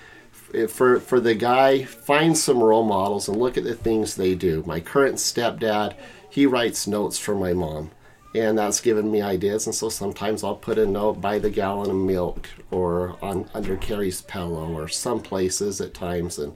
for 0.69 0.99
for 0.99 1.19
the 1.19 1.35
guy 1.35 1.83
find 1.83 2.37
some 2.37 2.59
role 2.59 2.85
models 2.85 3.27
and 3.27 3.37
look 3.37 3.57
at 3.57 3.63
the 3.63 3.75
things 3.75 4.15
they 4.15 4.35
do. 4.35 4.63
My 4.65 4.79
current 4.79 5.15
stepdad 5.15 5.93
he 6.29 6.45
writes 6.45 6.87
notes 6.87 7.17
for 7.17 7.35
my 7.35 7.53
mom 7.53 7.91
and 8.35 8.57
that's 8.57 8.81
given 8.81 9.09
me 9.09 9.21
ideas 9.21 9.65
and 9.65 9.75
so 9.75 9.89
sometimes 9.89 10.43
i'll 10.43 10.55
put 10.55 10.77
a 10.77 10.85
note 10.85 11.19
by 11.21 11.39
the 11.39 11.49
gallon 11.49 11.89
of 11.89 11.95
milk 11.95 12.49
or 12.71 13.17
on 13.21 13.49
under 13.53 13.75
carrie's 13.77 14.21
pillow 14.21 14.71
or 14.73 14.87
some 14.87 15.19
places 15.19 15.81
at 15.81 15.93
times 15.93 16.37
and 16.37 16.53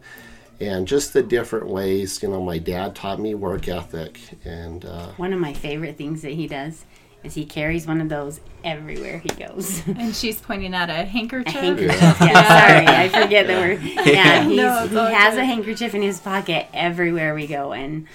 and 0.60 0.88
just 0.88 1.14
the 1.14 1.24
different 1.24 1.68
ways 1.68 2.22
you 2.22 2.30
know 2.30 2.44
my 2.44 2.58
dad 2.58 2.96
taught 2.96 3.20
me 3.20 3.34
work 3.34 3.68
ethic 3.68 4.20
and 4.46 4.86
uh, 4.86 5.08
One 5.18 5.34
of 5.34 5.40
my 5.40 5.54
favorite 5.54 5.98
things 5.98 6.22
that 6.22 6.34
he 6.34 6.48
does 6.48 6.86
is 7.24 7.34
he 7.36 7.46
carries 7.46 7.86
one 7.88 8.02
of 8.02 8.10
those 8.10 8.40
everywhere 8.64 9.20
he 9.20 9.30
goes. 9.30 9.82
And 9.88 10.16
she's 10.16 10.40
pointing 10.42 10.74
at 10.74 10.90
a 10.90 11.06
handkerchief. 11.06 11.56
A 11.56 11.60
handkerchief. 11.60 12.02
Yeah, 12.02 12.48
sorry, 12.48 12.88
I 12.88 13.10
forget 13.10 13.48
the 13.48 13.54
word. 13.54 13.82
Yeah, 14.08 14.44
he's, 14.44 14.58
No, 14.58 14.88
he 14.88 14.98
all 14.98 15.06
has 15.06 15.34
good. 15.36 15.42
a 15.42 15.46
handkerchief 15.46 15.94
in 15.96 16.02
his 16.02 16.20
pocket 16.20 16.68
everywhere 16.74 17.34
we 17.36 17.48
go, 17.48 17.74
and 17.74 18.08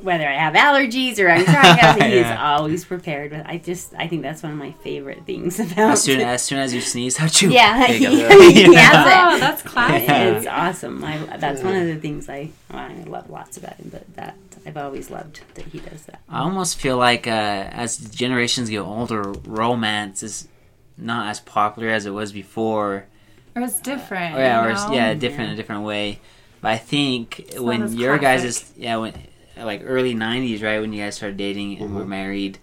whether 0.00 0.26
I 0.28 0.32
have 0.34 0.54
allergies 0.54 1.18
or 1.20 1.28
I'm 1.30 1.44
crying, 1.44 1.78
out, 1.80 2.02
he 2.02 2.18
is 2.18 2.26
always 2.26 2.84
prepared. 2.84 3.30
With 3.30 3.46
I 3.46 3.58
just 3.58 3.94
I 3.94 4.08
think 4.08 4.22
that's 4.22 4.42
one 4.42 4.50
of 4.52 4.58
my 4.58 4.72
favorite 4.82 5.24
things 5.26 5.60
about. 5.60 5.92
As 5.92 6.02
soon 6.02 6.20
as 6.20 6.42
soon 6.42 6.58
as 6.58 6.74
you 6.74 6.80
sneeze, 6.80 7.18
achoo. 7.18 7.52
yeah, 7.52 7.86
he, 7.86 8.04
you 8.04 8.28
go. 8.28 8.40
he 8.50 8.74
has 8.74 9.06
it. 9.06 9.34
Oh, 9.34 9.38
that's 9.38 9.62
classic. 9.62 10.08
It's 10.08 10.46
awesome. 10.46 11.04
I, 11.04 11.36
that's 11.36 11.62
one 11.62 11.76
of 11.76 11.86
the 11.86 11.96
things 11.96 12.28
I 12.28 12.50
well, 12.70 12.80
I 12.80 12.94
love 13.04 13.30
lots 13.30 13.56
about 13.56 13.74
him, 13.76 13.90
but 13.92 14.12
that 14.16 14.34
I've 14.66 14.76
always 14.76 15.10
loved 15.10 15.40
that 15.54 15.66
he 15.66 15.78
does 15.80 16.04
that. 16.06 16.20
I 16.28 16.40
almost 16.40 16.78
feel 16.78 16.96
like 16.96 17.26
uh, 17.26 17.30
as 17.30 17.98
generations 18.10 18.70
get 18.70 18.80
older, 18.80 19.22
romance 19.44 20.22
is 20.22 20.48
not 20.96 21.28
as 21.30 21.40
popular 21.40 21.88
as 21.88 22.06
it 22.06 22.10
was 22.10 22.32
before. 22.32 23.06
Or 23.54 23.62
it's 23.62 23.80
different. 23.80 24.36
Or, 24.36 24.38
yeah, 24.38 24.62
you 24.62 24.68
or 24.68 24.72
it's, 24.72 24.86
know? 24.86 24.92
yeah, 24.94 25.08
a 25.10 25.14
different, 25.14 25.52
a 25.52 25.56
different 25.56 25.82
way. 25.82 26.20
But 26.60 26.72
I 26.72 26.78
think 26.78 27.50
not 27.54 27.64
when 27.64 27.82
as 27.82 27.94
your 27.94 28.18
guys 28.18 28.44
is 28.44 28.72
yeah, 28.76 28.96
when 28.96 29.14
like 29.56 29.82
early 29.84 30.14
'90s, 30.14 30.62
right 30.62 30.80
when 30.80 30.92
you 30.92 31.02
guys 31.02 31.16
started 31.16 31.36
dating 31.36 31.78
and 31.78 31.94
were 31.94 32.04
married, 32.06 32.58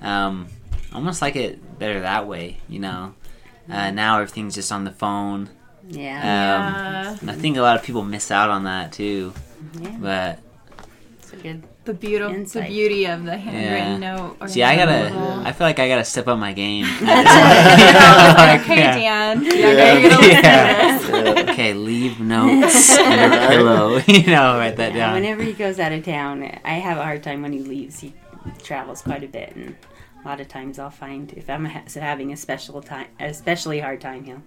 um, 0.00 0.48
almost 0.94 1.20
like 1.20 1.36
it 1.36 1.78
better 1.78 2.00
that 2.00 2.26
way. 2.26 2.58
You 2.68 2.80
know, 2.80 3.14
uh, 3.70 3.90
now 3.90 4.20
everything's 4.20 4.54
just 4.54 4.72
on 4.72 4.84
the 4.84 4.90
phone. 4.90 5.50
Yeah, 5.86 6.22
Yeah. 6.22 7.10
Um, 7.10 7.18
and 7.20 7.30
I 7.30 7.34
think 7.34 7.56
a 7.56 7.60
lot 7.60 7.76
of 7.76 7.82
people 7.82 8.02
miss 8.02 8.30
out 8.30 8.48
on 8.50 8.64
that 8.64 8.92
too. 8.92 9.34
yeah, 9.80 9.96
But 10.00 10.38
it's 11.32 11.40
a 11.40 11.42
good. 11.42 11.62
The 11.84 11.94
beautiful, 11.94 12.44
the 12.44 12.62
beauty 12.68 13.06
of 13.06 13.24
the 13.24 13.36
handwritten 13.36 14.00
Yeah. 14.02 14.16
note. 14.16 14.36
Or 14.40 14.46
see, 14.48 14.62
I 14.62 14.76
gotta. 14.76 14.92
handwritten 14.92 15.46
I 15.46 15.52
feel 15.52 15.66
like 15.66 15.78
I 15.80 15.88
gotta 15.88 16.04
step 16.04 16.28
up 16.28 16.38
my 16.38 16.52
game. 16.52 16.84
note. 17.02 17.10
okay, 18.60 18.76
Dan. 18.76 19.44
Yeah, 19.44 19.52
Yeah. 19.52 19.92
you're 19.98 20.10
gonna 20.10 20.20
listen 20.26 20.42
Yeah. 20.44 20.98
to 20.98 21.12
this. 21.34 21.50
okay, 21.50 21.74
leave 21.74 22.20
notes 22.20 22.96
under 22.98 23.28
the 23.28 23.46
pillow. 23.48 23.96
you 24.06 24.26
know, 24.26 24.58
write 24.58 24.76
that 24.76 24.92
Yeah, 24.94 25.06
down. 25.06 25.14
whenever 25.14 25.42
he 25.42 25.52
goes 25.52 25.78
out 25.80 25.92
of 25.92 26.04
town, 26.04 26.42
I 26.64 26.74
have 26.74 26.98
a 26.98 27.02
hard 27.02 27.22
time 27.22 27.42
when 27.42 27.52
he 27.52 27.60
leaves. 27.60 27.98
He 28.00 28.14
travels 28.62 29.02
quite 29.02 29.24
a 29.24 29.28
bit, 29.28 29.54
and 29.56 29.74
a 30.24 30.28
lot 30.28 30.40
of 30.40 30.48
times 30.48 30.78
I'll 30.78 30.90
find 30.90 31.32
if 31.32 31.48
I'm 31.50 31.64
ha- 31.64 31.82
having 31.94 32.32
a 32.32 32.36
special 32.36 32.80
time, 32.82 33.06
especially 33.18 33.80
hard 33.80 34.00
time, 34.00 34.24
he'll 34.24 34.42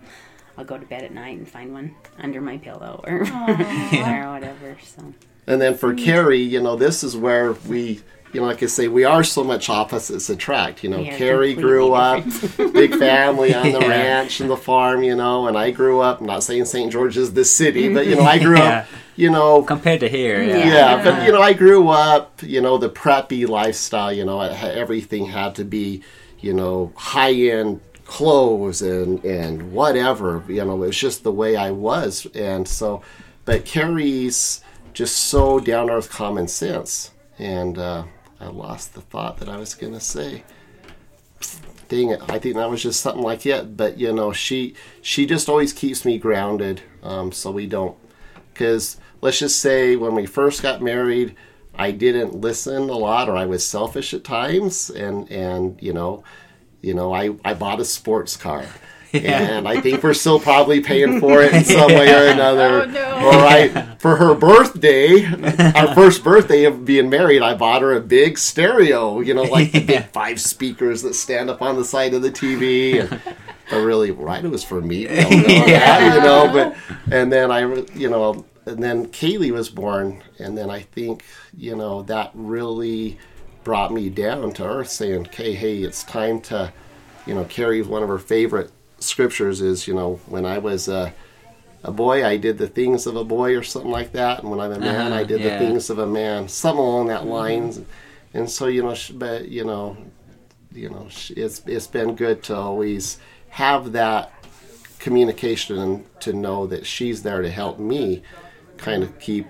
I'll 0.57 0.63
go 0.65 0.77
to 0.77 0.85
bed 0.85 1.03
at 1.03 1.11
night 1.13 1.37
and 1.37 1.47
find 1.49 1.73
one 1.73 1.95
under 2.17 2.39
my 2.39 2.57
pillow 2.57 3.03
or 3.05 3.23
or 3.23 4.31
whatever. 4.31 4.77
So 4.83 5.13
And 5.47 5.61
then 5.61 5.75
for 5.75 5.93
Carrie, 5.93 6.41
you 6.41 6.61
know, 6.61 6.75
this 6.75 7.03
is 7.03 7.15
where 7.15 7.53
we, 7.67 8.01
you 8.33 8.41
know, 8.41 8.47
like 8.47 8.63
I 8.63 8.65
say, 8.65 8.87
we 8.87 9.03
are 9.05 9.23
so 9.23 9.43
much 9.43 9.69
opposites 9.69 10.29
attract. 10.29 10.83
You 10.83 10.89
know, 10.89 11.01
are 11.05 11.17
Carrie 11.17 11.53
grew 11.53 11.93
up, 11.93 12.23
big 12.73 12.95
family 12.95 13.53
on 13.53 13.71
the 13.71 13.79
Yeah. 13.79 13.87
ranch 13.87 14.39
and 14.41 14.49
the 14.49 14.57
farm, 14.57 15.03
you 15.03 15.15
know, 15.15 15.47
and 15.47 15.57
I 15.57 15.71
grew 15.71 15.99
up, 16.01 16.19
I'm 16.19 16.25
not 16.25 16.43
saying 16.43 16.65
St. 16.65 16.91
George 16.91 17.15
is 17.15 17.33
the 17.33 17.45
city, 17.45 17.93
but, 17.93 18.07
you 18.07 18.15
know, 18.15 18.23
I 18.23 18.39
grew 18.39 18.57
Yeah. 18.57 18.79
up, 18.79 18.85
you 19.15 19.29
know, 19.29 19.61
Compared 19.61 19.99
to 20.01 20.09
here, 20.09 20.41
yeah. 20.43 20.57
Yeah. 20.57 20.73
yeah, 20.97 21.03
but 21.03 21.25
you 21.25 21.31
know, 21.31 21.41
I 21.41 21.53
grew 21.53 21.89
up, 21.89 22.41
you 22.41 22.59
know, 22.59 22.77
the 22.77 22.89
preppy 22.89 23.47
lifestyle. 23.47 24.11
You 24.11 24.25
know, 24.25 24.41
everything 24.41 25.27
had 25.27 25.55
to 25.55 25.63
be, 25.63 26.01
you 26.41 26.53
know, 26.53 26.91
high 26.95 27.33
end 27.33 27.79
clothes 28.05 28.81
and 28.81 29.23
and 29.23 29.71
whatever. 29.71 30.43
You 30.49 30.65
know, 30.65 30.75
it 30.83 30.87
was 30.87 30.97
just 30.97 31.23
the 31.23 31.31
way 31.31 31.55
I 31.55 31.71
was, 31.71 32.27
and 32.35 32.67
so. 32.67 33.01
But 33.45 33.63
Carrie's 33.63 34.61
just 34.95 35.17
so 35.17 35.59
down 35.59 35.91
earth 35.91 36.09
common 36.09 36.47
sense, 36.47 37.11
and 37.37 37.77
uh, 37.77 38.05
I 38.39 38.47
lost 38.47 38.95
the 38.95 39.01
thought 39.01 39.37
that 39.37 39.49
I 39.49 39.57
was 39.57 39.75
gonna 39.75 39.99
say. 39.99 40.43
Dang 41.89 42.09
it! 42.09 42.21
I 42.27 42.39
think 42.39 42.55
that 42.55 42.69
was 42.69 42.81
just 42.81 43.01
something 43.01 43.21
like 43.21 43.45
it. 43.45 43.77
But 43.77 43.99
you 43.99 44.11
know, 44.11 44.33
she 44.33 44.73
she 45.01 45.27
just 45.27 45.49
always 45.49 45.73
keeps 45.73 46.05
me 46.05 46.17
grounded, 46.17 46.81
um, 47.03 47.31
so 47.31 47.51
we 47.51 47.67
don't 47.67 47.95
because 48.53 48.97
let's 49.21 49.39
just 49.39 49.59
say 49.59 49.97
when 49.97 50.15
we 50.15 50.25
first 50.25 50.63
got 50.63 50.81
married, 50.81 51.35
I 51.75 51.91
didn't 51.91 52.39
listen 52.39 52.89
a 52.89 52.97
lot, 52.97 53.27
or 53.27 53.35
I 53.35 53.45
was 53.45 53.67
selfish 53.67 54.13
at 54.13 54.23
times, 54.23 54.89
and 54.89 55.29
and 55.29 55.79
you 55.83 55.91
know, 55.93 56.23
you 56.81 56.93
know, 56.93 57.13
I 57.13 57.35
I 57.43 57.53
bought 57.53 57.81
a 57.81 57.85
sports 57.85 58.37
car. 58.37 58.65
And 59.23 59.67
I 59.67 59.81
think 59.81 60.03
we're 60.03 60.13
still 60.13 60.39
probably 60.39 60.81
paying 60.81 61.19
for 61.19 61.41
it 61.41 61.53
in 61.53 61.63
some 61.65 61.91
way 61.91 62.13
or 62.13 62.27
another. 62.27 62.83
Oh, 62.83 62.85
no. 62.85 63.15
Or 63.27 63.33
I, 63.33 63.95
for 63.99 64.15
her 64.17 64.35
birthday, 64.35 65.25
our 65.75 65.93
first 65.95 66.23
birthday 66.23 66.65
of 66.65 66.85
being 66.85 67.09
married, 67.09 67.41
I 67.41 67.55
bought 67.55 67.81
her 67.81 67.93
a 67.93 67.99
big 67.99 68.37
stereo. 68.37 69.19
You 69.19 69.33
know, 69.33 69.43
like 69.43 69.71
the 69.71 69.79
big 69.85 70.05
five 70.05 70.39
speakers 70.41 71.01
that 71.03 71.13
stand 71.13 71.49
up 71.49 71.61
on 71.61 71.75
the 71.75 71.85
side 71.85 72.13
of 72.13 72.21
the 72.21 72.31
TV. 72.31 73.01
And, 73.01 73.21
but 73.69 73.77
really, 73.81 74.11
right, 74.11 74.43
it 74.43 74.49
was 74.49 74.63
for 74.63 74.81
me. 74.81 75.07
I 75.07 75.23
don't 75.23 75.47
that, 75.47 76.15
you 76.15 76.21
know, 76.21 76.51
but 76.51 76.77
and 77.11 77.31
then 77.31 77.51
I, 77.51 77.61
you 77.93 78.09
know, 78.09 78.45
and 78.65 78.83
then 78.83 79.07
Kaylee 79.07 79.51
was 79.51 79.69
born, 79.69 80.23
and 80.39 80.57
then 80.57 80.69
I 80.69 80.81
think, 80.81 81.23
you 81.55 81.75
know, 81.75 82.03
that 82.03 82.31
really 82.33 83.17
brought 83.63 83.91
me 83.91 84.09
down 84.09 84.53
to 84.53 84.65
earth, 84.65 84.89
saying, 84.89 85.27
"Okay, 85.27 85.53
hey, 85.53 85.79
it's 85.79 86.03
time 86.03 86.41
to." 86.41 86.71
you 87.25 87.33
know, 87.33 87.43
Carrie, 87.45 87.81
one 87.81 88.03
of 88.03 88.09
her 88.09 88.19
favorite 88.19 88.71
scriptures 89.05 89.61
is, 89.61 89.87
you 89.87 89.93
know, 89.93 90.19
when 90.27 90.45
I 90.45 90.57
was 90.57 90.87
a, 90.87 91.13
a 91.83 91.91
boy, 91.91 92.25
I 92.25 92.37
did 92.37 92.57
the 92.57 92.67
things 92.67 93.05
of 93.05 93.15
a 93.15 93.23
boy 93.23 93.55
or 93.57 93.63
something 93.63 93.91
like 93.91 94.11
that, 94.13 94.41
and 94.41 94.49
when 94.49 94.59
I'm 94.59 94.71
a 94.71 94.79
man, 94.79 95.11
Uh-huh, 95.11 95.21
I 95.21 95.23
did 95.23 95.41
yeah. 95.41 95.57
the 95.57 95.65
things 95.65 95.89
of 95.89 95.99
a 95.99 96.07
man, 96.07 96.47
something 96.47 96.83
along 96.83 97.07
that 97.07 97.25
lines. 97.25 97.81
And 98.33 98.49
so, 98.49 98.67
you 98.67 98.83
know, 98.83 98.95
but 99.13 99.47
you 99.47 99.63
know, 99.63 99.95
you 100.73 100.89
know, 100.89 101.07
it's 101.29 101.61
it's 101.65 101.87
been 101.87 102.15
good 102.15 102.43
to 102.43 102.55
always 102.55 103.17
have 103.49 103.93
that 103.93 104.31
communication 104.99 105.77
and 105.77 106.21
to 106.21 106.33
know 106.33 106.67
that 106.67 106.85
she's 106.85 107.21
there 107.23 107.41
to 107.41 107.49
help 107.49 107.79
me, 107.79 108.23
kind 108.77 109.03
of 109.03 109.17
keep 109.19 109.45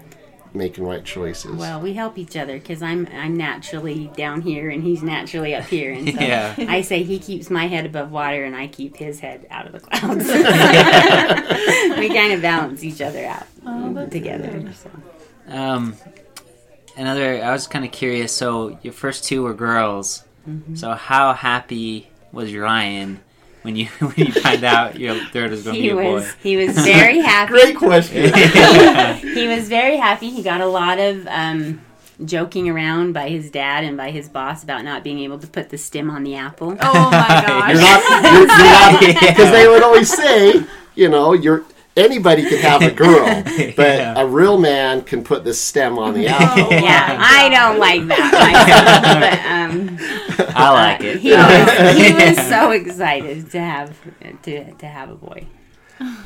making 0.55 0.83
right 0.85 1.03
choices. 1.03 1.55
Well, 1.55 1.79
we 1.81 1.93
help 1.93 2.17
each 2.17 2.35
other 2.35 2.57
because 2.57 2.81
I'm 2.81 3.07
I'm 3.13 3.35
naturally 3.35 4.09
down 4.15 4.41
here 4.41 4.69
and 4.69 4.81
he's 4.83 5.03
naturally 5.03 5.53
up 5.55 5.65
here, 5.65 5.91
and 5.91 6.07
so 6.13 6.19
Yeah. 6.21 6.55
I 6.57 6.81
say 6.81 7.03
he 7.03 7.19
keeps 7.19 7.49
my 7.49 7.67
head 7.67 7.85
above 7.85 8.11
water 8.11 8.43
and 8.43 8.55
I 8.55 8.67
keep 8.67 8.95
his 8.97 9.19
head 9.19 9.45
out 9.51 9.65
of 9.67 9.73
the 9.73 9.79
clouds. 9.81 10.25
we 11.99 12.09
kind 12.09 12.33
of 12.33 12.41
balance 12.41 12.83
each 12.83 13.01
other 13.01 13.25
out 13.25 13.45
Oh, 13.65 14.05
together. 14.07 14.71
So. 14.73 14.89
Um, 15.47 15.95
another, 16.97 17.43
I 17.43 17.51
was 17.51 17.67
kind 17.67 17.83
of 17.85 17.91
curious. 17.91 18.31
So 18.31 18.77
your 18.81 18.93
first 18.93 19.23
two 19.23 19.43
were 19.43 19.53
girls. 19.53 20.23
Mm-hmm. 20.47 20.75
So 20.75 20.93
how 20.93 21.33
happy 21.33 22.09
was 22.31 22.53
Ryan 22.53 23.19
when 23.65 23.75
you 23.75 23.85
when 23.99 24.13
you 24.27 24.31
find 24.31 24.63
out 24.63 24.97
your 24.99 25.15
third 25.33 25.51
is 25.51 25.63
going 25.63 25.75
to 25.75 25.81
be 25.81 25.89
a 25.89 25.95
was 25.95 26.23
boy? 26.23 26.31
he 26.41 26.55
was 26.57 26.75
very 26.85 27.19
happy. 27.19 27.51
Great 27.51 27.75
question. 27.75 28.31
he 29.33 29.47
was 29.47 29.67
very 29.67 29.97
happy. 29.97 30.29
He 30.29 30.43
got 30.43 30.61
a 30.61 30.67
lot 30.67 30.99
of 30.99 31.27
um, 31.27 31.81
joking 32.23 32.69
around 32.69 33.13
by 33.13 33.27
his 33.29 33.49
dad 33.51 33.83
and 33.83 33.97
by 33.97 34.11
his 34.11 34.29
boss 34.29 34.63
about 34.63 34.85
not 34.85 35.03
being 35.03 35.19
able 35.19 35.39
to 35.39 35.47
put 35.47 35.69
the 35.69 35.77
stem 35.77 36.09
on 36.09 36.23
the 36.23 36.35
apple. 36.35 36.77
Oh 36.79 37.09
my 37.11 37.43
gosh. 37.45 37.71
You're 37.73 37.81
not, 37.81 39.01
you're, 39.01 39.09
you're 39.11 39.19
because 39.19 39.51
they 39.51 39.67
would 39.67 39.83
always 39.83 40.13
say, 40.15 40.63
you 40.95 41.09
know, 41.09 41.33
you're 41.33 41.65
anybody 41.97 42.43
can 42.47 42.57
have 42.59 42.81
a 42.81 42.91
girl, 42.91 43.25
but 43.75 43.97
Yeah. 43.97 44.19
a 44.21 44.25
real 44.25 44.57
man 44.59 45.01
can 45.01 45.23
put 45.23 45.43
the 45.43 45.53
stem 45.53 45.97
on 45.97 46.13
the 46.13 46.27
apple. 46.27 46.69
Yeah, 46.71 47.17
I 47.19 47.49
don't 47.49 47.79
like 47.79 48.05
that 48.07 49.97
myself, 49.97 50.37
but 50.37 50.44
um, 50.44 50.44
I 50.57 50.71
like 50.71 51.01
it. 51.01 51.19
he 51.19 51.31
was 51.31 51.97
he 51.97 52.13
was 52.29 52.47
so 52.47 52.71
excited 52.71 53.51
to 53.51 53.59
have 53.59 53.97
to 54.43 54.71
to 54.73 54.85
have 54.87 55.09
a 55.09 55.15
boy. 55.15 55.47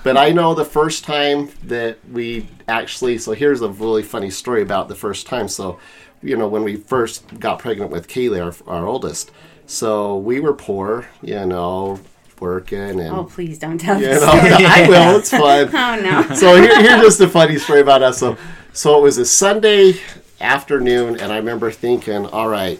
But 0.03 0.17
I 0.17 0.29
know 0.29 0.53
the 0.53 0.65
first 0.65 1.03
time 1.03 1.49
that 1.63 1.99
we 2.11 2.47
actually, 2.67 3.17
so 3.17 3.33
here's 3.33 3.61
a 3.61 3.69
really 3.69 4.03
funny 4.03 4.29
story 4.29 4.61
about 4.61 4.87
the 4.87 4.95
first 4.95 5.27
time. 5.27 5.47
So, 5.47 5.79
you 6.23 6.35
know, 6.35 6.47
when 6.47 6.63
we 6.63 6.77
first 6.77 7.39
got 7.39 7.59
pregnant 7.59 7.91
with 7.91 8.07
Kaylee, 8.07 8.43
our, 8.67 8.79
our 8.79 8.87
oldest, 8.87 9.31
so 9.67 10.17
we 10.17 10.39
were 10.39 10.53
poor, 10.53 11.07
you 11.21 11.45
know, 11.45 11.99
working 12.39 12.99
and. 12.99 13.09
Oh, 13.09 13.25
please 13.25 13.59
don't 13.59 13.77
tell 13.77 14.01
you 14.01 14.07
know, 14.07 14.17
story. 14.17 14.31
I 14.41 14.87
will. 14.89 15.19
It's 15.19 15.29
fun. 15.29 15.69
Oh 15.73 16.01
no. 16.01 16.35
so 16.35 16.59
here, 16.59 16.81
here's 16.81 17.01
just 17.01 17.21
a 17.21 17.27
funny 17.27 17.57
story 17.57 17.81
about 17.81 18.01
us. 18.01 18.17
So, 18.17 18.37
so 18.73 18.97
it 18.97 19.01
was 19.03 19.17
a 19.17 19.25
Sunday 19.25 19.93
afternoon, 20.41 21.19
and 21.19 21.31
I 21.31 21.37
remember 21.37 21.71
thinking, 21.71 22.25
all 22.25 22.49
right, 22.49 22.79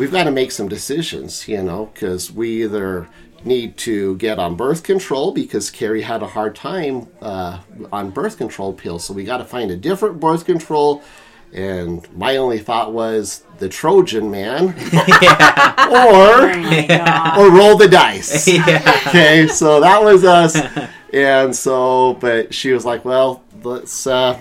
we've 0.00 0.10
got 0.10 0.24
to 0.24 0.30
make 0.30 0.50
some 0.50 0.66
decisions, 0.66 1.46
you 1.46 1.62
know, 1.62 1.90
because 1.92 2.32
we 2.32 2.64
either 2.64 3.06
need 3.44 3.76
to 3.76 4.16
get 4.16 4.38
on 4.38 4.56
birth 4.56 4.82
control 4.82 5.30
because 5.30 5.70
Carrie 5.70 6.00
had 6.00 6.22
a 6.22 6.26
hard 6.26 6.56
time 6.56 7.06
uh, 7.20 7.60
on 7.92 8.10
birth 8.10 8.38
control 8.38 8.72
pills, 8.72 9.04
so 9.04 9.12
we 9.12 9.24
got 9.24 9.36
to 9.36 9.44
find 9.44 9.70
a 9.70 9.76
different 9.76 10.18
birth 10.18 10.46
control. 10.46 11.02
And 11.52 12.10
my 12.16 12.36
only 12.36 12.60
thought 12.60 12.92
was 12.92 13.42
the 13.58 13.68
Trojan 13.68 14.30
man, 14.30 14.74
Oh 15.92 16.46
or 16.46 16.56
my 16.56 17.34
or 17.36 17.50
roll 17.50 17.76
the 17.76 17.88
dice 17.88 18.46
yeah. 18.48 19.02
okay, 19.08 19.48
so 19.48 19.80
that 19.80 20.02
was 20.02 20.24
us. 20.24 20.56
And 21.12 21.54
so, 21.54 22.14
but 22.14 22.54
she 22.54 22.72
was 22.72 22.84
like, 22.86 23.04
well, 23.04 23.42
let's, 23.64 24.06
uh, 24.06 24.40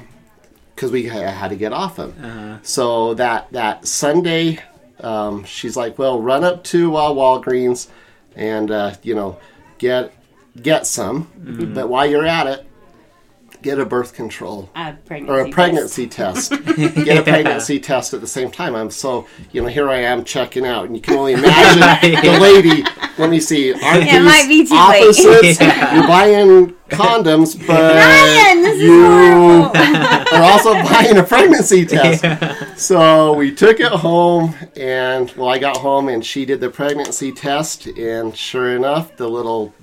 because 0.75 0.91
we 0.91 1.03
had 1.03 1.49
to 1.49 1.55
get 1.55 1.73
off 1.73 1.97
him. 1.97 2.59
So 2.61 3.15
that, 3.15 3.51
that 3.51 3.87
Sunday, 3.87 4.59
um, 5.03 5.43
she's 5.43 5.75
like, 5.75 5.97
well, 5.97 6.21
run 6.21 6.43
up 6.43 6.63
to 6.65 6.95
uh, 6.95 7.09
Walgreens 7.09 7.87
and, 8.35 8.71
uh, 8.71 8.95
you 9.03 9.15
know, 9.15 9.37
get, 9.77 10.13
get 10.61 10.85
some. 10.85 11.29
But 11.73 11.89
while 11.89 12.05
you're 12.09 12.25
at 12.25 12.47
it, 12.47 12.68
get 13.61 13.79
a 13.79 13.85
birth 13.85 14.13
control 14.13 14.69
A 14.75 14.93
pregnancy 15.05 15.31
or 15.31 15.39
a 15.45 15.49
pregnancy 15.51 16.07
test. 16.07 16.51
Get 16.75 17.17
a 17.17 17.23
pregnancy 17.23 17.79
test 17.79 18.13
at 18.13 18.21
the 18.21 18.27
same 18.27 18.51
time. 18.51 18.75
I'm 18.75 18.89
so 18.89 19.27
you 19.51 19.61
know 19.61 19.67
here 19.67 19.89
I 19.89 19.97
am 19.97 20.23
checking 20.23 20.65
out, 20.65 20.85
and 20.85 20.95
you 20.95 21.01
can 21.01 21.15
only 21.15 21.33
imagine 21.33 21.79
the 22.23 22.39
lady. 22.39 22.83
Let 23.17 23.29
me 23.29 23.39
see. 23.39 23.73
Aren't 23.73 24.03
It 24.07 24.21
might 24.23 24.47
be 24.47 24.59
these 24.61 24.69
too 24.69 24.75
late. 24.75 25.03
opposites? 25.03 25.59
Yeah. 25.69 25.95
You're 25.95 26.07
buying 26.07 26.73
condoms, 26.89 27.55
but 27.67 27.93
Ryan, 27.95 28.61
this 28.63 28.79
you 28.81 29.03
are 30.37 30.43
also 30.51 30.73
buying 30.73 31.17
a 31.17 31.23
pregnancy 31.23 31.85
test. 31.85 32.23
So 32.79 33.33
we 33.33 33.53
took 33.53 33.79
it 33.79 33.91
home, 33.91 34.55
and 34.75 35.31
well, 35.31 35.49
I 35.49 35.59
got 35.59 35.77
home, 35.77 36.07
and 36.09 36.25
she 36.25 36.45
did 36.45 36.59
the 36.61 36.69
pregnancy 36.69 37.31
test, 37.31 37.87
and 37.87 38.35
sure 38.35 38.75
enough, 38.75 39.15
the 39.17 39.27
little 39.27 39.73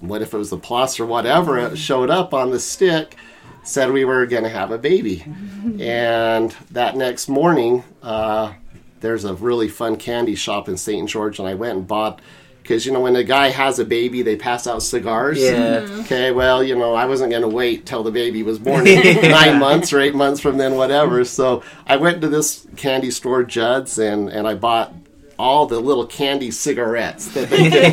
what 0.00 0.22
if 0.22 0.32
it 0.34 0.38
was 0.38 0.50
the 0.50 0.58
plus 0.58 0.98
or 0.98 1.06
whatever 1.06 1.58
it 1.58 1.76
showed 1.76 2.10
up 2.10 2.32
on 2.34 2.50
the 2.50 2.60
stick 2.60 3.16
said 3.62 3.90
we 3.90 4.04
were 4.04 4.26
going 4.26 4.42
to 4.44 4.48
have 4.48 4.70
a 4.70 4.78
baby. 4.78 5.24
And 5.78 6.54
that 6.70 6.96
next 6.96 7.28
morning 7.28 7.84
uh, 8.02 8.54
there's 9.00 9.24
a 9.24 9.34
really 9.34 9.68
fun 9.68 9.96
candy 9.96 10.34
shop 10.34 10.68
in 10.68 10.76
st 10.76 11.08
george 11.08 11.38
and 11.38 11.46
i 11.48 11.54
went 11.54 11.76
and 11.76 11.86
bought 11.86 12.20
because 12.62 12.84
you 12.86 12.92
know 12.92 13.00
when 13.00 13.16
a 13.16 13.24
guy 13.24 13.48
has 13.48 13.78
a 13.78 13.84
baby 13.84 14.22
they 14.22 14.36
pass 14.36 14.66
out 14.66 14.82
cigars. 14.82 15.38
Yeah. 15.38 15.86
okay 16.00 16.30
well 16.32 16.62
you 16.62 16.76
know 16.76 16.94
i 16.94 17.04
wasn't 17.06 17.30
going 17.30 17.42
to 17.42 17.48
wait 17.48 17.84
till 17.86 18.02
the 18.02 18.10
baby 18.10 18.42
was 18.42 18.58
born. 18.58 18.84
Nine 18.84 19.58
months 19.58 19.92
or 19.92 20.00
eight 20.00 20.14
months 20.14 20.40
from 20.40 20.56
then 20.56 20.76
whatever. 20.76 21.24
So 21.24 21.62
i 21.86 21.96
went 21.96 22.20
to 22.22 22.28
this 22.28 22.66
candy 22.76 23.10
store 23.10 23.44
judd's 23.44 23.98
and, 23.98 24.28
and 24.28 24.46
i 24.48 24.54
bought 24.54 24.94
all 25.40 25.66
the 25.66 25.80
little 25.80 26.06
candy 26.06 26.50
cigarettes 26.50 27.28
that 27.34 27.48
they 27.48 27.70
could 27.70 27.92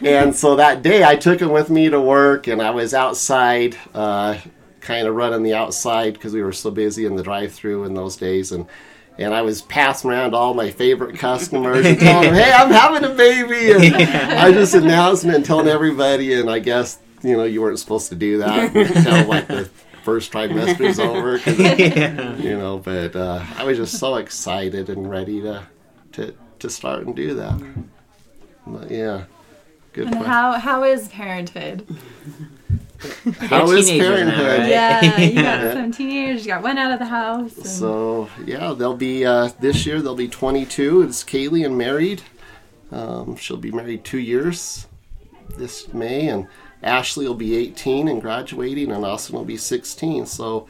do. 0.00 0.08
And 0.08 0.34
so 0.34 0.56
that 0.56 0.82
day 0.82 1.04
I 1.04 1.16
took 1.16 1.40
him 1.40 1.50
with 1.50 1.68
me 1.70 1.88
to 1.90 2.00
work, 2.00 2.46
and 2.46 2.62
I 2.62 2.70
was 2.70 2.94
outside, 2.94 3.76
uh, 3.94 4.38
kind 4.80 5.06
of 5.06 5.14
running 5.14 5.42
the 5.42 5.54
outside 5.54 6.14
because 6.14 6.32
we 6.32 6.42
were 6.42 6.52
so 6.52 6.70
busy 6.70 7.04
in 7.04 7.16
the 7.16 7.22
drive-through 7.22 7.84
in 7.84 7.94
those 7.94 8.16
days, 8.16 8.52
and 8.52 8.66
and 9.18 9.34
I 9.34 9.42
was 9.42 9.60
passing 9.62 10.10
around 10.10 10.34
all 10.34 10.54
my 10.54 10.70
favorite 10.70 11.18
customers 11.18 11.84
and 11.84 12.00
telling 12.00 12.32
them, 12.32 12.34
"Hey, 12.34 12.50
I'm 12.50 12.70
having 12.70 13.04
a 13.04 13.14
baby," 13.14 13.72
and 13.72 13.94
I 14.38 14.52
just 14.52 14.74
announced 14.74 15.24
it 15.24 15.34
and 15.34 15.44
telling 15.44 15.68
everybody, 15.68 16.32
and 16.34 16.48
I 16.50 16.60
guess 16.60 16.98
you 17.22 17.36
know 17.36 17.44
you 17.44 17.60
weren't 17.60 17.78
supposed 17.78 18.08
to 18.08 18.14
do 18.14 18.38
that 18.38 18.74
until 18.74 19.28
like 19.28 19.48
the 19.48 19.68
first 20.02 20.32
trimester's 20.32 20.98
over, 20.98 21.38
'cause, 21.38 21.58
you 22.38 22.56
know. 22.56 22.80
But 22.82 23.14
uh, 23.14 23.44
I 23.56 23.64
was 23.64 23.76
just 23.76 23.98
so 23.98 24.16
excited 24.16 24.88
and 24.88 25.08
ready 25.10 25.40
to 25.42 25.62
to 26.12 26.34
to 26.62 26.70
start 26.70 27.06
and 27.06 27.14
do 27.14 27.34
that. 27.34 27.60
But, 28.66 28.90
yeah. 28.90 29.24
Good 29.92 30.06
And 30.06 30.14
question. 30.16 30.30
how 30.32 30.52
how 30.52 30.84
is 30.84 31.08
parenthood? 31.08 31.86
How 33.40 33.68
is 33.72 33.88
teenagers 33.88 33.98
now, 34.28 34.30
parenthood? 34.36 34.60
right? 34.60 34.68
Yeah, 34.68 35.18
you 35.20 35.42
got 35.42 35.72
some 35.76 35.90
teenagers. 35.90 36.46
You 36.46 36.52
got 36.52 36.62
one 36.62 36.78
out 36.78 36.92
of 36.92 37.00
the 37.00 37.06
house. 37.06 37.56
and- 37.56 37.66
So 37.66 38.28
yeah, 38.46 38.72
they'll 38.74 38.96
be 38.96 39.26
uh, 39.26 39.50
this 39.60 39.84
year. 39.84 40.00
They'll 40.00 40.14
be 40.14 40.28
22. 40.28 41.02
It's 41.02 41.24
Kaylee 41.24 41.66
and 41.66 41.76
married. 41.76 42.22
Um, 42.92 43.34
she'll 43.36 43.56
be 43.56 43.72
married 43.72 44.04
two 44.04 44.18
years 44.20 44.86
this 45.58 45.92
May, 45.92 46.28
and 46.28 46.46
Ashley 46.82 47.26
will 47.26 47.34
be 47.34 47.56
18 47.56 48.06
and 48.06 48.22
graduating, 48.22 48.92
and 48.92 49.04
Austin 49.04 49.34
will 49.36 49.44
be 49.44 49.56
16. 49.56 50.26
So 50.26 50.68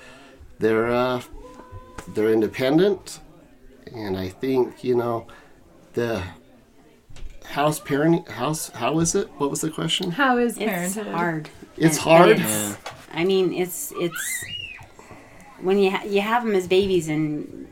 they're 0.59 0.91
uh, 0.91 1.21
they're 2.15 2.33
independent, 2.33 3.21
and 3.95 4.17
I 4.17 4.31
think 4.31 4.83
you 4.83 4.97
know 4.97 5.27
the 5.95 6.23
house 7.45 7.81
parenting 7.81 8.27
house. 8.29 8.71
How 8.71 8.99
is 9.01 9.15
it? 9.15 9.29
What 9.39 9.51
was 9.51 9.61
the 9.61 9.71
question? 9.71 10.11
how 10.13 10.39
is 10.39 10.57
It's 10.57 10.65
parenthood? 10.65 11.07
hard. 11.09 11.51
It's 11.77 11.97
It- 11.97 12.01
hard. 12.03 12.31
it's- 12.31 12.77
I 13.15 13.25
mean, 13.25 13.53
it's 13.53 13.93
it's 14.01 14.45
when 15.61 15.79
you 15.79 15.91
ha- 15.91 16.05
you 16.07 16.21
have 16.23 16.45
them 16.45 16.55
as 16.55 16.67
babies 16.67 17.09
and 17.09 17.69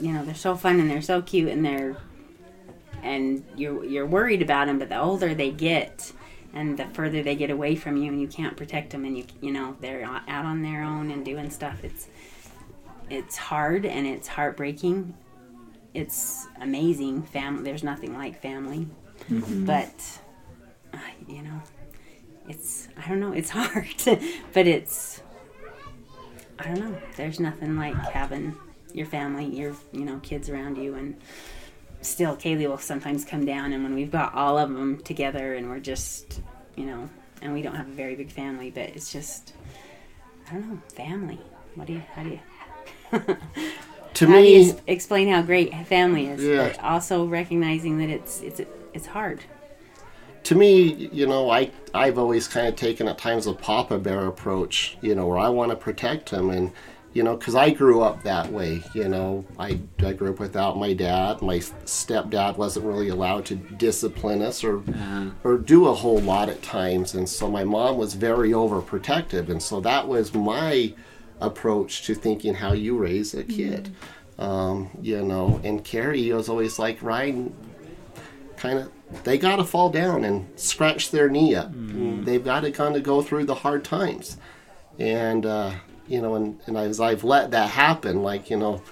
you 0.00 0.12
know 0.12 0.24
they're 0.24 0.34
so 0.34 0.54
fun 0.56 0.80
and 0.80 0.90
they're 0.90 1.02
so 1.02 1.20
cute 1.22 1.48
and 1.50 1.64
they're 1.64 1.96
and 3.02 3.44
you're 3.56 3.84
you're 3.84 4.06
worried 4.06 4.42
about 4.42 4.66
them 4.66 4.78
but 4.78 4.88
the 4.88 4.98
older 4.98 5.34
they 5.34 5.50
get 5.50 6.12
and 6.54 6.76
the 6.78 6.84
further 6.86 7.22
they 7.22 7.36
get 7.36 7.50
away 7.50 7.76
from 7.76 7.96
you 7.96 8.10
and 8.10 8.20
you 8.20 8.26
can't 8.26 8.56
protect 8.56 8.90
them 8.90 9.04
and 9.04 9.16
you 9.16 9.24
you 9.40 9.52
know 9.52 9.76
they're 9.80 10.04
out 10.04 10.44
on 10.44 10.62
their 10.62 10.82
own 10.82 11.10
and 11.10 11.24
doing 11.24 11.48
stuff 11.50 11.84
it's 11.84 12.08
it's 13.10 13.36
hard 13.36 13.84
and 13.86 14.06
it's 14.06 14.26
heartbreaking 14.28 15.14
it's 15.94 16.46
amazing 16.60 17.22
family 17.22 17.62
there's 17.64 17.84
nothing 17.84 18.14
like 18.16 18.40
family. 18.40 18.86
But 19.30 20.20
uh, 20.94 20.98
you 21.26 21.42
know 21.42 21.60
it's 22.48 22.88
i 22.96 23.08
don't 23.08 23.20
know 23.20 23.32
it's 23.32 23.50
hard 23.58 23.86
but 24.52 24.66
it's 24.66 25.22
i 26.58 26.64
don't 26.64 26.80
know 26.80 26.98
there's 27.16 27.38
nothing 27.38 27.76
like 27.76 27.94
having 27.94 28.56
your 28.94 29.06
family 29.06 29.44
your 29.44 29.74
you 29.92 30.04
know 30.04 30.18
kids 30.20 30.48
around 30.48 30.76
you 30.76 30.94
and 30.94 31.16
still 32.00 32.36
kaylee 32.36 32.68
will 32.68 32.78
sometimes 32.78 33.24
come 33.24 33.44
down 33.44 33.72
and 33.72 33.82
when 33.82 33.94
we've 33.94 34.10
got 34.10 34.32
all 34.34 34.56
of 34.56 34.72
them 34.72 34.98
together 34.98 35.54
and 35.54 35.68
we're 35.68 35.80
just 35.80 36.40
you 36.76 36.86
know 36.86 37.08
and 37.42 37.52
we 37.52 37.60
don't 37.60 37.74
have 37.74 37.88
a 37.88 37.92
very 37.92 38.14
big 38.14 38.30
family 38.30 38.70
but 38.70 38.84
it's 38.90 39.12
just 39.12 39.52
i 40.48 40.54
don't 40.54 40.68
know 40.68 40.80
family. 40.94 41.38
What 41.74 41.86
do 41.86 41.92
you 41.92 42.02
how 42.14 42.22
do 42.22 42.30
you 42.30 42.40
To 44.18 44.26
how 44.26 44.34
do 44.34 44.42
you 44.42 44.72
me, 44.72 44.80
explain 44.86 45.28
how 45.28 45.42
great 45.42 45.72
family 45.86 46.26
is 46.26 46.42
Yeah. 46.42 46.68
but 46.68 46.82
also 46.82 47.24
recognizing 47.26 47.98
that 47.98 48.10
it's 48.10 48.40
it's 48.42 48.60
it's 48.92 49.06
hard 49.06 49.40
to 50.44 50.54
me, 50.54 51.08
you 51.12 51.26
know, 51.26 51.50
I 51.50 51.70
I've 51.92 52.18
always 52.18 52.48
kind 52.48 52.66
of 52.66 52.74
taken 52.74 53.06
at 53.06 53.18
times 53.18 53.46
a 53.46 53.52
Papa 53.52 53.98
Bear 53.98 54.26
approach, 54.26 54.96
you 55.02 55.14
know, 55.14 55.26
where 55.26 55.38
I 55.38 55.50
want 55.50 55.70
to 55.72 55.76
protect 55.76 56.30
him, 56.30 56.48
and 56.50 56.72
you 57.12 57.22
know, 57.22 57.36
because 57.36 57.54
I 57.54 57.70
grew 57.70 58.00
up 58.02 58.22
that 58.22 58.50
way. 58.50 58.82
You 58.94 59.08
know, 59.08 59.44
I 59.58 59.78
I 60.04 60.12
grew 60.14 60.30
up 60.30 60.40
without 60.40 60.78
my 60.78 60.94
dad. 60.94 61.42
My 61.42 61.58
stepdad 61.58 62.56
wasn't 62.56 62.86
really 62.86 63.08
allowed 63.08 63.44
to 63.46 63.54
discipline 63.56 64.40
us 64.42 64.64
or 64.64 64.82
or 65.44 65.58
do 65.58 65.88
a 65.88 65.94
whole 65.94 66.20
lot 66.20 66.48
at 66.48 66.62
times, 66.62 67.14
and 67.14 67.28
so 67.28 67.50
my 67.50 67.64
mom 67.64 67.98
was 67.98 68.14
very 68.14 68.50
overprotective, 68.50 69.48
and 69.50 69.62
so 69.62 69.80
that 69.80 70.08
was 70.08 70.34
my 70.34 70.94
approach 71.40 72.02
to 72.06 72.14
thinking 72.14 72.54
how 72.54 72.72
you 72.72 72.96
raise 72.96 73.34
a 73.34 73.44
kid. 73.44 73.90
Um, 74.38 74.90
you 75.02 75.22
know, 75.22 75.60
and 75.64 75.84
Carrie 75.84 76.32
was 76.32 76.48
always 76.48 76.78
like, 76.78 77.02
Ryan, 77.02 77.54
kind 78.56 78.78
of 78.78 78.92
they 79.24 79.38
got 79.38 79.56
to 79.56 79.64
fall 79.64 79.90
down 79.90 80.24
and 80.24 80.46
scratch 80.58 81.10
their 81.10 81.28
knee 81.28 81.54
up. 81.54 81.70
They've 82.24 82.44
got 82.44 82.60
to 82.60 82.70
kind 82.70 82.96
of 82.96 83.02
go 83.02 83.22
through 83.22 83.44
the 83.44 83.54
hard 83.54 83.84
times, 83.84 84.36
and 84.98 85.46
uh, 85.46 85.72
you 86.06 86.20
know, 86.20 86.34
and, 86.34 86.60
and 86.66 86.76
as 86.76 87.00
I've 87.00 87.24
let 87.24 87.50
that 87.52 87.70
happen, 87.70 88.22
like 88.22 88.50
you 88.50 88.56
know, 88.56 88.82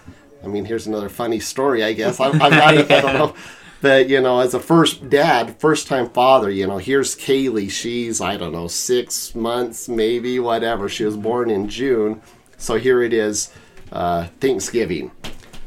I 0.43 0.47
mean, 0.47 0.65
here's 0.65 0.87
another 0.87 1.09
funny 1.09 1.41
story, 1.41 1.85
I 1.85 1.93
guess. 1.93 2.19
I've, 2.19 2.41
I've 2.41 2.53
got 2.53 2.75
it, 2.77 2.91
I 2.91 3.01
don't 3.01 3.15
know. 3.15 3.35
But 3.83 4.09
you 4.09 4.23
know, 4.23 4.41
as 4.41 4.55
a 4.55 4.59
first 4.59 5.11
dad, 5.11 5.61
first 5.61 5.87
time 5.87 6.09
father, 6.09 6.51
you 6.51 6.67
know, 6.67 6.79
here's 6.79 7.15
Kaylee. 7.15 7.71
She's 7.71 8.23
I 8.23 8.39
don't 8.39 8.53
know 8.53 8.69
six 8.69 9.35
months, 9.35 9.87
maybe 9.87 10.39
whatever. 10.41 10.89
She 10.89 11.05
was 11.05 11.17
born 11.17 11.51
in 11.51 11.69
June, 11.69 12.23
so 12.57 12.77
here 12.79 13.03
it 13.03 13.13
is, 13.13 13.51
uh, 13.93 14.27
Thanksgiving. 14.41 15.11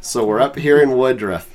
So 0.02 0.26
we're 0.26 0.40
up 0.42 0.56
here 0.58 0.82
in 0.82 0.98
Woodruff, 0.98 1.50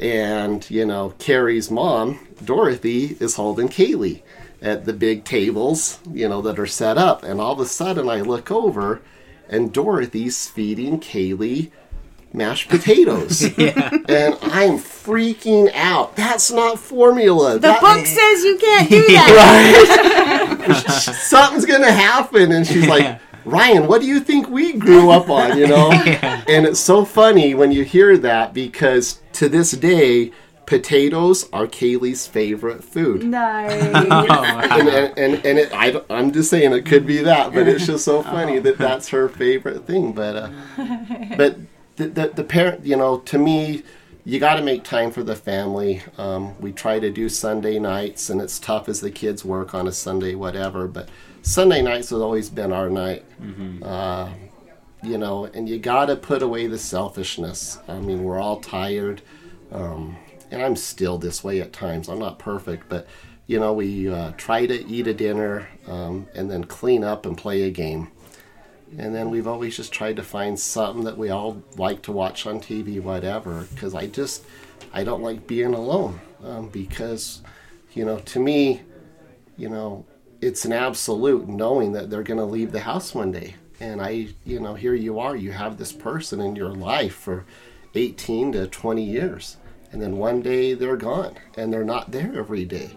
and 0.00 0.68
you 0.70 0.84
know, 0.86 1.14
Carrie's 1.18 1.70
mom, 1.70 2.18
Dorothy, 2.44 3.16
is 3.20 3.36
holding 3.36 3.68
Kaylee 3.68 4.22
at 4.62 4.84
the 4.84 4.92
big 4.92 5.24
tables, 5.24 6.00
you 6.12 6.28
know, 6.28 6.42
that 6.42 6.58
are 6.58 6.66
set 6.66 6.98
up. 6.98 7.22
And 7.22 7.40
all 7.40 7.52
of 7.52 7.60
a 7.60 7.66
sudden, 7.66 8.08
I 8.08 8.20
look 8.20 8.50
over, 8.50 9.00
and 9.48 9.72
Dorothy's 9.72 10.48
feeding 10.48 11.00
Kaylee 11.00 11.70
mashed 12.32 12.68
potatoes, 12.68 13.42
and 13.58 14.36
I'm 14.42 14.78
freaking 14.78 15.70
out. 15.74 16.14
That's 16.16 16.50
not 16.50 16.78
formula. 16.78 17.54
the 17.54 17.58
That- 17.60 17.80
book 17.80 18.06
says 18.06 18.44
you 18.44 18.56
can't 18.58 18.88
do 18.90 19.02
that 19.08 20.66
right? 20.68 20.76
something's 21.14 21.66
gonna 21.66 21.90
happen 21.92 22.52
and 22.52 22.66
she's 22.66 22.86
like 22.86 23.18
ryan 23.50 23.86
what 23.86 24.00
do 24.00 24.06
you 24.06 24.20
think 24.20 24.48
we 24.48 24.72
grew 24.72 25.10
up 25.10 25.28
on 25.28 25.58
you 25.58 25.66
know? 25.66 25.90
And 26.50 26.66
it's 26.66 26.80
so 26.80 27.04
funny 27.04 27.54
when 27.54 27.70
you 27.70 27.84
hear 27.84 28.16
that 28.18 28.52
because 28.52 29.20
to 29.34 29.48
this 29.48 29.70
day 29.72 30.32
potatoes 30.66 31.48
are 31.52 31.66
kaylee's 31.66 32.26
favorite 32.26 32.82
food. 32.82 33.24
Nice. 33.24 33.72
and 33.82 34.88
and, 34.88 35.18
and, 35.18 35.46
and 35.46 35.58
it, 35.58 35.72
I, 35.72 36.00
I'm 36.08 36.32
just 36.32 36.50
saying 36.50 36.72
it 36.72 36.86
could 36.86 37.06
be 37.06 37.18
that 37.18 37.52
but 37.52 37.68
it's 37.68 37.86
just 37.86 38.04
so 38.04 38.22
funny 38.34 38.58
that 38.60 38.78
that's 38.78 39.08
her 39.08 39.28
favorite 39.28 39.86
thing 39.86 40.12
but 40.12 40.36
uh, 40.36 40.50
but 41.36 41.58
the, 41.96 42.08
the, 42.08 42.28
the 42.28 42.44
parent 42.44 42.84
you 42.84 42.96
know 42.96 43.18
to 43.18 43.38
me 43.38 43.82
you 44.30 44.38
got 44.38 44.54
to 44.54 44.62
make 44.62 44.84
time 44.84 45.10
for 45.10 45.24
the 45.24 45.34
family. 45.34 46.02
Um, 46.16 46.56
we 46.60 46.70
try 46.70 47.00
to 47.00 47.10
do 47.10 47.28
sunday 47.28 47.80
nights 47.80 48.30
and 48.30 48.40
it's 48.40 48.60
tough 48.60 48.88
as 48.88 49.00
the 49.00 49.10
kids 49.10 49.44
work 49.44 49.74
on 49.74 49.88
a 49.88 49.92
sunday 49.92 50.36
whatever 50.36 50.86
but 50.86 51.08
sunday 51.42 51.82
nights 51.82 52.10
has 52.10 52.20
always 52.20 52.48
been 52.48 52.72
our 52.72 52.88
night. 52.88 53.24
Uh, 53.82 54.30
you 55.02 55.18
know 55.18 55.46
and 55.46 55.68
you 55.68 55.80
got 55.80 56.06
to 56.06 56.14
put 56.14 56.42
away 56.42 56.68
the 56.68 56.78
selfishness. 56.78 57.80
I 57.88 57.98
mean 57.98 58.22
we're 58.22 58.38
all 58.38 58.60
tired 58.60 59.20
um, 59.72 60.16
and 60.52 60.62
i'm 60.62 60.76
still 60.76 61.18
this 61.18 61.42
way 61.42 61.60
at 61.60 61.72
times. 61.72 62.08
I'm 62.08 62.20
not 62.20 62.38
perfect 62.38 62.88
but 62.88 63.08
you 63.48 63.58
know 63.58 63.72
we 63.72 64.08
uh, 64.08 64.30
try 64.36 64.64
to 64.64 64.86
eat 64.86 65.08
a 65.08 65.14
dinner 65.14 65.68
um, 65.88 66.28
and 66.36 66.48
then 66.48 66.62
clean 66.64 67.02
up 67.02 67.26
and 67.26 67.36
play 67.36 67.62
a 67.62 67.70
game 67.70 68.12
and 68.98 69.14
then 69.14 69.30
we've 69.30 69.46
always 69.46 69.76
just 69.76 69.92
tried 69.92 70.16
to 70.16 70.22
find 70.22 70.58
something 70.58 71.04
that 71.04 71.16
we 71.16 71.30
all 71.30 71.62
like 71.76 72.02
to 72.02 72.12
watch 72.12 72.46
on 72.46 72.60
TV, 72.60 73.00
whatever. 73.00 73.66
Because 73.74 73.94
I 73.94 74.06
just, 74.06 74.44
I 74.92 75.04
don't 75.04 75.22
like 75.22 75.46
being 75.46 75.74
alone. 75.74 76.20
Um, 76.42 76.68
because, 76.68 77.42
you 77.92 78.04
know, 78.04 78.18
to 78.18 78.40
me, 78.40 78.80
you 79.56 79.68
know, 79.68 80.04
it's 80.40 80.64
an 80.64 80.72
absolute 80.72 81.48
knowing 81.48 81.92
that 81.92 82.10
they're 82.10 82.22
going 82.22 82.38
to 82.38 82.44
leave 82.44 82.72
the 82.72 82.80
house 82.80 83.14
one 83.14 83.30
day. 83.30 83.54
And 83.78 84.00
I, 84.00 84.28
you 84.44 84.60
know, 84.60 84.74
here 84.74 84.94
you 84.94 85.20
are, 85.20 85.36
you 85.36 85.52
have 85.52 85.76
this 85.76 85.92
person 85.92 86.40
in 86.40 86.56
your 86.56 86.72
life 86.72 87.14
for 87.14 87.44
18 87.94 88.52
to 88.52 88.66
20 88.66 89.02
years. 89.02 89.56
And 89.92 90.00
then 90.00 90.18
one 90.18 90.40
day 90.40 90.74
they're 90.74 90.96
gone 90.96 91.36
and 91.56 91.72
they're 91.72 91.84
not 91.84 92.10
there 92.10 92.32
every 92.36 92.64
day. 92.64 92.90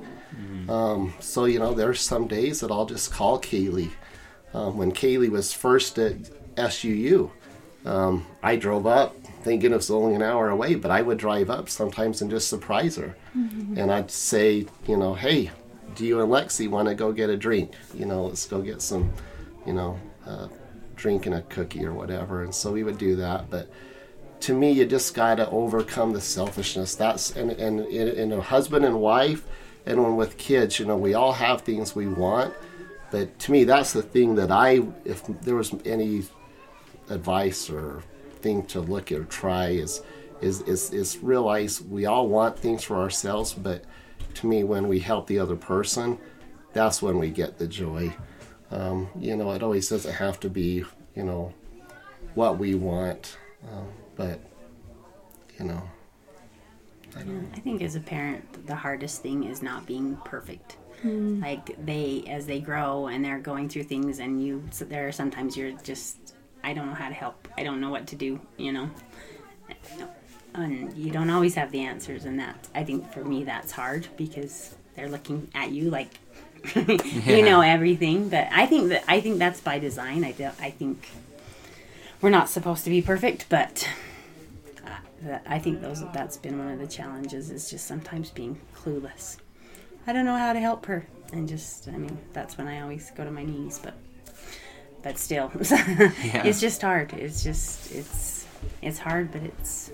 Um, 0.70 1.14
so, 1.20 1.46
you 1.46 1.60
know, 1.60 1.74
there's 1.74 2.00
some 2.02 2.28
days 2.28 2.60
that 2.62 2.72
I'll 2.72 2.86
just 2.86 3.12
call 3.12 3.40
Kaylee 3.40 3.92
um, 4.54 4.78
when 4.78 4.92
Kaylee 4.92 5.30
was 5.30 5.54
first 5.54 5.98
at 5.98 6.16
SUU. 6.56 7.32
Um, 7.86 8.26
I 8.42 8.56
drove 8.56 8.88
up 8.88 9.16
thinking 9.44 9.74
it 9.74 9.76
was 9.76 9.92
only 9.92 10.16
an 10.16 10.22
hour 10.22 10.50
away, 10.50 10.76
but 10.76 10.90
I 10.90 11.02
would 11.02 11.18
drive 11.18 11.50
up 11.50 11.70
sometimes 11.70 12.22
and 12.22 12.32
just 12.32 12.48
surprise 12.48 12.96
her. 12.96 13.16
And 13.78 13.92
I'd 13.92 14.10
say, 14.10 14.66
you 14.88 14.98
know, 14.98 15.14
hey, 15.16 15.52
do 15.96 16.06
you 16.06 16.22
and 16.22 16.32
Lexi 16.32 16.70
want 16.70 16.88
to 16.88 16.96
go 16.96 17.12
get 17.12 17.30
a 17.30 17.36
drink? 17.36 17.74
You 17.94 18.06
know, 18.06 18.26
let's 18.26 18.46
go 18.46 18.62
get 18.62 18.82
some, 18.82 19.12
you 19.66 19.74
know, 19.74 20.00
uh, 20.26 20.48
drink 20.96 21.26
and 21.26 21.36
a 21.36 21.42
cookie 21.42 21.86
or 21.86 21.94
whatever. 21.94 22.44
And 22.44 22.56
so 22.56 22.72
we 22.72 22.84
would 22.84 22.98
do 22.98 23.18
that. 23.18 23.50
But 23.50 23.70
to 24.42 24.54
me, 24.54 24.72
you 24.72 24.86
just 24.86 25.14
got 25.14 25.36
to 25.36 25.50
overcome 25.50 26.14
the 26.14 26.22
selfishness. 26.22 26.96
That's 26.96 27.36
and 27.36 27.52
and 27.52 27.82
in, 27.82 28.08
in 28.10 28.32
a 28.32 28.42
husband 28.42 28.86
and 28.86 29.00
wife, 29.00 29.46
and 29.86 30.02
when 30.02 30.16
with 30.16 30.38
kids, 30.38 30.80
you 30.80 30.86
know, 30.86 30.98
we 30.98 31.14
all 31.14 31.34
have 31.34 31.62
things 31.62 31.96
we 31.96 32.08
want. 32.08 32.54
But 33.14 33.38
to 33.42 33.52
me, 33.52 33.64
that's 33.64 33.94
the 33.94 34.02
thing 34.02 34.34
that 34.36 34.50
I, 34.50 34.82
if 35.06 35.24
there 35.44 35.56
was 35.56 35.72
any 35.86 36.24
advice 37.12 37.70
or 37.70 38.02
thing 38.42 38.66
to 38.66 38.82
look 38.82 39.12
at 39.12 39.20
or 39.20 39.26
try, 39.26 39.68
is 39.68 40.02
is 40.42 40.62
is, 40.62 40.92
is 40.92 41.20
realize 41.20 41.80
we 41.80 42.08
all 42.08 42.28
want 42.28 42.58
things 42.58 42.84
for 42.84 42.96
ourselves. 42.96 43.54
But 43.54 43.86
to 44.34 44.48
me, 44.48 44.64
when 44.64 44.88
we 44.88 44.98
help 44.98 45.28
the 45.28 45.38
other 45.38 45.56
person, 45.56 46.18
that's 46.74 47.04
when 47.04 47.20
we 47.20 47.30
get 47.30 47.60
the 47.60 47.68
joy. 47.68 48.16
Um, 48.72 49.10
you 49.20 49.36
know, 49.36 49.52
it 49.52 49.62
always 49.62 49.90
doesn't 49.90 50.16
have 50.16 50.40
to 50.40 50.50
be, 50.50 50.84
you 51.16 51.24
know, 51.24 51.54
what 52.34 52.58
we 52.58 52.74
want, 52.74 53.38
um, 53.72 53.90
but 54.16 54.40
you 55.60 55.66
know, 55.66 55.84
I 57.16 57.60
think 57.60 57.84
as 57.84 57.96
a 57.96 58.00
parent, 58.00 58.66
the 58.66 58.76
hardest 58.76 59.22
thing 59.22 59.44
is 59.44 59.62
not 59.62 59.86
being 59.86 60.18
perfect. 60.26 60.78
Mm. 61.04 61.42
Like 61.42 61.86
they, 61.86 62.24
as 62.28 62.46
they 62.46 62.60
grow 62.60 63.08
and 63.08 63.24
they're 63.24 63.40
going 63.40 63.70
through 63.70 63.84
things, 63.84 64.20
and 64.20 64.44
you, 64.44 64.64
so 64.72 64.86
there 64.86 65.08
are 65.08 65.12
sometimes 65.12 65.58
you're 65.58 65.72
just, 65.84 66.34
I 66.64 66.74
don't 66.74 66.88
know 66.88 66.94
how 66.94 67.10
to 67.10 67.14
help. 67.14 67.48
I 67.58 67.64
don't 67.64 67.82
know 67.82 67.90
what 67.90 68.08
to 68.08 68.16
do. 68.16 68.40
You 68.58 68.72
know, 68.74 68.90
and 70.56 70.96
you 70.96 71.12
don't 71.12 71.30
always 71.30 71.56
have 71.56 71.72
the 71.72 71.82
answers, 71.82 72.26
and 72.26 72.40
that 72.40 72.68
I 72.74 72.84
think 72.84 73.12
for 73.12 73.24
me 73.24 73.44
that's 73.44 73.72
hard 73.72 74.08
because 74.18 74.76
they're 74.96 75.10
looking 75.10 75.50
at 75.54 75.72
you 75.72 75.90
like 75.90 76.20
you 76.76 77.44
know 77.44 77.62
everything. 77.62 78.30
But 78.30 78.48
I 78.52 78.66
think 78.66 78.90
that 78.90 79.04
I 79.08 79.20
think 79.20 79.40
that's 79.40 79.60
by 79.60 79.80
design. 79.80 80.24
I 80.24 80.32
do, 80.32 80.50
I 80.60 80.70
think 80.70 81.08
we're 82.22 82.30
not 82.30 82.50
supposed 82.50 82.84
to 82.86 82.90
be 82.90 83.02
perfect, 83.02 83.48
but 83.50 83.90
uh, 84.86 84.90
that 85.24 85.44
I 85.48 85.60
think 85.60 85.82
those 85.82 86.04
that's 86.14 86.38
been 86.38 86.58
one 86.58 86.70
of 86.70 86.80
the 86.80 86.88
challenges 86.88 87.50
is 87.50 87.70
just 87.70 87.86
sometimes 87.86 88.30
being 88.30 88.60
clueless. 88.76 89.38
I 90.08 90.14
don't 90.14 90.26
know 90.26 90.38
how 90.38 90.54
to 90.54 90.60
help 90.60 90.86
her, 90.88 91.06
and 91.32 91.48
just 91.48 91.88
I 91.88 91.92
mean 91.98 92.18
that's 92.34 92.58
when 92.58 92.68
I 92.68 92.82
always 92.82 93.12
go 93.12 93.24
to 93.24 93.32
my 93.32 93.44
knees. 93.44 93.80
But 93.82 93.94
but 95.02 95.18
still, 95.18 95.52
it's 95.60 96.60
just 96.62 96.82
hard. 96.82 97.14
It's 97.14 97.44
just 97.44 97.92
it's 97.92 98.46
it's 98.82 99.00
hard, 99.00 99.32
but 99.32 99.42
it's 99.44 99.92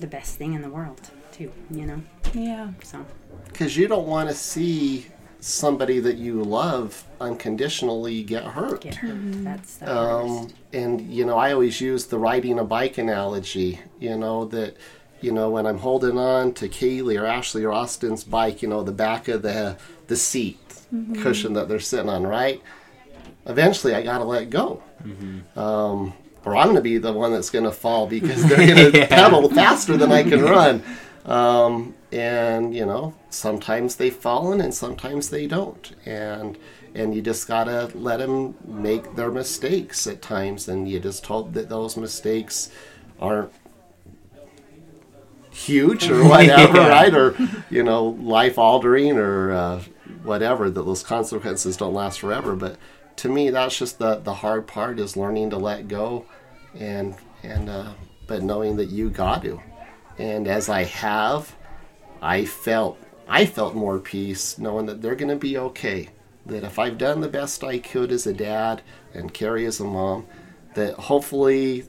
the 0.00 0.06
best 0.06 0.36
thing 0.36 0.54
in 0.54 0.62
the 0.62 0.70
world 0.70 1.00
too. 1.32 1.52
You 1.70 1.86
know, 1.86 2.02
Yeah. 2.34 2.70
so 2.82 3.04
Because 3.46 3.76
you 3.76 3.88
don't 3.88 4.06
want 4.06 4.28
to 4.28 4.34
see 4.34 5.06
somebody 5.40 6.00
that 6.00 6.16
you 6.16 6.42
love 6.42 7.04
unconditionally 7.20 8.24
get 8.24 8.42
hurt. 8.44 8.80
get 8.80 8.96
hurt. 8.96 9.16
That's 9.44 9.76
the 9.76 9.86
Um, 9.96 10.28
hardest. 10.28 10.54
and 10.72 11.00
you 11.00 11.24
know, 11.24 11.36
I 11.38 11.52
always 11.52 11.80
use 11.80 12.06
the 12.06 12.18
riding 12.18 12.58
a 12.58 12.64
bike 12.64 12.98
analogy. 12.98 13.78
You 14.00 14.16
know 14.18 14.44
that, 14.46 14.76
you 15.20 15.32
know, 15.32 15.50
when 15.50 15.66
I'm 15.66 15.78
holding 15.78 16.18
on 16.18 16.52
to 16.54 16.68
Kaylee 16.68 17.20
or 17.20 17.26
Ashley 17.26 17.64
or 17.64 17.72
Austin's 17.72 18.24
bike, 18.24 18.62
you 18.62 18.68
know, 18.68 18.82
the 18.82 18.92
back 18.92 19.28
of 19.28 19.42
the 19.42 19.76
the 20.06 20.16
seat 20.16 20.58
cushion 21.20 21.52
that 21.52 21.68
they're 21.68 21.80
sitting 21.80 22.08
on, 22.08 22.26
right? 22.26 22.62
Eventually, 23.46 23.94
I 23.94 24.02
gotta 24.02 24.24
let 24.24 24.50
go. 24.50 24.82
Um, 25.56 26.12
or 26.44 26.56
I'm 26.56 26.68
gonna 26.68 26.80
be 26.80 26.98
the 26.98 27.12
one 27.12 27.32
that's 27.32 27.50
gonna 27.50 27.72
fall 27.72 28.06
because 28.06 28.42
they're 28.48 28.66
gonna 28.66 28.90
Yeah. 28.96 29.06
pedal 29.06 29.48
faster 29.50 29.96
than 29.96 30.12
I 30.12 30.22
can 30.22 30.42
run. 30.42 30.82
Um, 31.26 31.94
and 32.12 32.74
you 32.74 32.86
know, 32.86 33.14
sometimes 33.30 33.96
they've 33.96 34.14
fallen 34.14 34.60
and 34.60 34.72
sometimes 34.72 35.28
they 35.30 35.46
don't. 35.46 35.92
And 36.06 36.56
and 36.94 37.14
you 37.14 37.20
just 37.20 37.46
gotta 37.46 37.90
let 37.94 38.18
them 38.18 38.54
make 38.66 39.14
their 39.14 39.30
mistakes 39.30 40.06
at 40.06 40.22
times, 40.22 40.68
and 40.68 40.88
you 40.88 40.98
just 41.00 41.26
hope 41.26 41.52
that 41.52 41.68
those 41.68 41.96
mistakes 41.96 42.70
aren't 43.20 43.52
huge 45.58 46.08
or 46.10 46.24
whatever, 46.28 46.78
Yeah. 46.78 46.88
right? 46.88 47.14
Or 47.14 47.34
you 47.70 47.82
know, 47.82 48.06
life 48.06 48.58
altering 48.58 49.16
or 49.18 49.52
uh, 49.52 49.82
whatever. 50.22 50.70
That 50.70 50.82
those 50.82 51.02
consequences 51.02 51.76
don't 51.76 51.94
last 51.94 52.20
forever. 52.20 52.54
But 52.56 52.76
to 53.16 53.28
me, 53.28 53.50
that's 53.50 53.78
just 53.78 53.98
the 53.98 54.16
the 54.16 54.34
hard 54.34 54.66
part 54.66 54.98
is 54.98 55.16
learning 55.16 55.50
to 55.50 55.56
let 55.58 55.88
go, 55.88 56.26
and 56.78 57.14
and 57.42 57.68
uh, 57.68 57.92
but 58.26 58.42
knowing 58.42 58.76
that 58.76 58.90
you 58.90 59.10
got 59.10 59.42
to. 59.42 59.60
And 60.18 60.48
as 60.48 60.68
I 60.68 60.84
have, 60.84 61.54
I 62.20 62.44
felt 62.44 62.98
I 63.28 63.46
felt 63.46 63.74
more 63.74 63.98
peace 63.98 64.58
knowing 64.58 64.86
that 64.86 65.02
they're 65.02 65.14
going 65.14 65.28
to 65.30 65.36
be 65.36 65.58
okay. 65.58 66.08
That 66.46 66.64
if 66.64 66.78
I've 66.78 66.96
done 66.98 67.20
the 67.20 67.28
best 67.28 67.62
I 67.62 67.78
could 67.78 68.10
as 68.10 68.26
a 68.26 68.32
dad 68.32 68.80
and 69.12 69.34
Carrie 69.34 69.66
as 69.66 69.80
a 69.80 69.84
mom, 69.84 70.26
that 70.74 70.94
hopefully 70.94 71.84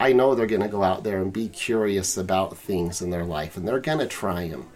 I 0.00 0.12
know 0.12 0.34
they're 0.34 0.46
going 0.46 0.62
to 0.62 0.68
go 0.68 0.84
out 0.84 1.02
there 1.02 1.20
and 1.20 1.32
be 1.32 1.48
curious 1.48 2.16
about 2.16 2.56
things 2.56 3.02
in 3.02 3.10
their 3.10 3.24
life 3.24 3.56
and 3.56 3.66
they're 3.66 3.80
going 3.80 3.98
to 3.98 4.06
try 4.06 4.48
them. 4.48 4.68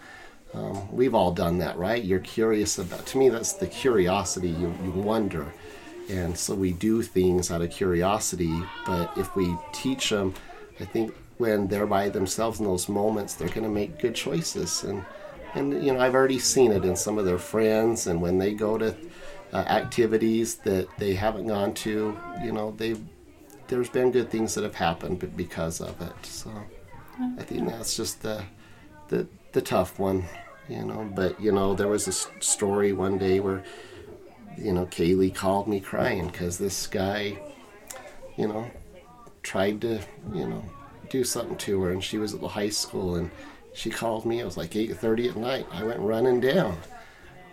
Um, 0.54 0.94
we've 0.94 1.14
all 1.14 1.32
done 1.32 1.58
that, 1.58 1.78
right? 1.78 2.02
You're 2.02 2.18
curious 2.18 2.78
about. 2.78 3.06
To 3.06 3.18
me, 3.18 3.28
that's 3.28 3.54
the 3.54 3.66
curiosity. 3.66 4.50
You, 4.50 4.74
you 4.82 4.90
wonder, 4.90 5.52
and 6.10 6.36
so 6.36 6.54
we 6.54 6.72
do 6.72 7.00
things 7.00 7.50
out 7.50 7.62
of 7.62 7.70
curiosity. 7.70 8.62
But 8.84 9.16
if 9.16 9.34
we 9.34 9.56
teach 9.72 10.10
them, 10.10 10.34
I 10.78 10.84
think 10.84 11.14
when 11.38 11.68
they're 11.68 11.86
by 11.86 12.10
themselves 12.10 12.60
in 12.60 12.66
those 12.66 12.88
moments, 12.88 13.34
they're 13.34 13.48
going 13.48 13.62
to 13.62 13.70
make 13.70 13.98
good 13.98 14.14
choices. 14.14 14.84
And 14.84 15.04
and 15.54 15.82
you 15.84 15.94
know, 15.94 16.00
I've 16.00 16.14
already 16.14 16.38
seen 16.38 16.72
it 16.72 16.84
in 16.84 16.96
some 16.96 17.18
of 17.18 17.24
their 17.24 17.38
friends, 17.38 18.06
and 18.06 18.20
when 18.20 18.36
they 18.36 18.52
go 18.52 18.76
to 18.76 18.94
uh, 19.54 19.56
activities 19.56 20.56
that 20.56 20.86
they 20.98 21.14
haven't 21.14 21.46
gone 21.46 21.72
to, 21.74 22.18
you 22.42 22.52
know, 22.52 22.72
they 22.72 22.96
there's 23.72 23.88
been 23.88 24.10
good 24.10 24.28
things 24.28 24.54
that 24.54 24.64
have 24.64 24.74
happened 24.74 25.18
be- 25.18 25.26
because 25.28 25.80
of 25.80 25.98
it. 26.02 26.26
So 26.26 26.50
I 27.38 27.42
think 27.42 27.68
that's 27.68 27.96
just 27.96 28.20
the 28.20 28.44
the 29.08 29.26
the 29.52 29.62
tough 29.62 29.98
one, 29.98 30.24
you 30.68 30.84
know. 30.84 31.10
But 31.14 31.40
you 31.40 31.52
know, 31.52 31.74
there 31.74 31.88
was 31.88 32.06
a 32.06 32.12
story 32.12 32.92
one 32.92 33.16
day 33.16 33.40
where 33.40 33.64
you 34.58 34.74
know 34.74 34.84
Kaylee 34.86 35.34
called 35.34 35.68
me 35.68 35.80
crying 35.80 36.26
because 36.26 36.58
this 36.58 36.86
guy, 36.86 37.38
you 38.36 38.46
know, 38.46 38.70
tried 39.42 39.80
to 39.80 40.00
you 40.34 40.46
know 40.46 40.62
do 41.08 41.24
something 41.24 41.56
to 41.56 41.80
her, 41.80 41.92
and 41.92 42.04
she 42.04 42.18
was 42.18 42.34
at 42.34 42.42
the 42.42 42.48
high 42.48 42.68
school, 42.68 43.16
and 43.16 43.30
she 43.72 43.88
called 43.88 44.26
me. 44.26 44.40
It 44.40 44.44
was 44.44 44.58
like 44.58 44.76
eight 44.76 44.94
thirty 44.98 45.30
at 45.30 45.36
night. 45.36 45.66
I 45.72 45.82
went 45.82 46.00
running 46.00 46.40
down. 46.40 46.76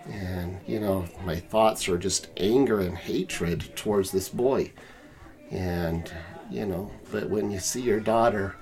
And, 0.09 0.59
you 0.65 0.79
know, 0.79 1.05
my 1.23 1.35
thoughts 1.35 1.87
are 1.87 1.97
just 1.97 2.29
anger 2.35 2.79
and 2.79 2.97
hatred 2.97 3.75
towards 3.75 4.11
this 4.11 4.27
boy. 4.27 4.71
And, 5.51 6.11
you 6.49 6.65
know, 6.65 6.91
but 7.11 7.29
when 7.29 7.49
you 7.51 7.59
see 7.59 7.81
your 7.81 7.99
daughter, 7.99 8.55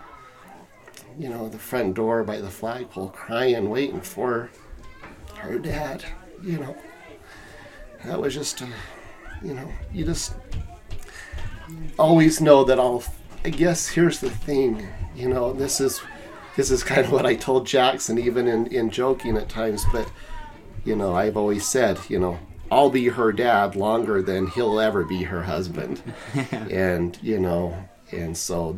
you 1.18 1.30
know, 1.30 1.50
the 1.50 1.58
front 1.58 1.96
door 1.96 2.24
by 2.24 2.40
the 2.40 2.50
flagpole 2.50 3.10
crying, 3.10 3.70
waiting 3.70 4.02
for 4.02 4.50
her 5.36 5.58
dad, 5.60 6.06
you 6.44 6.60
know, 6.60 6.78
that 8.06 8.20
was 8.20 8.34
just, 8.34 8.62
a, 8.62 8.68
you 9.44 9.54
know, 9.54 9.68
you 9.92 10.06
just 10.06 10.34
always 11.98 12.40
know 12.40 12.64
that 12.64 12.80
I'll, 12.80 13.04
I 13.44 13.50
guess 13.50 13.88
here's 13.88 14.20
the 14.20 14.30
thing, 14.30 14.88
you 15.16 15.30
know, 15.30 15.54
this 15.54 15.82
is, 15.82 16.02
this 16.56 16.72
is 16.72 16.84
kind 16.84 17.06
of 17.06 17.12
what 17.12 17.26
I 17.26 17.36
told 17.36 17.68
Jackson, 17.68 18.18
even 18.18 18.48
in, 18.48 18.68
in 18.68 18.90
joking 18.90 19.38
at 19.38 19.50
times, 19.50 19.86
but, 19.92 20.10
you 20.86 20.96
know, 20.96 21.16
I've 21.16 21.38
always 21.38 21.66
said, 21.66 22.00
you 22.08 22.20
know, 22.20 22.40
I'll 22.72 22.90
be 22.90 23.08
her 23.08 23.32
dad 23.32 23.76
longer 23.76 24.22
than 24.22 24.48
he'll 24.48 24.80
ever 24.80 25.04
be 25.04 25.24
her 25.24 25.44
husband. 25.44 26.02
and, 26.52 27.18
you 27.22 27.40
know, 27.40 27.78
and 28.12 28.38
so, 28.38 28.78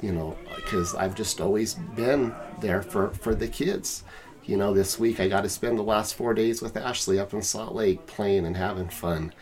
you 0.00 0.12
know, 0.12 0.36
because 0.56 0.94
I've 0.94 1.14
just 1.14 1.40
always 1.40 1.74
been 1.74 2.34
there 2.60 2.82
for, 2.82 3.10
for 3.10 3.34
the 3.34 3.48
kids. 3.48 4.04
You 4.48 4.56
know, 4.56 4.72
this 4.72 4.98
week 4.98 5.20
I 5.20 5.28
got 5.28 5.42
to 5.42 5.48
spend 5.50 5.78
the 5.78 5.82
last 5.82 6.14
four 6.14 6.32
days 6.32 6.62
with 6.62 6.74
Ashley 6.74 7.18
up 7.18 7.34
in 7.34 7.42
Salt 7.42 7.74
Lake 7.74 8.06
playing 8.06 8.46
and 8.46 8.56
having 8.56 8.88
fun. 8.88 9.34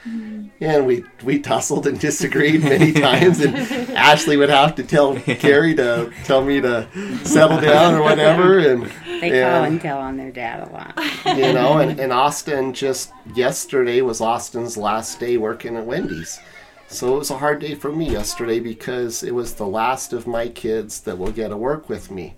And 0.60 0.84
we 0.84 1.04
we 1.22 1.38
tussled 1.38 1.86
and 1.86 1.96
disagreed 2.00 2.64
many 2.64 2.90
times, 3.08 3.38
and 3.38 3.54
Ashley 3.96 4.36
would 4.36 4.48
have 4.48 4.74
to 4.74 4.82
tell 4.82 5.14
Carrie 5.20 5.76
to 5.76 6.12
tell 6.24 6.44
me 6.44 6.60
to 6.60 6.88
settle 7.24 7.60
down 7.60 7.94
or 7.94 8.02
whatever. 8.02 8.58
And 8.58 8.82
They 9.20 9.30
call 9.30 9.62
and- 9.62 9.74
and 9.74 9.80
tell 9.80 9.98
on 9.98 10.16
their 10.16 10.32
dad 10.32 10.68
a 10.68 10.72
lot. 10.72 10.98
you 11.38 11.52
know, 11.52 11.78
and, 11.78 12.00
and 12.00 12.12
Austin 12.12 12.74
just 12.74 13.12
yesterday 13.36 14.00
was 14.00 14.20
Austin's 14.20 14.76
last 14.76 15.20
day 15.20 15.36
working 15.36 15.76
at 15.76 15.86
Wendy's. 15.86 16.40
So 16.88 17.14
it 17.14 17.18
was 17.20 17.30
a 17.30 17.38
hard 17.38 17.60
day 17.60 17.76
for 17.76 17.92
me 17.92 18.10
yesterday 18.10 18.58
because 18.58 19.22
it 19.22 19.36
was 19.36 19.54
the 19.54 19.66
last 19.68 20.12
of 20.12 20.26
my 20.26 20.48
kids 20.48 21.00
that 21.02 21.16
will 21.16 21.30
get 21.30 21.48
to 21.50 21.56
work 21.56 21.88
with 21.88 22.10
me. 22.10 22.34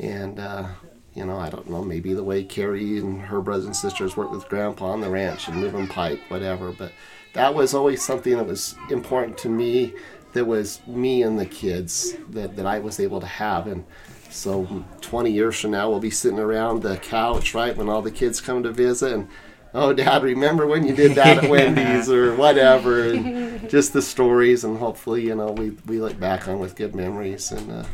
And, 0.00 0.40
uh, 0.40 0.66
you 1.14 1.24
know, 1.24 1.38
I 1.38 1.50
don't 1.50 1.68
know, 1.68 1.82
maybe 1.82 2.14
the 2.14 2.22
way 2.22 2.44
Carrie 2.44 2.98
and 2.98 3.20
her 3.22 3.40
brothers 3.40 3.66
and 3.66 3.76
sisters 3.76 4.16
worked 4.16 4.32
with 4.32 4.48
Grandpa 4.48 4.90
on 4.90 5.00
the 5.00 5.10
ranch 5.10 5.48
and 5.48 5.56
moving 5.56 5.88
pipe, 5.88 6.20
whatever. 6.28 6.72
But 6.72 6.92
that 7.32 7.54
was 7.54 7.74
always 7.74 8.02
something 8.02 8.36
that 8.36 8.46
was 8.46 8.76
important 8.90 9.38
to 9.38 9.48
me 9.48 9.94
that 10.32 10.44
was 10.44 10.80
me 10.86 11.22
and 11.22 11.38
the 11.38 11.46
kids 11.46 12.14
that, 12.30 12.56
that 12.56 12.66
I 12.66 12.78
was 12.78 13.00
able 13.00 13.20
to 13.20 13.26
have. 13.26 13.66
And 13.66 13.84
so 14.28 14.84
20 15.00 15.30
years 15.30 15.60
from 15.60 15.72
now, 15.72 15.90
we'll 15.90 16.00
be 16.00 16.10
sitting 16.10 16.38
around 16.38 16.82
the 16.82 16.96
couch, 16.98 17.54
right, 17.54 17.76
when 17.76 17.88
all 17.88 18.02
the 18.02 18.10
kids 18.10 18.40
come 18.40 18.62
to 18.62 18.70
visit. 18.70 19.12
And, 19.12 19.28
oh, 19.74 19.92
Dad, 19.92 20.22
remember 20.22 20.66
when 20.66 20.86
you 20.86 20.94
did 20.94 21.16
that 21.16 21.44
at 21.44 21.50
Wendy's 21.50 22.08
or 22.08 22.34
whatever? 22.36 23.10
And 23.10 23.68
just 23.68 23.92
the 23.92 24.02
stories. 24.02 24.62
And 24.62 24.78
hopefully, 24.78 25.22
you 25.26 25.34
know, 25.34 25.50
we, 25.50 25.70
we 25.86 26.00
look 26.00 26.18
back 26.20 26.46
on 26.46 26.60
with 26.60 26.76
good 26.76 26.94
memories. 26.94 27.50
And 27.50 27.70
uh, 27.70 27.84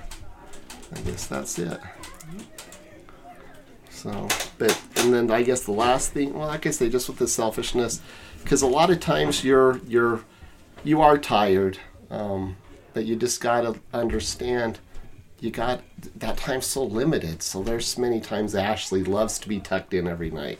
I 0.94 1.00
guess 1.00 1.26
that's 1.26 1.58
it. 1.58 1.80
So, 4.06 4.28
but, 4.58 4.80
and 4.98 5.12
then 5.12 5.32
I 5.32 5.42
guess 5.42 5.62
the 5.62 5.72
last 5.72 6.12
thing, 6.12 6.32
well, 6.32 6.46
like 6.46 6.64
I 6.64 6.70
say, 6.70 6.88
just 6.88 7.08
with 7.08 7.18
the 7.18 7.26
selfishness, 7.26 8.00
because 8.40 8.62
a 8.62 8.66
lot 8.68 8.88
of 8.90 9.00
times 9.00 9.42
you're, 9.42 9.80
you're, 9.88 10.20
you 10.84 11.00
are 11.00 11.18
tired, 11.18 11.78
um, 12.08 12.56
but 12.94 13.04
you 13.04 13.16
just 13.16 13.40
got 13.40 13.62
to 13.62 13.80
understand 13.92 14.78
you 15.46 15.52
got 15.52 15.80
that 16.16 16.36
time's 16.36 16.66
so 16.66 16.82
limited. 16.84 17.42
So 17.42 17.62
there's 17.62 17.96
many 17.96 18.20
times 18.20 18.54
Ashley 18.54 19.02
loves 19.04 19.38
to 19.38 19.48
be 19.48 19.60
tucked 19.60 19.94
in 19.94 20.06
every 20.06 20.30
night. 20.30 20.58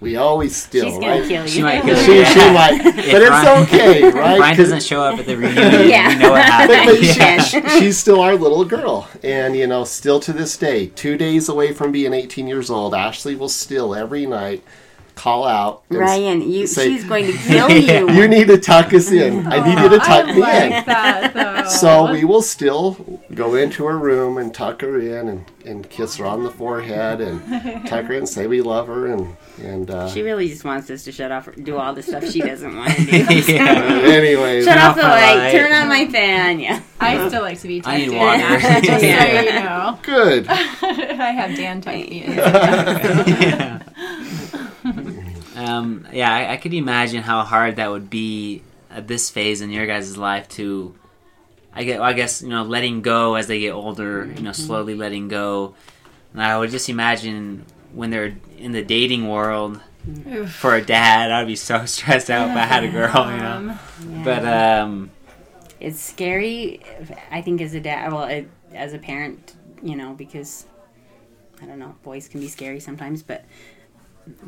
We 0.00 0.16
always 0.16 0.54
still, 0.54 0.84
She's 0.90 0.94
gonna 0.98 1.06
right? 1.20 1.28
kill 1.28 1.42
you. 1.42 1.48
She 1.48 1.62
might 1.62 1.82
kill 1.82 1.96
She, 1.96 2.18
you. 2.18 2.24
she 2.26 2.38
might, 2.52 2.80
but 2.84 2.94
it's 2.96 3.72
okay, 3.72 4.02
right? 4.04 4.04
If 4.04 4.14
Ryan 4.14 4.40
'Cause- 4.40 4.56
doesn't 4.58 4.82
show 4.84 5.02
up 5.02 5.18
at 5.18 5.26
the 5.26 5.36
reunion, 5.36 5.88
Yeah. 5.88 6.10
you 6.10 6.18
know 6.18 6.30
what 6.32 6.36
but, 6.46 6.70
happened. 6.76 6.86
but 6.86 6.96
she- 7.04 7.18
Yeah. 7.18 7.42
she- 7.42 7.80
she's 7.80 7.98
still 7.98 8.20
our 8.20 8.36
little 8.36 8.64
girl, 8.64 9.08
and 9.24 9.56
you 9.56 9.66
know, 9.66 9.84
still 9.84 10.20
to 10.20 10.32
this 10.32 10.56
day, 10.56 10.86
two 10.88 11.16
days 11.16 11.48
away 11.48 11.72
from 11.72 11.90
being 11.90 12.12
18 12.12 12.46
years 12.46 12.70
old, 12.70 12.94
Ashley 12.94 13.34
will 13.34 13.48
still 13.48 13.94
every 13.94 14.26
night 14.26 14.62
call 15.16 15.44
out. 15.44 15.82
Ryan, 15.88 16.40
you, 16.42 16.66
say- 16.68 16.88
she's 16.88 17.02
going 17.04 17.26
to 17.26 17.32
kill 17.38 17.70
you. 17.70 18.08
You 18.16 18.28
need 18.28 18.46
to 18.48 18.58
tuck 18.58 18.92
us 18.94 19.10
in. 19.10 19.46
I 19.52 19.66
need 19.66 19.82
you 19.82 19.88
to 19.88 19.98
tuck 19.98 20.26
I 20.28 20.32
me 20.32 20.40
like 20.40 20.62
in. 20.72 20.84
that. 20.86 21.68
So 21.70 22.12
we 22.12 22.24
will 22.24 22.42
still 22.42 22.92
go 23.34 23.54
into 23.56 23.84
her 23.86 23.98
room 23.98 24.38
and 24.38 24.54
tuck 24.54 24.82
her 24.82 24.98
in 25.00 25.28
and, 25.28 25.44
and 25.64 25.88
kiss 25.90 26.16
her 26.16 26.26
on 26.26 26.44
the 26.44 26.50
forehead 26.50 27.20
and 27.20 27.40
tuck 27.88 28.04
her 28.06 28.12
in 28.12 28.18
and 28.20 28.28
say 28.28 28.46
we 28.46 28.60
love 28.62 28.86
her 28.86 29.06
and 29.08 29.36
and 29.62 29.90
uh, 29.90 30.06
She 30.10 30.20
really 30.20 30.48
just 30.50 30.64
wants 30.64 30.90
us 30.90 31.02
to 31.04 31.12
shut 31.12 31.32
off, 31.32 31.48
do 31.62 31.78
all 31.78 31.94
the 31.94 32.02
stuff 32.02 32.30
she 32.30 32.40
doesn't 32.40 32.76
want 32.76 32.92
to 32.92 33.06
do. 33.06 33.16
yeah. 33.54 33.64
anyway. 34.04 34.62
Shut 34.62 34.76
off 34.76 34.90
off 34.90 34.96
the 34.96 35.02
light, 35.02 35.34
light. 35.36 35.50
turn 35.52 35.72
on 35.72 35.88
my 35.88 36.06
fan. 36.08 36.60
Yeah. 36.60 36.82
I 37.00 37.26
still 37.28 37.40
like 37.40 37.58
to 37.60 37.68
be 37.68 37.80
tucked 37.80 37.88
I 37.94 37.98
need 38.00 38.08
in. 38.08 38.16
water. 38.18 38.42
Ashley, 38.42 38.86
just 38.86 39.02
Yeah. 39.02 39.24
so 39.24 39.40
you 39.40 39.52
know. 39.64 39.98
Good. 40.02 40.46
I 40.48 41.30
have 41.32 41.56
Dan 41.56 41.80
tuck 41.80 41.94
me 41.94 42.22
in. 42.22 42.36
Um, 45.56 46.06
yeah, 46.12 46.30
I, 46.30 46.52
I 46.52 46.56
could 46.58 46.74
imagine 46.74 47.22
how 47.22 47.40
hard 47.40 47.76
that 47.76 47.90
would 47.90 48.10
be. 48.10 48.62
At 48.90 49.08
this 49.08 49.30
phase 49.30 49.62
in 49.62 49.70
your 49.70 49.86
guys' 49.86 50.16
life 50.18 50.48
to 50.50 50.94
I 51.72 51.84
get 51.84 52.00
I 52.00 52.12
guess 52.12 52.42
you 52.42 52.48
know 52.48 52.62
letting 52.62 53.00
go 53.00 53.34
as 53.36 53.46
they 53.46 53.60
get 53.60 53.72
older, 53.72 54.26
you 54.36 54.42
know, 54.42 54.52
slowly 54.52 54.94
letting 54.94 55.28
go. 55.28 55.74
And 56.34 56.42
I 56.42 56.58
would 56.58 56.70
just 56.70 56.90
imagine 56.90 57.64
when 57.92 58.10
they're 58.10 58.36
in 58.58 58.72
the 58.72 58.82
dating 58.82 59.28
world 59.28 59.80
Oof. 60.26 60.52
for 60.52 60.74
a 60.74 60.82
dad, 60.82 61.30
I'd 61.30 61.46
be 61.46 61.56
so 61.56 61.84
stressed 61.86 62.30
out 62.30 62.50
if 62.50 62.56
I 62.56 62.66
had 62.66 62.84
a 62.84 62.88
girl, 62.88 63.30
you 63.30 63.38
know. 63.38 63.56
Um, 63.56 63.78
Yeah. 64.10 64.24
But 64.24 64.44
um, 64.46 65.10
it's 65.80 66.00
scary 66.00 66.80
i 67.30 67.40
think 67.40 67.60
as 67.60 67.74
a 67.74 67.80
dad 67.80 68.12
well 68.12 68.24
it, 68.24 68.48
as 68.72 68.92
a 68.92 68.98
parent 68.98 69.54
you 69.82 69.96
know 69.96 70.14
because 70.14 70.66
i 71.62 71.66
don't 71.66 71.78
know 71.78 71.94
boys 72.02 72.28
can 72.28 72.40
be 72.40 72.48
scary 72.48 72.80
sometimes 72.80 73.22
but 73.22 73.44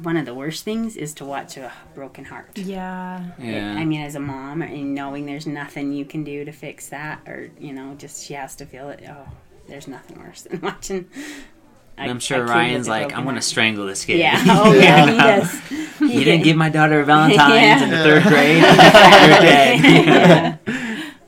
one 0.03 0.17
of 0.17 0.27
the 0.27 0.35
worst 0.35 0.65
things 0.65 0.97
is 0.97 1.15
to 1.15 1.25
watch 1.25 1.57
a 1.57 1.73
broken 1.95 2.25
heart 2.25 2.51
yeah. 2.59 3.25
yeah, 3.39 3.75
i 3.79 3.85
mean 3.85 4.01
as 4.01 4.15
a 4.17 4.21
mom 4.21 4.61
and 4.63 4.95
knowing 4.95 5.25
there's 5.27 5.47
nothing 5.47 5.93
you 5.93 6.05
can 6.05 6.25
do 6.25 6.45
to 6.45 6.51
fix 6.53 6.89
that 6.89 7.21
or 7.29 7.51
you 7.61 7.73
know 7.73 7.95
just 7.97 8.25
she 8.25 8.35
has 8.35 8.57
to 8.57 8.67
feel 8.67 8.89
it 8.89 9.03
oh 9.09 9.29
there's 9.69 9.87
nothing 9.87 10.19
worse 10.19 10.43
than 10.43 10.61
watching 10.63 11.09
a- 11.15 12.01
and 12.01 12.11
I'm 12.13 12.21
sure 12.21 12.45
Ryan's 12.45 12.87
like, 12.87 13.13
I'm 13.13 13.25
gonna 13.25 13.43
strangle 13.43 13.85
this 13.87 14.05
kid. 14.05 14.19
yeah 14.19 14.41
oh 14.49 14.73
yeah 14.73 15.11
he 15.11 15.17
does 15.19 15.71
You 16.01 16.23
didn't 16.25 16.45
give 16.45 16.57
my 16.57 16.69
daughter 16.69 17.01
a 17.01 17.05
Valentine's 17.05 17.83
in 17.83 17.91
the 17.91 17.97
third 17.97 18.23
grade. 18.23 18.57
You're 18.63 19.41
dead. 19.41 19.81
yeah. 20.07 20.57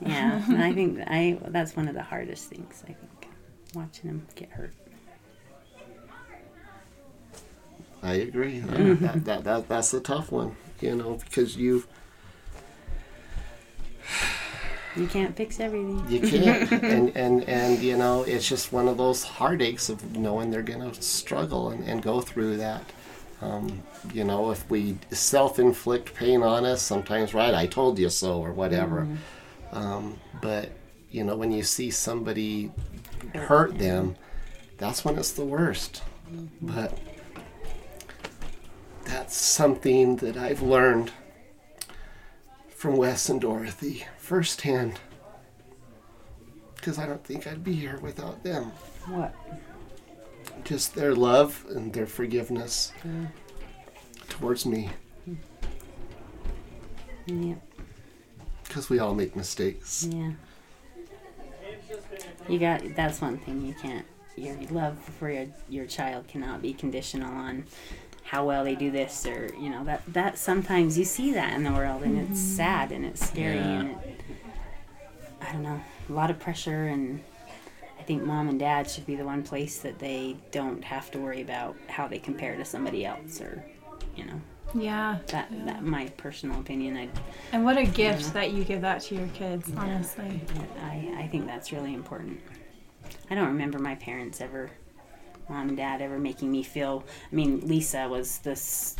yeah. 0.01 0.43
And 0.49 0.63
I 0.63 0.73
think 0.73 1.01
I 1.09 1.39
that's 1.49 1.75
one 1.77 1.89
of 1.89 1.95
the 1.95 2.05
hardest 2.05 2.49
things. 2.51 2.85
I 2.85 2.93
think 2.93 3.27
watching 3.75 4.11
them 4.11 4.27
get 4.37 4.51
hurt. 4.51 4.73
I 8.03 8.15
agree. 8.15 8.61
Mm-hmm. 8.61 9.05
That, 9.05 9.25
that, 9.25 9.45
that, 9.45 9.69
that's 9.69 9.91
the 9.91 10.01
tough 10.01 10.33
one, 10.33 10.57
you 10.81 10.95
know, 10.95 11.19
because 11.25 11.57
you 11.57 11.85
You 14.97 15.07
can't 15.07 15.37
fix 15.37 15.61
everything. 15.61 16.05
you 16.09 16.21
can't, 16.21 16.71
and, 16.83 17.17
and 17.17 17.45
and 17.45 17.79
you 17.81 17.97
know, 17.97 18.23
it's 18.25 18.49
just 18.49 18.73
one 18.73 18.89
of 18.89 18.97
those 18.97 19.23
heartaches 19.23 19.89
of 19.89 20.17
knowing 20.17 20.51
they're 20.51 20.63
gonna 20.63 20.93
struggle 20.95 21.71
and, 21.71 21.87
and 21.89 22.03
go 22.03 22.21
through 22.21 22.57
that. 22.57 22.83
Um, 23.41 23.83
you 24.13 24.25
know, 24.25 24.51
if 24.51 24.69
we 24.69 24.99
self-inflict 25.11 26.15
pain 26.15 26.43
on 26.43 26.65
us, 26.67 26.83
sometimes, 26.83 27.33
right? 27.35 27.55
I 27.55 27.67
told 27.67 27.99
you 27.99 28.11
so, 28.11 28.41
or 28.43 28.53
whatever. 28.53 29.07
Um, 29.73 30.19
but 30.43 30.71
you 31.11 31.23
know, 31.25 31.37
when 31.37 31.53
you 31.53 31.63
see 31.63 31.91
somebody 31.91 32.73
hurt 33.35 33.79
them, 33.79 34.17
that's 34.77 35.05
when 35.05 35.17
it's 35.19 35.33
the 35.33 35.45
worst. 35.45 36.03
But 36.61 36.99
that's 39.11 39.37
something 39.37 40.17
that 40.17 40.37
I've 40.37 40.63
learned 40.63 41.11
from 42.69 42.97
Wes 42.97 43.29
and 43.29 43.41
Dorothy 43.41 44.07
firsthand. 44.19 45.01
Because 46.77 46.97
I 46.97 47.07
don't 47.07 47.25
think 47.25 47.47
I'd 47.47 47.65
be 47.65 47.75
here 47.75 47.99
without 47.99 48.45
them. 48.45 48.67
What? 49.07 49.35
Just 50.63 50.95
their 50.95 51.13
love 51.15 51.67
and 51.71 51.93
their 51.93 52.07
forgiveness 52.07 52.93
towards 54.29 54.65
me. 54.65 54.91
Yeah. 57.27 57.55
Because 58.63 58.89
we 58.89 59.01
all 59.01 59.15
make 59.15 59.35
mistakes. 59.35 60.09
Yeah. 60.09 60.31
You 62.49 62.59
got 62.61 62.83
that's 62.95 63.21
one 63.21 63.39
thing 63.39 63.67
you 63.67 63.75
can't 63.75 64.07
your 64.37 64.57
love 64.71 64.99
for 65.19 65.29
your 65.31 65.47
your 65.69 65.87
child 65.87 66.29
cannot 66.29 66.63
be 66.63 66.73
conditional 66.73 67.33
on 67.33 67.65
how 68.31 68.45
well 68.45 68.63
they 68.63 68.77
do 68.77 68.93
this 68.93 69.27
or 69.27 69.53
you 69.59 69.69
know 69.69 69.83
that 69.83 70.01
that 70.07 70.39
sometimes 70.39 70.97
you 70.97 71.05
see 71.05 71.33
that 71.33 71.53
in 71.55 71.65
the 71.65 71.73
world 71.73 72.01
and 72.05 72.17
it's 72.17 72.39
mm-hmm. 72.39 72.57
sad 72.57 72.93
and 72.93 73.05
it's 73.05 73.27
scary 73.27 73.57
Yeah. 73.57 73.81
and 73.81 73.91
it, 73.91 74.21
I 75.43 75.53
don't 75.53 75.65
know 75.65 75.81
a 76.09 76.13
lot 76.13 76.31
of 76.31 76.39
pressure 76.39 76.87
and 76.87 77.21
I 77.99 78.03
think 78.05 78.23
mom 78.23 78.49
and 78.49 78.57
dad 78.57 78.89
should 78.89 79.05
be 79.05 79.17
the 79.17 79.25
one 79.25 79.43
place 79.43 79.81
that 79.81 79.99
they 79.99 80.37
don't 80.53 80.85
have 80.85 81.11
to 81.11 81.19
worry 81.19 81.43
about 81.43 81.75
how 81.89 82.07
they 82.07 82.21
compare 82.21 82.55
to 82.57 82.65
somebody 82.65 83.05
else 83.05 83.41
or 83.41 83.65
you 84.15 84.25
know 84.27 84.41
Yeah. 84.75 85.19
that 85.27 85.49
that 85.67 85.83
my 85.83 86.07
personal 86.17 86.61
opinion 86.61 86.97
I 86.97 87.09
And 87.51 87.65
what 87.65 87.79
a 87.79 87.85
gift 87.85 88.33
that 88.35 88.53
you 88.53 88.63
give 88.63 88.81
that 88.83 89.01
to 89.03 89.17
your 89.17 89.27
kids, 89.35 89.73
honestly. 89.77 90.41
I, 90.85 91.15
I 91.19 91.27
think 91.27 91.47
that's 91.47 91.73
really 91.73 91.95
important. 91.95 92.41
I 93.29 93.35
don't 93.35 93.49
remember 93.49 93.81
my 93.81 93.97
parents 93.97 94.41
ever, 94.41 94.71
mom 95.51 95.69
and 95.69 95.77
dad, 95.77 96.01
ever 96.01 96.19
making 96.19 96.51
me 96.51 96.63
feel. 96.63 97.05
I 97.31 97.35
mean, 97.35 97.61
Lisa 97.67 98.09
was 98.09 98.39
this. 98.39 98.97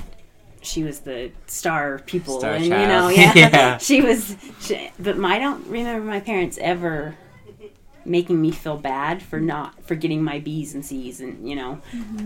She 0.63 0.85
was 0.85 1.01
the 1.01 1.33
star 1.47 2.01
pupil, 2.01 2.39
Star 2.41 2.53
and 2.53 2.65
you 2.65 2.71
child. 2.71 2.89
know, 2.89 3.09
yeah, 3.23 3.33
Yeah. 3.35 3.79
she 3.79 4.03
was. 4.03 4.37
She, 4.61 4.91
but 4.99 5.17
my, 5.17 5.37
I 5.37 5.39
don't 5.39 5.67
remember 5.69 6.05
my 6.07 6.21
parents 6.21 6.59
ever 6.61 7.17
making 8.05 8.41
me 8.41 8.51
feel 8.51 8.77
bad 8.77 9.23
for 9.23 9.41
not 9.41 9.83
for 9.85 9.95
getting 9.95 10.23
my 10.23 10.39
B's 10.41 10.75
and 10.75 10.85
C's, 10.85 11.21
and 11.21 11.49
you 11.49 11.57
know, 11.57 11.81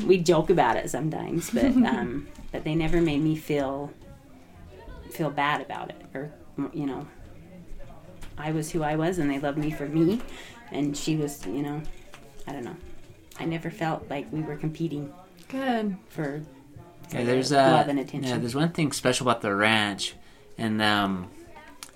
we 0.07 0.18
joke 0.18 0.51
about 0.51 0.77
it 0.77 0.91
sometimes, 0.91 1.51
but 1.51 1.64
um, 1.66 2.27
but 2.51 2.64
they 2.64 2.75
never 2.75 3.01
made 3.01 3.20
me 3.22 3.37
feel 3.37 3.93
feel 5.11 5.31
bad 5.31 5.61
about 5.61 5.91
it, 5.91 6.03
or 6.14 6.33
you 6.72 6.87
know, 6.87 7.07
I 8.37 8.51
was 8.51 8.72
who 8.72 8.83
I 8.83 8.97
was 8.97 9.18
and 9.18 9.31
they 9.31 9.39
loved 9.39 9.59
me 9.59 9.70
for 9.70 9.87
me 9.87 10.20
and 10.72 10.97
she 10.97 11.14
was, 11.16 11.45
you 11.47 11.62
know, 11.62 11.83
I 12.49 12.53
don't 12.53 12.64
know. 12.64 12.77
I 13.39 13.45
never 13.45 13.70
felt 13.70 14.09
like 14.11 14.26
we 14.32 14.41
were 14.43 14.57
competing 14.57 15.12
Good. 15.49 15.97
for, 16.09 16.43
for 17.09 17.16
Yeah, 17.16 17.24
there's 17.24 17.51
the 17.51 17.61
uh, 17.62 17.70
love 17.72 17.89
and 17.89 17.99
attention. 17.99 18.30
yeah, 18.30 18.39
there's 18.39 18.55
one 18.55 18.70
thing 18.70 18.93
special 18.93 19.28
about 19.28 19.43
the 19.43 19.55
ranch, 19.55 20.14
and 20.57 20.80
um, 20.80 21.30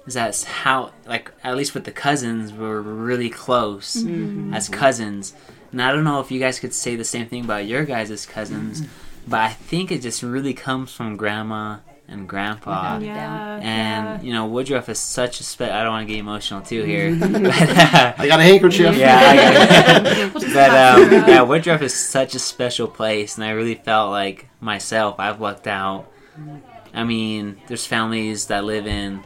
is 0.06 0.14
that 0.14 0.40
how 0.42 0.92
like 1.06 1.30
at 1.44 1.56
least 1.56 1.74
with 1.74 1.84
the 1.84 1.92
cousins 1.92 2.52
we're 2.52 2.80
really 2.80 3.30
close 3.30 3.96
Mm-hmm. 3.96 4.52
as 4.54 4.68
cousins, 4.68 5.34
and 5.72 5.80
I 5.82 5.92
don't 5.92 6.04
know 6.04 6.20
if 6.20 6.30
you 6.30 6.40
guys 6.40 6.58
could 6.60 6.74
say 6.74 6.96
the 6.96 7.04
same 7.04 7.26
thing 7.28 7.44
about 7.44 7.66
your 7.66 7.84
guys' 7.84 8.26
cousins, 8.26 8.82
Mm-hmm. 8.82 9.30
but 9.30 9.40
I 9.40 9.52
think 9.52 9.92
it 9.92 10.02
just 10.02 10.22
really 10.22 10.54
comes 10.54 10.92
from 10.92 11.16
grandma 11.16 11.78
and 12.08 12.26
grandpa. 12.28 12.98
Yeah. 12.98 13.56
And 13.56 13.62
yeah. 13.64 14.20
you 14.22 14.32
know 14.32 14.46
Woodruff 14.46 14.88
is 14.88 14.98
such 14.98 15.40
a 15.40 15.44
spe- 15.44 15.62
I 15.62 15.82
don't 15.82 15.92
want 15.92 16.08
to 16.08 16.12
get 16.14 16.20
emotional 16.20 16.62
too 16.62 16.82
here, 16.84 17.10
Mm-hmm. 17.10 17.42
but 17.44 17.54
uh, 17.94 18.14
I 18.16 18.26
got 18.26 18.40
a 18.40 18.42
handkerchief. 18.42 18.96
yeah, 18.96 19.18
I 19.18 19.36
got 19.36 20.06
it. 20.06 20.32
We'll 20.34 20.42
just 20.42 20.54
but 20.54 20.70
um, 20.70 21.28
yeah, 21.28 21.42
Woodruff 21.42 21.82
is 21.82 21.94
such 21.94 22.34
a 22.34 22.38
special 22.38 22.88
place, 22.88 23.36
and 23.36 23.44
I 23.44 23.50
really 23.50 23.74
felt 23.74 24.10
like 24.10 24.48
myself. 24.60 25.16
I've 25.20 25.40
lucked 25.40 25.66
out. 25.66 26.10
I 26.94 27.04
mean, 27.04 27.60
there's 27.66 27.84
families 27.86 28.46
that 28.46 28.64
live 28.64 28.86
in 28.86 29.22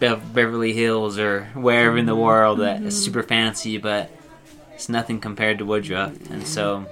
Be- 0.00 0.14
Beverly 0.34 0.72
Hills 0.72 1.18
or 1.18 1.44
wherever 1.54 1.96
in 1.96 2.06
the 2.06 2.16
world 2.16 2.60
that 2.60 2.82
is 2.82 3.02
super 3.02 3.22
fancy, 3.22 3.78
but 3.78 4.10
it's 4.74 4.88
nothing 4.88 5.20
compared 5.20 5.58
to 5.58 5.64
Woodruff. 5.64 6.30
And 6.30 6.46
so, 6.46 6.86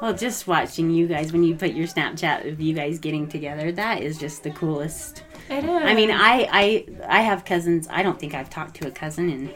well, 0.00 0.14
just 0.14 0.46
watching 0.46 0.90
you 0.90 1.06
guys 1.06 1.32
when 1.32 1.42
you 1.42 1.54
put 1.54 1.72
your 1.72 1.86
Snapchat 1.86 2.50
of 2.50 2.60
you 2.60 2.74
guys 2.74 2.98
getting 2.98 3.28
together, 3.28 3.72
that 3.72 4.02
is 4.02 4.18
just 4.18 4.42
the 4.42 4.50
coolest. 4.50 5.22
It 5.48 5.64
is. 5.64 5.70
I 5.70 5.94
mean, 5.94 6.10
I 6.10 6.48
I 6.50 6.86
I 7.08 7.20
have 7.22 7.44
cousins. 7.44 7.86
I 7.90 8.02
don't 8.02 8.18
think 8.18 8.34
I've 8.34 8.50
talked 8.50 8.76
to 8.76 8.88
a 8.88 8.90
cousin 8.90 9.30
in 9.30 9.50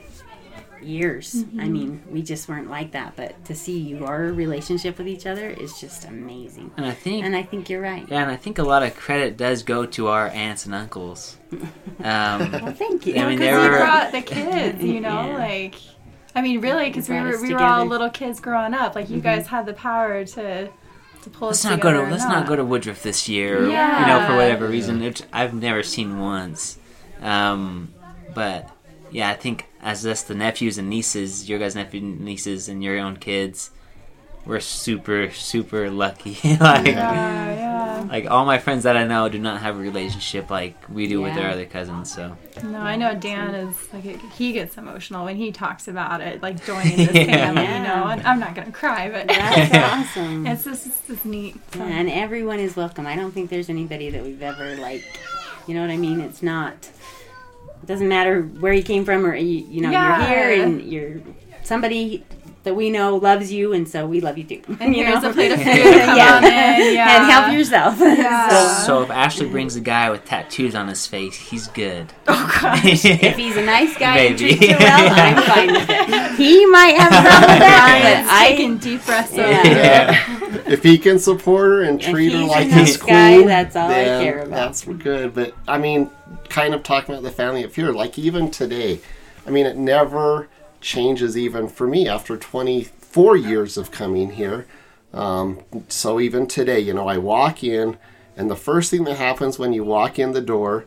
years. 0.82 1.44
I 1.58 1.68
mean, 1.68 2.02
we 2.08 2.22
just 2.22 2.48
weren't 2.48 2.70
like 2.70 2.92
that, 2.92 3.14
but 3.14 3.44
to 3.44 3.54
see 3.54 3.78
your 3.78 4.32
relationship 4.32 4.96
with 4.96 5.08
each 5.08 5.26
other 5.26 5.50
is 5.50 5.78
just 5.78 6.06
amazing. 6.06 6.70
and 6.78 6.86
I 6.86 6.92
think 6.92 7.24
And 7.24 7.36
I 7.36 7.42
think 7.42 7.68
you're 7.68 7.82
right. 7.82 8.06
Yeah, 8.08 8.22
and 8.22 8.30
I 8.30 8.36
think 8.36 8.58
a 8.58 8.62
lot 8.62 8.82
of 8.82 8.96
credit 8.96 9.36
does 9.36 9.62
go 9.62 9.84
to 9.84 10.06
our 10.08 10.28
aunts 10.28 10.64
and 10.66 10.74
uncles. 10.74 11.36
Um, 12.02 12.50
Well, 12.52 12.72
thank 12.72 13.06
you. 13.06 13.16
I 13.16 13.28
mean, 13.28 13.38
they 13.38 13.52
were- 13.52 13.76
brought 13.76 14.10
the 14.12 14.22
kids, 14.22 14.82
you 14.82 15.00
know, 15.00 15.26
Yeah. 15.26 15.36
like. 15.36 15.74
I 16.34 16.42
mean, 16.42 16.60
really, 16.60 16.86
because 16.88 17.08
we 17.08 17.16
brought 17.16 17.24
were 17.26 17.34
us 17.34 17.42
we 17.42 17.54
were 17.54 17.60
all 17.60 17.84
little 17.86 18.10
kids 18.10 18.40
growing 18.40 18.74
up. 18.74 18.94
Like 18.94 19.10
you 19.10 19.20
guys 19.20 19.46
had 19.48 19.66
the 19.66 19.72
power 19.72 20.24
to 20.24 20.70
to 21.22 21.30
pull 21.30 21.48
let's 21.48 21.64
us 21.64 21.70
not 21.70 21.80
go 21.80 21.92
to 21.92 22.10
let's 22.10 22.24
not 22.24 22.46
go 22.46 22.56
to 22.56 22.64
Woodruff 22.64 23.02
this 23.02 23.28
year. 23.28 23.58
or, 23.58 23.66
You 23.66 24.06
know, 24.06 24.26
for 24.26 24.36
whatever 24.36 24.66
reason, 24.68 25.00
which 25.00 25.22
I've 25.32 25.54
never 25.54 25.82
seen 25.82 26.18
once. 26.18 26.78
Um, 27.20 27.92
but 28.34 28.70
yeah, 29.10 29.28
I 29.30 29.34
think 29.34 29.66
as 29.82 30.06
us 30.06 30.22
the 30.22 30.34
nephews 30.34 30.78
and 30.78 30.88
nieces, 30.88 31.48
your 31.48 31.58
guys' 31.58 31.74
nephews 31.74 32.02
and 32.02 32.20
nieces, 32.20 32.68
and 32.68 32.82
your 32.82 32.98
own 32.98 33.16
kids, 33.16 33.70
we're 34.46 34.60
super 34.60 35.30
super 35.30 35.90
lucky. 35.90 36.32
like 36.60 36.86
Yeah, 36.86 37.54
yeah. 37.54 38.06
like 38.10 38.30
all 38.30 38.44
my 38.46 38.58
friends 38.58 38.84
that 38.84 38.96
I 38.96 39.06
know 39.06 39.28
do 39.28 39.38
not 39.38 39.60
have 39.60 39.76
a 39.76 39.78
relationship 39.78 40.50
like 40.50 40.74
we 40.88 41.06
do 41.06 41.20
with 41.20 41.34
their 41.34 41.44
Yeah. 41.48 41.52
other 41.52 41.66
cousins. 41.66 42.12
So 42.12 42.36
No, 42.64 42.78
I 42.78 42.96
know 42.96 43.14
Dan 43.14 43.54
is 43.54 43.76
like 43.92 44.04
he 44.32 44.52
gets 44.52 44.76
emotional 44.78 45.24
when 45.26 45.36
he 45.36 45.52
talks 45.52 45.88
about 45.88 46.20
it, 46.20 46.42
like 46.42 46.64
joining 46.64 46.96
this 46.96 47.08
family, 47.10 47.62
you 47.62 47.82
know. 47.82 48.06
And 48.08 48.22
I'm 48.26 48.40
not 48.40 48.54
gonna 48.54 48.72
cry, 48.72 49.10
but 49.10 49.28
That's 49.28 49.74
awesome. 50.16 50.46
it's 50.46 50.64
just 50.64 50.86
it's 50.86 51.06
just 51.06 51.24
neat. 51.24 51.56
So. 51.72 51.80
Yeah, 51.80 51.84
and 52.00 52.10
everyone 52.10 52.58
is 52.60 52.76
welcome. 52.76 53.06
I 53.06 53.16
don't 53.16 53.32
think 53.32 53.50
there's 53.50 53.68
anybody 53.68 54.10
that 54.10 54.22
we've 54.22 54.42
ever 54.42 54.76
like, 54.76 55.04
you 55.66 55.74
know 55.74 55.82
what 55.82 55.90
I 55.90 55.96
mean? 55.98 56.20
It's 56.20 56.42
not. 56.42 56.74
It 57.82 57.86
doesn't 57.86 58.08
matter 58.08 58.42
where 58.42 58.72
you 58.74 58.82
came 58.82 59.04
from 59.04 59.24
or 59.24 59.34
you, 59.34 59.64
you 59.68 59.80
know 59.82 59.90
Yeah. 59.90 60.18
you're 60.18 60.26
here 60.54 60.64
and 60.64 60.82
you're 60.82 61.20
somebody 61.62 62.24
that 62.62 62.74
we 62.76 62.90
know 62.90 63.16
loves 63.16 63.50
you, 63.50 63.72
and 63.72 63.88
so 63.88 64.06
we 64.06 64.20
love 64.20 64.36
you 64.36 64.44
too. 64.44 64.60
And 64.80 64.94
you 64.96 65.04
here's 65.04 65.22
know? 65.22 65.30
a 65.30 65.32
plate 65.32 65.50
of 65.52 65.58
food. 65.62 65.66
yeah. 65.66 66.36
On 66.36 66.44
in, 66.44 66.94
yeah. 66.94 67.16
and 67.22 67.30
help 67.30 67.52
yourself. 67.52 67.98
Yeah. 68.00 68.82
So 68.84 69.02
if 69.02 69.10
Ashley 69.10 69.48
brings 69.48 69.76
a 69.76 69.80
guy 69.80 70.10
with 70.10 70.24
tattoos 70.24 70.74
on 70.74 70.88
his 70.88 71.06
face, 71.06 71.34
he's 71.36 71.68
good. 71.68 72.12
Oh 72.28 72.58
god. 72.62 72.80
if 72.84 73.36
he's 73.36 73.56
a 73.56 73.64
nice 73.64 73.96
guy 73.96 74.18
and 74.18 74.40
Maybe. 74.40 74.56
treats 74.56 74.72
you 74.72 74.76
well, 74.78 75.12
I'm 75.16 75.42
fine 75.42 75.72
with 75.72 75.86
it. 75.88 76.30
He 76.36 76.66
might 76.66 76.96
have 76.96 77.12
a 77.12 77.28
problem 77.28 77.50
with 77.50 77.58
that, 77.60 78.24
but 78.26 78.32
I 78.34 78.48
taking 78.50 78.78
deep 78.78 79.04
breaths 79.06 79.32
over 79.32 79.40
Yeah. 79.40 80.68
if 80.70 80.82
he 80.82 80.98
can 80.98 81.18
support 81.18 81.64
her 81.66 81.82
and 81.82 82.00
If 82.00 82.10
treat 82.10 82.32
her 82.32 82.38
he's 82.40 82.48
a 82.48 82.50
like 82.50 82.68
nice 82.68 82.88
his 82.88 82.96
guy, 82.98 83.34
queen, 83.36 83.46
that's 83.46 83.76
all 83.76 83.88
I 83.90 84.04
care 84.04 84.38
about. 84.40 84.50
That's 84.50 84.84
good. 84.84 85.34
But 85.34 85.54
I 85.66 85.78
mean, 85.78 86.10
kind 86.48 86.74
of 86.74 86.82
talking 86.82 87.14
about 87.14 87.22
the 87.24 87.30
family 87.30 87.64
of 87.64 87.72
fear, 87.72 87.92
like 87.92 88.18
even 88.18 88.50
today, 88.50 89.00
I 89.46 89.50
mean, 89.50 89.64
it 89.66 89.76
never 89.76 90.48
changes. 90.80 91.36
Even 91.36 91.68
for 91.68 91.86
me, 91.86 92.08
after 92.08 92.36
24 92.36 93.36
years 93.36 93.76
of 93.76 93.90
coming 93.90 94.32
here, 94.32 94.66
um, 95.12 95.60
so 95.88 96.20
even 96.20 96.46
today, 96.46 96.80
you 96.80 96.94
know, 96.94 97.08
I 97.08 97.18
walk 97.18 97.62
in, 97.64 97.98
and 98.36 98.50
the 98.50 98.56
first 98.56 98.90
thing 98.90 99.04
that 99.04 99.16
happens 99.16 99.58
when 99.58 99.72
you 99.72 99.84
walk 99.84 100.18
in 100.18 100.32
the 100.32 100.40
door. 100.40 100.84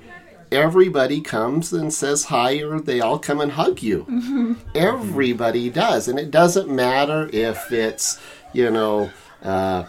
Everybody 0.52 1.20
comes 1.20 1.74
and 1.74 1.92
says 1.92 2.26
hi, 2.26 2.62
or 2.62 2.80
they 2.80 3.02
all 3.02 3.18
come 3.18 3.42
and 3.42 3.54
hug 3.54 3.82
you. 3.82 4.56
Everybody 4.76 5.72
does, 5.72 6.08
and 6.08 6.20
it 6.20 6.30
doesn't 6.30 6.70
matter 6.70 7.28
if 7.34 7.72
it's, 7.72 8.20
you 8.54 8.70
know, 8.70 9.10
uh, 9.42 9.86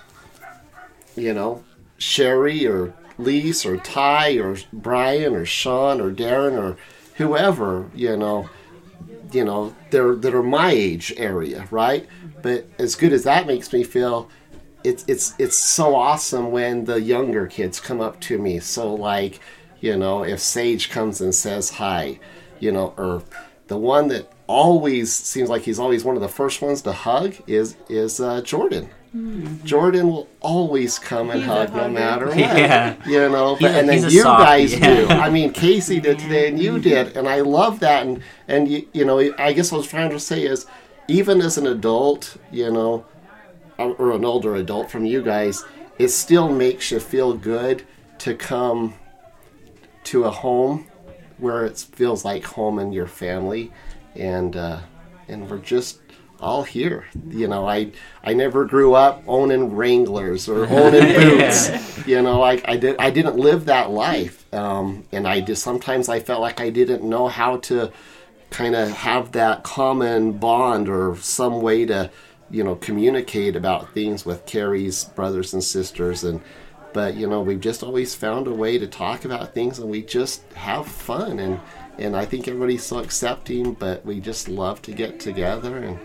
you 1.17 1.35
know, 1.35 1.63
Sherry 1.99 2.67
or 2.67 2.95
Lise 3.19 3.67
or 3.67 3.77
Ty 3.77 4.39
or 4.39 4.57
Brian 4.73 5.35
or 5.35 5.45
Sean 5.45 6.01
or 6.01 6.11
Darren 6.11 6.59
or 6.59 6.79
whoever, 7.17 7.91
you 7.95 8.17
know, 8.17 8.49
you 9.35 9.45
know, 9.45 9.75
they're 9.91 10.15
that 10.15 10.35
are 10.35 10.43
my 10.43 10.71
age 10.71 11.13
area, 11.17 11.67
right? 11.71 12.07
But 12.43 12.67
as 12.79 12.95
good 12.95 13.13
as 13.13 13.25
that 13.25 13.47
makes 13.47 13.73
me 13.73 13.85
feel, 13.85 14.29
it's 14.85 15.05
it's 15.09 15.35
it's 15.39 15.59
so 15.59 15.95
awesome 15.95 16.51
when 16.51 16.85
the 16.85 17.01
younger 17.01 17.47
kids 17.47 17.81
come 17.81 18.01
up 18.01 18.21
to 18.23 18.39
me. 18.39 18.61
So 18.61 18.95
like, 18.95 19.41
you 19.81 19.97
know, 19.97 20.25
if 20.25 20.41
Sage 20.41 20.91
comes 20.91 21.21
and 21.21 21.35
says 21.35 21.71
hi, 21.71 22.21
you 22.61 22.71
know, 22.71 22.95
or 22.97 23.23
the 23.67 23.79
one 23.79 24.09
that 24.09 24.31
always 24.47 25.13
seems 25.13 25.49
like 25.49 25.63
he's 25.63 25.79
always 25.79 26.05
one 26.05 26.17
of 26.17 26.23
the 26.23 26.29
first 26.29 26.61
ones 26.61 26.83
to 26.83 26.93
hug 26.93 27.35
is 27.47 27.77
is 27.89 28.21
uh, 28.21 28.41
Jordan. 28.43 28.91
Mm-hmm. 29.15 29.65
Jordan 29.65 30.09
will 30.09 30.29
always 30.41 30.99
come 30.99 31.31
and 31.31 31.39
He's 31.39 31.49
hug 31.49 31.73
no 31.73 31.89
matter 31.89 32.27
what. 32.31 32.37
Yeah. 32.37 32.97
You 33.07 33.29
know, 33.29 33.57
but, 33.61 33.71
He's 33.71 33.79
and 33.79 33.89
then 33.89 34.03
you 34.11 34.23
softie, 34.23 34.45
guys 34.45 34.73
yeah. 34.75 34.95
do. 34.95 35.09
I 35.09 35.31
mean, 35.31 35.53
Casey 35.65 36.01
did 36.01 36.19
today, 36.19 36.49
and 36.49 36.61
you 36.61 36.73
mm-hmm. 36.73 36.81
did, 36.81 37.17
and 37.17 37.29
I 37.29 37.41
love 37.41 37.79
that. 37.81 38.07
And 38.07 38.23
and 38.49 38.69
you, 38.69 38.89
you 38.93 39.05
know, 39.05 39.21
I 39.39 39.53
guess 39.53 39.71
what 39.71 39.79
I 39.79 39.81
was 39.81 39.89
trying 39.89 40.11
to 40.11 40.19
say 40.19 40.45
is, 40.45 40.67
even 41.07 41.41
as 41.41 41.57
an 41.59 41.67
adult, 41.69 42.37
you 42.51 42.73
know, 42.73 43.07
or 43.79 43.95
or 43.95 44.13
an 44.13 44.25
older 44.25 44.57
adult 44.57 44.91
from 44.91 45.05
you 45.05 45.23
guys, 45.23 45.65
it 45.97 46.09
still 46.09 46.49
makes 46.49 46.91
you 46.91 46.99
feel 46.99 47.35
good 47.35 47.85
to 48.19 48.35
come 48.35 48.95
to 50.05 50.25
a 50.25 50.31
home 50.31 50.89
where 51.39 51.65
it 51.65 51.79
feels 51.79 52.25
like 52.25 52.45
home 52.45 52.81
and 52.81 52.93
your 52.93 53.07
family, 53.07 53.73
and 54.17 54.57
uh, 54.57 54.81
and 55.29 55.49
we're 55.49 55.59
just 55.59 56.01
all 56.41 56.63
here. 56.63 57.07
You 57.29 57.49
know, 57.49 57.67
I 57.67 57.93
I 58.23 58.35
never 58.35 58.65
grew 58.65 58.95
up 58.95 59.23
owning 59.27 59.75
Wranglers 59.75 60.49
or 60.49 60.67
owning 60.67 61.15
boots. 61.15 62.07
You 62.07 62.23
know, 62.23 62.43
I, 62.43 62.61
I 62.65 62.77
did 62.77 62.97
I 62.99 63.11
didn't 63.11 63.37
live 63.37 63.67
that 63.67 63.91
life, 63.91 64.53
um, 64.55 65.05
and 65.13 65.27
I 65.27 65.41
just 65.41 65.63
sometimes 65.63 66.09
I 66.09 66.21
felt 66.21 66.41
like 66.41 66.61
I 66.61 66.71
didn't 66.71 67.03
know 67.03 67.29
how 67.29 67.59
to 67.59 67.93
kind 68.51 68.77
of 68.77 68.91
have 68.91 69.33
that 69.33 69.65
common 69.65 70.33
bond 70.33 70.89
or 70.89 71.17
some 71.17 71.61
way 71.61 71.85
to 71.87 72.11
you 72.51 72.63
know 72.63 72.77
communicate 72.77 73.57
about 73.57 73.93
things 73.93 74.25
with 74.25 74.47
Carrie's 74.47 75.05
brothers 75.05 75.53
and 75.53 75.65
sisters 75.65 76.23
and 76.23 76.41
but 76.93 77.17
you 77.17 77.27
know 77.27 77.41
we've 77.41 77.61
just 77.61 77.83
always 77.83 78.15
found 78.15 78.47
a 78.47 78.53
way 78.53 78.79
to 78.79 78.87
talk 78.87 79.25
about 79.25 79.55
things 79.55 79.81
and 79.81 79.91
we 79.91 80.03
just 80.03 80.45
have 80.53 80.87
fun 80.87 81.41
and 81.41 81.61
and 81.99 82.17
I 82.17 82.25
think 82.25 82.47
everybody's 82.47 82.85
so 82.85 82.99
accepting 82.99 83.73
but 83.73 84.05
we 84.07 84.21
just 84.21 84.49
love 84.49 84.81
to 84.83 84.93
get 84.93 85.19
together 85.19 85.79
and 85.79 85.99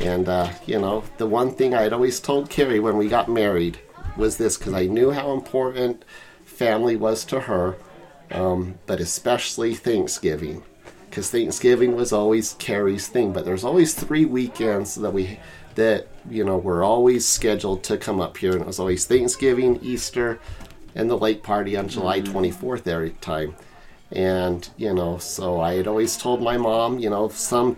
and 0.00 0.28
uh, 0.28 0.50
you 0.66 0.78
know 0.78 1.04
the 1.18 1.26
one 1.26 1.52
thing 1.52 1.74
I 1.74 1.82
had 1.82 1.92
always 1.92 2.20
told 2.20 2.50
Carrie 2.50 2.80
when 2.80 2.96
we 2.96 3.08
got 3.08 3.28
married 3.28 3.78
was 4.16 4.36
this 4.36 4.56
because 4.56 4.74
I 4.74 4.86
knew 4.86 5.10
how 5.10 5.32
important 5.32 6.04
family 6.44 6.96
was 6.96 7.24
to 7.26 7.40
her 7.40 7.76
um, 8.30 8.78
but 8.86 9.00
especially 9.00 9.74
Thanksgiving 9.74 10.62
because 11.08 11.30
Thanksgiving 11.30 11.96
was 11.96 12.12
always 12.12 12.54
Carrie's 12.54 13.08
thing. 13.08 13.32
But 13.32 13.44
there's 13.44 13.64
always 13.64 13.94
three 13.94 14.24
weekends 14.24 14.94
that 14.96 15.12
we 15.12 15.38
that 15.74 16.08
you 16.28 16.44
know 16.44 16.58
were 16.58 16.82
always 16.82 17.26
scheduled 17.26 17.82
to 17.84 17.96
come 17.96 18.20
up 18.20 18.36
here, 18.36 18.52
and 18.52 18.60
it 18.60 18.66
was 18.66 18.78
always 18.78 19.04
Thanksgiving, 19.04 19.78
Easter, 19.82 20.38
and 20.94 21.08
the 21.10 21.18
lake 21.18 21.42
party 21.42 21.76
on 21.76 21.88
July 21.88 22.20
24th 22.20 22.86
every 22.86 23.10
time. 23.10 23.56
And 24.10 24.68
you 24.76 24.94
know, 24.94 25.18
so 25.18 25.60
I 25.60 25.74
had 25.74 25.86
always 25.86 26.16
told 26.16 26.42
my 26.42 26.56
mom, 26.56 26.98
you 26.98 27.10
know, 27.10 27.28
some 27.28 27.76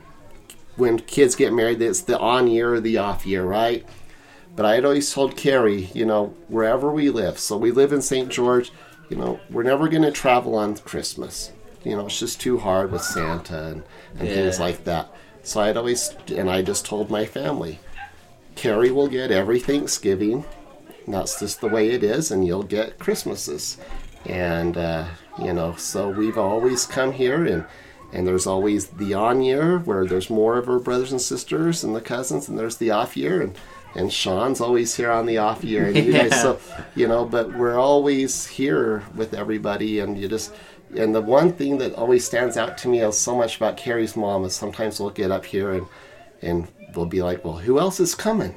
when 0.81 0.99
kids 0.99 1.37
get 1.37 1.53
married, 1.53 1.81
it's 1.81 2.01
the 2.01 2.19
on 2.19 2.49
year 2.49 2.75
or 2.75 2.81
the 2.81 2.99
off 2.99 3.27
year, 3.27 3.45
right? 3.45 3.87
But 4.57 4.67
I 4.67 4.75
had 4.75 4.85
always 4.85 5.13
told 5.13 5.37
Carrie, 5.37 5.91
you 5.95 6.05
know, 6.05 6.35
wherever 6.49 6.91
we 6.91 7.11
live, 7.11 7.39
so 7.39 7.57
we 7.57 7.71
live 7.71 7.93
in 7.93 8.03
St. 8.03 8.29
George, 8.31 8.73
you 9.09 9.17
know, 9.17 9.39
we're 9.51 9.63
never 9.63 9.89
going 9.89 10.03
to 10.03 10.11
travel 10.11 10.57
on 10.57 10.77
Christmas. 10.79 11.53
You 11.85 11.97
know, 11.97 12.07
it's 12.07 12.19
just 12.19 12.41
too 12.41 12.59
hard 12.59 12.91
with 12.91 13.03
Santa 13.03 13.69
and, 13.69 13.83
and 14.19 14.29
things 14.29 14.59
like 14.59 14.85
that. 14.85 15.15
So 15.43 15.61
I'd 15.61 15.77
always, 15.77 16.15
and 16.35 16.51
I 16.51 16.63
just 16.63 16.85
told 16.85 17.11
my 17.11 17.25
family, 17.25 17.79
Carrie 18.57 18.91
will 18.91 19.09
get 19.09 19.31
every 19.31 19.61
Thanksgiving. 19.61 20.45
That's 21.07 21.41
just 21.41 21.61
the 21.61 21.69
way 21.69 21.91
it 21.91 22.03
is, 22.03 22.31
and 22.31 22.47
you'll 22.47 22.63
get 22.63 22.99
Christmases. 22.99 23.79
And, 24.27 24.77
uh, 24.77 25.07
you 25.43 25.53
know, 25.53 25.75
so 25.77 26.11
we've 26.11 26.39
always 26.39 26.87
come 26.87 27.13
here, 27.13 27.45
and, 27.45 27.65
and 28.13 28.27
there's 28.27 28.47
always 28.47 28.89
the 28.89 29.15
on 29.15 29.43
year 29.43 29.79
where 29.79 30.07
there's 30.07 30.31
more 30.31 30.59
of 30.59 30.67
her 30.67 30.79
brothers 30.79 31.13
and 31.13 31.21
sisters 31.21 31.85
and 31.85 31.95
the 31.95 32.01
cousins, 32.01 32.49
and 32.49 32.59
there's 32.59 32.77
the 32.77 32.91
off 32.91 33.17
year, 33.17 33.41
and, 33.41 33.57
and 33.95 34.13
Sean's 34.13 34.61
always 34.61 34.97
here 34.97 35.11
on 35.11 35.27
the 35.27 35.39
off 35.39 35.63
year. 35.65 35.87
And 35.87 35.97
you 35.97 36.13
guys, 36.13 36.41
so, 36.43 36.59
you 36.95 37.07
know, 37.07 37.25
but 37.25 37.55
we're 37.55 37.79
always 37.79 38.47
here 38.47 39.03
with 39.15 39.35
everybody, 39.35 40.01
and 40.01 40.19
you 40.19 40.29
just, 40.29 40.53
and 40.97 41.15
the 41.15 41.21
one 41.21 41.53
thing 41.53 41.79
that 41.79 41.95
always 41.95 42.25
stands 42.25 42.57
out 42.57 42.77
to 42.79 42.89
me 42.89 43.11
so 43.13 43.37
much 43.37 43.57
about 43.57 43.77
Carrie's 43.77 44.17
mom 44.17 44.45
is 44.45 44.55
sometimes 44.55 44.99
we'll 44.99 45.11
get 45.11 45.31
up 45.31 45.45
here 45.45 45.73
and, 45.73 45.87
and 46.43 46.69
we'll 46.95 47.07
be 47.07 47.23
like, 47.23 47.45
well, 47.45 47.59
who 47.59 47.79
else 47.79 48.01
is 48.01 48.15
coming? 48.15 48.57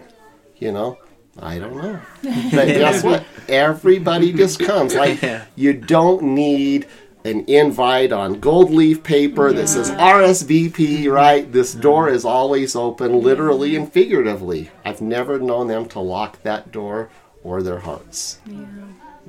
You 0.58 0.72
know, 0.72 0.98
I 1.40 1.60
don't 1.60 1.76
know. 1.76 2.00
But 2.52 2.68
guess 2.68 3.04
what? 3.04 3.24
Everybody 3.48 4.34
just 4.34 4.60
comes. 4.60 4.96
Like, 4.96 5.20
you 5.56 5.74
don't 5.74 6.24
need 6.24 6.88
an 7.26 7.46
invite 7.48 8.12
on 8.12 8.40
gold 8.40 8.72
leaf 8.72 9.04
paper 9.04 9.54
that 9.54 9.68
says 9.68 9.92
RSVP, 9.92 11.10
right? 11.12 11.50
This 11.52 11.74
door 11.74 12.10
is 12.10 12.26
always 12.26 12.76
open, 12.76 13.22
literally 13.22 13.76
and 13.76 13.92
figuratively. 13.92 14.70
I've 14.84 15.02
never 15.02 15.40
known 15.40 15.68
them 15.68 15.88
to 15.90 16.00
lock 16.00 16.44
that 16.44 16.72
door 16.72 17.10
or 17.44 17.64
their 17.64 17.80
hearts. 17.80 18.40
Yeah. 18.46 18.66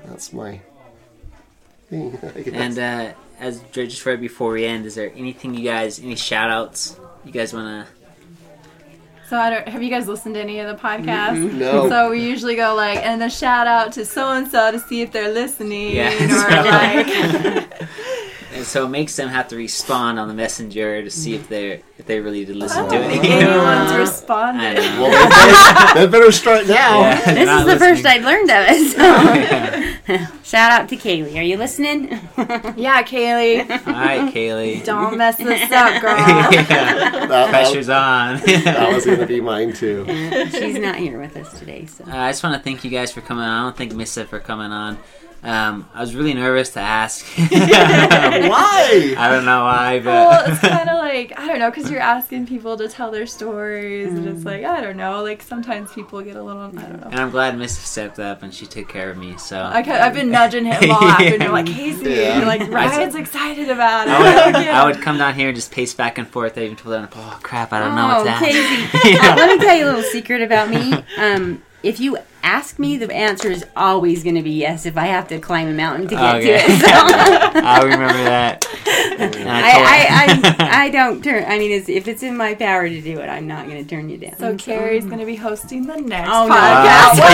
That's 0.05 0.33
my 0.33 0.61
thing. 1.89 2.19
And 2.53 2.79
uh, 2.79 3.13
as 3.39 3.61
just 3.73 4.05
right 4.07 4.21
before 4.21 4.53
we 4.53 4.65
end, 4.65 4.87
is 4.87 4.95
there 4.95 5.13
anything 5.15 5.55
you 5.55 5.65
guys, 5.65 5.99
any 5.99 6.17
shout 6.17 6.51
outs 6.51 6.99
you 7.25 7.33
guys 7.33 7.53
want 7.53 7.87
to? 7.87 8.04
So 9.29 9.39
I 9.39 9.51
don't. 9.51 9.69
Have 9.69 9.83
you 9.83 9.91
guys 9.91 10.07
listened 10.07 10.35
to 10.35 10.41
any 10.41 10.61
of 10.61 10.69
the 10.69 10.81
podcasts? 10.81 11.53
No. 11.53 11.89
So 11.89 12.11
we 12.11 12.23
usually 12.23 12.57
go 12.57 12.75
like, 12.75 12.99
and 12.99 13.23
a 13.23 13.31
shout 13.31 13.67
out 13.67 13.93
to 13.93 14.05
so 14.05 14.31
and 14.33 14.47
so 14.51 14.71
to 14.71 14.79
see 14.79 15.01
if 15.03 15.13
they're 15.13 15.33
listening, 15.33 15.97
Yeah, 15.97 16.13
or 16.13 16.27
that's 16.29 17.71
like, 17.81 17.89
And 18.53 18.65
so 18.65 18.85
it 18.85 18.89
makes 18.91 19.17
them 19.17 19.29
have 19.29 19.49
to 19.49 19.57
respond 19.57 20.19
on 20.19 20.29
the 20.29 20.35
messenger 20.35 21.03
to 21.03 21.11
see 21.11 21.35
if 21.35 21.49
they're 21.49 21.81
if 22.05 22.09
they 22.09 22.21
really 22.21 22.45
did 22.45 22.57
listen 22.57 22.87
to 22.87 22.97
oh, 22.97 23.01
it. 23.01 23.25
anyone's 23.25 23.93
I 23.93 23.99
responded. 23.99 24.75
know. 24.75 25.01
well, 25.01 25.11
they 25.11 25.29
better, 25.31 25.95
they 26.07 26.07
better 26.07 26.33
start 26.33 26.67
now. 26.67 27.01
Yeah, 27.01 27.33
This 27.33 27.49
is 27.49 27.65
the 27.67 27.79
first. 27.79 28.05
I'd 28.05 28.23
learned 28.23 28.51
of 28.51 28.67
it. 28.69 28.91
So. 28.93 30.27
Shout 30.43 30.71
out 30.71 30.89
to 30.91 30.97
Kaylee. 30.97 31.39
Are 31.39 31.43
you 31.43 31.57
listening? 31.57 32.11
Yeah, 32.77 33.03
Kaylee, 33.05 33.71
All 33.87 33.93
right, 33.95 34.35
Kaylee. 34.35 34.85
don't 34.85 35.17
mess 35.17 35.39
this 35.39 35.73
up, 35.73 36.03
girl. 36.03 36.19
yeah. 36.19 36.51
That, 36.51 37.29
that, 37.31 37.49
Pressure's 37.49 37.89
on. 37.89 38.37
that 38.65 38.93
was 38.93 39.07
going 39.07 39.21
to 39.21 39.27
be 39.27 39.41
mine 39.41 39.73
too. 39.73 40.05
She's 40.51 40.79
not 40.79 40.97
here 40.97 41.19
with 41.19 41.35
us 41.39 41.59
today, 41.59 41.87
so. 41.87 42.05
Uh, 42.05 42.15
I 42.15 42.31
just 42.33 42.45
want 42.45 42.55
to 42.55 42.63
thank 42.63 42.85
you 42.85 42.91
guys 42.91 43.13
for 43.13 43.23
coming 43.23 43.45
on. 43.45 43.51
I 43.51 43.63
don't 43.63 43.77
thank 43.79 43.95
Missa 43.95 44.27
for 44.27 44.41
coming 44.41 44.73
on. 44.73 44.99
Um, 45.45 45.89
I 45.95 46.01
was 46.01 46.15
really 46.15 46.35
nervous 46.35 46.71
to 46.71 46.81
ask. 46.81 47.25
Why? 47.37 49.15
I 49.17 49.29
don't 49.31 49.45
know 49.45 49.65
why, 49.65 49.99
but 49.99 50.07
well, 50.07 50.45
it's 50.51 50.61
kind 50.61 50.89
of 50.89 50.99
like 50.99 51.15
like 51.15 51.39
I 51.39 51.47
don't 51.47 51.59
know, 51.59 51.71
because 51.71 51.91
you're 51.91 52.01
asking 52.01 52.47
people 52.47 52.77
to 52.77 52.89
tell 52.89 53.11
their 53.11 53.27
stories, 53.27 54.09
and 54.09 54.27
it's 54.27 54.45
like 54.45 54.65
I 54.65 54.81
don't 54.81 54.97
know. 54.97 55.23
Like 55.23 55.43
sometimes 55.43 55.93
people 55.93 56.21
get 56.23 56.37
a 56.37 56.43
little 56.43 56.63
I 56.63 56.71
don't 56.71 57.01
know. 57.01 57.09
And 57.11 57.21
I'm 57.21 57.31
glad 57.31 57.57
Miss 57.57 57.77
stepped 57.77 58.19
up 58.19 58.43
and 58.43 58.53
she 58.53 58.67
took 58.67 58.89
care 58.89 59.11
of 59.11 59.17
me. 59.17 59.37
So 59.39 59.63
I 59.63 59.83
kept, 59.83 60.03
I've 60.03 60.15
been 60.15 60.31
nudging 60.31 60.65
him 60.65 60.91
off, 60.91 61.21
and 61.21 61.43
you're 61.43 61.53
like 61.53 61.67
Casey, 61.67 62.11
Yeah. 62.11 62.17
and 62.17 62.39
you're 62.39 62.49
like 62.49 62.69
Ryan's 62.71 63.15
excited 63.15 63.71
about 63.71 64.09
it. 64.09 64.13
I 64.13 64.47
would, 64.47 64.55
Yeah. 64.65 64.83
I 64.83 64.87
would 64.87 65.01
come 65.01 65.19
down 65.19 65.35
here 65.35 65.49
and 65.49 65.57
just 65.57 65.71
pace 65.71 65.95
back 65.95 66.19
and 66.19 66.27
forth. 66.27 66.59
I 66.59 66.63
even 66.63 66.77
told 66.77 66.95
them, 66.95 67.09
"Oh 67.15 67.39
crap, 67.43 67.73
I 67.73 67.79
don't 67.81 67.95
know 67.95 68.05
oh, 68.05 68.25
what's 68.25 68.25
that." 68.25 68.43
Casey. 68.43 69.19
Uh, 69.19 69.37
let 69.37 69.59
me 69.59 69.65
tell 69.65 69.77
you 69.77 69.85
a 69.85 69.87
little 69.87 70.03
secret 70.03 70.43
about 70.43 70.71
me. 70.71 70.95
Um, 71.17 71.63
if 71.83 72.01
you 72.01 72.19
ask 72.45 72.79
me, 72.79 72.97
the 72.97 73.13
answer 73.13 73.49
is 73.51 73.65
always 73.75 74.23
going 74.23 74.37
to 74.37 74.43
be 74.43 74.51
yes. 74.53 74.87
If 74.87 74.97
I 74.97 75.07
have 75.07 75.27
to 75.29 75.41
climb 75.41 75.69
a 75.69 75.73
mountain 75.73 76.09
to 76.09 76.15
get 76.15 76.35
Okay. 76.37 76.47
to 76.47 76.73
it, 76.73 76.81
so. 76.81 76.87
I 76.93 77.81
remember 77.83 78.23
that. 78.25 78.65
I, 79.17 80.57
I, 80.59 80.65
I, 80.65 80.85
I 80.87 80.91
don't 80.91 81.23
turn. 81.23 81.45
I 81.47 81.59
mean, 81.59 81.71
it's, 81.71 81.89
if 81.89 82.09
it's 82.09 82.23
in 82.23 82.37
my 82.37 82.55
power 82.55 82.89
to 82.89 83.01
do 83.01 83.19
it, 83.21 83.29
I'm 83.29 83.47
not 83.47 83.67
going 83.67 83.83
to 83.83 83.89
turn 83.89 84.09
you 84.11 84.19
down. 84.19 84.37
So 84.39 84.57
Carrie's 84.57 85.05
gonna 85.07 85.25
be 85.27 85.37
hosting 85.37 85.87
the 85.87 85.97
next 85.97 86.29
Oh, 86.33 86.47
no. 86.49 86.55
podcast. 86.55 87.21
I 87.23 87.31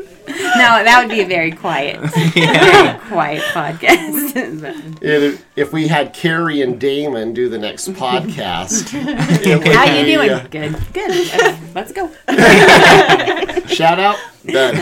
no, 0.63 0.85
that 0.85 0.99
would 1.01 1.11
be 1.11 1.21
a 1.23 1.27
very 1.27 1.53
quiet, 1.53 1.99
very 2.11 2.99
quiet 3.09 3.43
podcast. 3.53 4.93
If, 5.03 5.45
if 5.57 5.73
we 5.73 5.89
had 5.89 6.13
Carrie 6.15 6.63
and 6.63 6.81
Damon 6.81 7.33
do 7.33 7.49
the 7.49 7.59
next 7.59 7.89
podcast, 7.89 8.93
it 8.95 9.59
would 9.59 9.69
How 9.69 9.85
you 9.85 10.05
doing? 10.05 10.31
uh, 10.31 10.47
Good, 10.51 10.77
good. 10.93 11.59
Let's 11.75 11.93
go. 11.93 12.11
shout 13.67 13.99
out. 14.01 14.17
Done. 14.47 14.77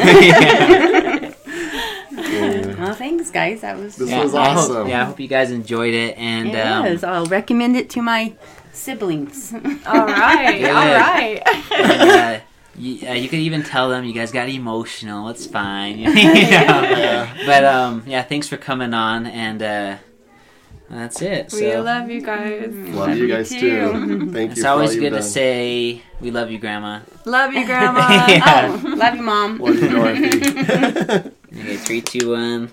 Yeah. 2.24 2.74
Well, 2.78 2.94
thanks, 2.94 3.30
guys. 3.30 3.60
That 3.62 3.76
was. 3.78 3.96
This 3.96 4.10
yeah, 4.10 4.22
was 4.22 4.34
I 4.34 4.48
hope- 4.48 4.56
awesome. 4.70 4.88
yeah, 4.88 5.02
I 5.02 5.04
hope 5.04 5.20
you 5.20 5.28
guys 5.28 5.50
enjoyed 5.50 5.94
it. 5.94 6.16
And 6.18 6.48
It 6.50 6.66
um, 6.66 6.84
was. 6.84 7.04
I'll 7.04 7.26
recommend 7.26 7.76
it 7.76 7.90
to 7.90 8.02
my 8.02 8.34
siblings. 8.72 9.52
all 9.54 9.60
right, 9.60 10.64
all 10.64 10.94
right. 10.94 11.42
and, 11.72 12.10
uh, 12.10 12.40
you, 12.76 13.08
uh, 13.08 13.12
you 13.12 13.28
could 13.28 13.38
even 13.40 13.62
tell 13.62 13.88
them 13.90 14.04
you 14.04 14.12
guys 14.12 14.32
got 14.32 14.48
emotional. 14.48 15.28
It's 15.28 15.46
fine. 15.46 15.98
you 15.98 16.06
know? 16.14 16.14
Yeah. 16.14 17.32
But 17.46 17.64
um, 17.64 18.02
yeah, 18.06 18.22
thanks 18.22 18.48
for 18.48 18.56
coming 18.56 18.92
on, 18.94 19.26
and 19.26 19.62
uh, 19.62 19.96
that's 20.90 21.22
it. 21.22 21.52
We 21.52 21.58
So 21.72 21.82
love 21.82 22.10
you 22.10 22.20
guys. 22.20 22.72
Love 22.74 23.16
you 23.16 23.28
guys 23.28 23.48
too. 23.50 24.30
Thank 24.32 24.34
you. 24.34 24.50
it's 24.52 24.62
for 24.62 24.68
always 24.68 24.90
all 24.90 24.94
you've 24.96 25.02
good 25.04 25.10
to 25.10 25.16
done. 25.16 25.22
say 25.28 26.02
we 26.20 26.30
love 26.30 26.50
you, 26.50 26.58
Grandma. 26.58 27.00
Love 27.24 27.52
you, 27.52 27.64
Grandma. 27.64 28.26
Yeah. 28.28 28.80
Oh, 28.84 28.88
love 28.96 29.14
you, 29.16 29.22
mom. 29.22 29.58
Love 29.58 29.74
you, 29.76 29.88
Dorothy. 29.88 31.30
Okay, 31.56 31.76
three, 31.76 32.00
two, 32.02 32.30
one. 32.32 32.70